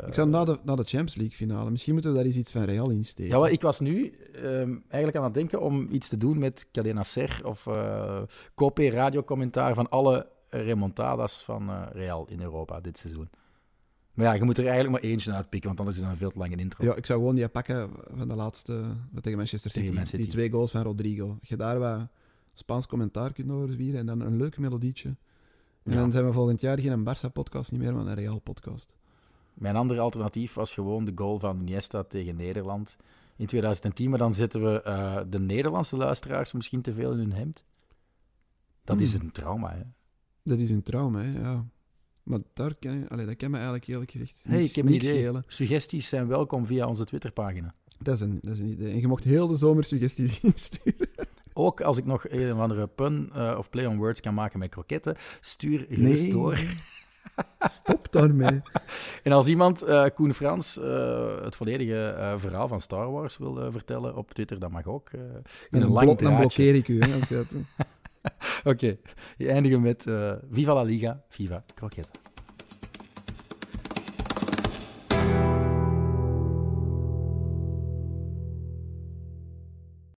ik 0.06 0.14
zou 0.14 0.28
na 0.28 0.44
de, 0.44 0.58
na 0.64 0.76
de 0.76 0.82
Champions 0.82 1.14
League 1.14 1.36
finale, 1.36 1.70
misschien 1.70 1.92
moeten 1.92 2.10
we 2.10 2.16
daar 2.16 2.26
eens 2.26 2.36
iets 2.36 2.50
van 2.50 2.64
Real 2.64 2.90
in 2.90 3.04
steken. 3.04 3.32
Ja, 3.32 3.38
wel, 3.38 3.48
ik 3.48 3.62
was 3.62 3.80
nu 3.80 4.14
um, 4.44 4.84
eigenlijk 4.88 5.16
aan 5.16 5.24
het 5.24 5.34
denken 5.34 5.60
om 5.60 5.88
iets 5.90 6.08
te 6.08 6.16
doen 6.16 6.38
met 6.38 6.66
Cadena 6.72 7.02
Ser 7.02 7.40
of 7.44 7.66
uh, 7.66 8.22
Copé 8.54 8.88
radiocommentaar 8.88 9.74
van 9.74 9.88
alle 9.88 10.26
remontadas 10.48 11.42
van 11.42 11.68
uh, 11.68 11.86
Real 11.92 12.26
in 12.28 12.40
Europa 12.40 12.80
dit 12.80 12.98
seizoen. 12.98 13.28
Maar 14.14 14.26
ja, 14.26 14.32
je 14.32 14.44
moet 14.44 14.58
er 14.58 14.66
eigenlijk 14.66 15.02
maar 15.02 15.10
eentje 15.10 15.32
uitpikken, 15.32 15.68
want 15.68 15.80
anders 15.80 15.96
is 15.96 16.02
het 16.02 16.12
een 16.12 16.18
veel 16.18 16.30
te 16.30 16.38
lange 16.38 16.56
intro. 16.56 16.84
Ja, 16.84 16.94
ik 16.94 17.06
zou 17.06 17.18
gewoon 17.18 17.34
die 17.34 17.48
pakken 17.48 17.90
van 18.16 18.28
de 18.28 18.34
laatste 18.34 18.82
tegen 19.20 19.38
Manchester 19.38 19.70
City. 19.70 19.86
Tegen 19.86 20.06
City. 20.06 20.22
Die 20.22 20.30
twee 20.30 20.50
goals 20.50 20.70
van 20.70 20.82
Rodrigo. 20.82 21.38
Je 21.40 21.56
daar 21.56 21.78
wat 21.78 22.08
Spaans 22.52 22.86
commentaar 22.86 23.32
kunt 23.32 23.50
over 23.50 23.72
zwieren 23.72 24.00
en 24.00 24.06
dan 24.06 24.20
een 24.20 24.36
leuk 24.36 24.58
melodietje. 24.58 25.16
En 25.82 25.92
ja. 25.92 25.98
dan 25.98 26.12
zijn 26.12 26.26
we 26.26 26.32
volgend 26.32 26.60
jaar 26.60 26.78
geen 26.78 27.04
Barça-podcast 27.04 27.72
niet 27.72 27.80
meer, 27.80 27.94
maar 27.94 28.06
een 28.06 28.14
Real-podcast. 28.14 28.94
Mijn 29.60 29.76
andere 29.76 30.00
alternatief 30.00 30.54
was 30.54 30.72
gewoon 30.74 31.04
de 31.04 31.12
goal 31.14 31.38
van 31.38 31.60
Iniesta 31.60 32.02
tegen 32.02 32.36
Nederland 32.36 32.96
in 33.36 33.46
2010. 33.46 34.10
Maar 34.10 34.18
dan 34.18 34.34
zetten 34.34 34.62
we 34.62 34.82
uh, 34.86 35.20
de 35.28 35.38
Nederlandse 35.38 35.96
luisteraars 35.96 36.52
misschien 36.52 36.82
te 36.82 36.94
veel 36.94 37.12
in 37.12 37.18
hun 37.18 37.32
hemd. 37.32 37.64
Dat 38.84 38.96
hmm. 38.96 39.04
is 39.04 39.14
een 39.14 39.32
trauma, 39.32 39.72
hè? 39.72 39.82
Dat 40.42 40.58
is 40.58 40.70
een 40.70 40.82
trauma, 40.82 41.22
hè, 41.22 41.40
ja. 41.40 41.64
Maar 42.22 42.38
daar 42.52 42.74
kan, 42.78 43.08
allee, 43.08 43.26
dat 43.26 43.36
kan 43.36 43.50
me 43.50 43.56
eigenlijk 43.56 43.86
eerlijk 43.86 44.10
gezegd 44.10 44.44
hey, 44.48 44.58
niks, 44.58 44.70
ik 44.70 44.76
heb 44.76 44.86
een 44.86 44.94
idee. 44.94 45.18
Schelen. 45.18 45.44
Suggesties 45.46 46.08
zijn 46.08 46.26
welkom 46.26 46.66
via 46.66 46.86
onze 46.86 47.04
Twitterpagina. 47.04 47.74
Dat 47.98 48.14
is, 48.14 48.20
een, 48.20 48.38
dat 48.42 48.54
is 48.54 48.60
een 48.60 48.70
idee. 48.70 48.92
En 48.92 49.00
je 49.00 49.06
mocht 49.06 49.24
heel 49.24 49.46
de 49.46 49.56
zomer 49.56 49.84
suggesties 49.84 50.40
insturen. 50.50 51.28
Ook 51.52 51.80
als 51.80 51.96
ik 51.96 52.04
nog 52.04 52.28
een 52.28 52.52
of 52.52 52.58
andere 52.58 52.86
pun 52.86 53.30
uh, 53.36 53.54
of 53.58 53.70
play 53.70 53.86
on 53.86 53.96
words 53.96 54.20
kan 54.20 54.34
maken 54.34 54.58
met 54.58 54.70
kroketten, 54.70 55.16
stuur 55.40 55.86
gerust 55.88 56.22
nee. 56.22 56.32
door. 56.32 56.58
Stop 57.58 58.12
daarmee. 58.12 58.60
en 59.24 59.32
als 59.32 59.46
iemand, 59.46 59.88
uh, 59.88 60.06
Koen 60.14 60.34
Frans, 60.34 60.78
uh, 60.78 61.42
het 61.42 61.56
volledige 61.56 62.14
uh, 62.18 62.34
verhaal 62.36 62.68
van 62.68 62.80
Star 62.80 63.10
Wars 63.10 63.36
wil 63.36 63.72
vertellen 63.72 64.16
op 64.16 64.32
Twitter, 64.32 64.58
dat 64.58 64.70
mag 64.70 64.86
ook. 64.86 65.10
in 65.12 65.20
een, 65.70 65.82
een 65.82 65.90
lang 65.90 66.18
dan 66.18 66.36
blokkeer 66.36 66.74
ik 66.74 66.88
u. 66.88 67.00
Oké, 68.58 68.68
okay. 68.68 68.98
je 69.36 69.48
eindigen 69.48 69.80
met 69.80 70.06
Viva 70.50 70.74
la 70.74 70.82
Liga, 70.82 71.22
Viva 71.28 71.64
Croqueta. 71.74 72.29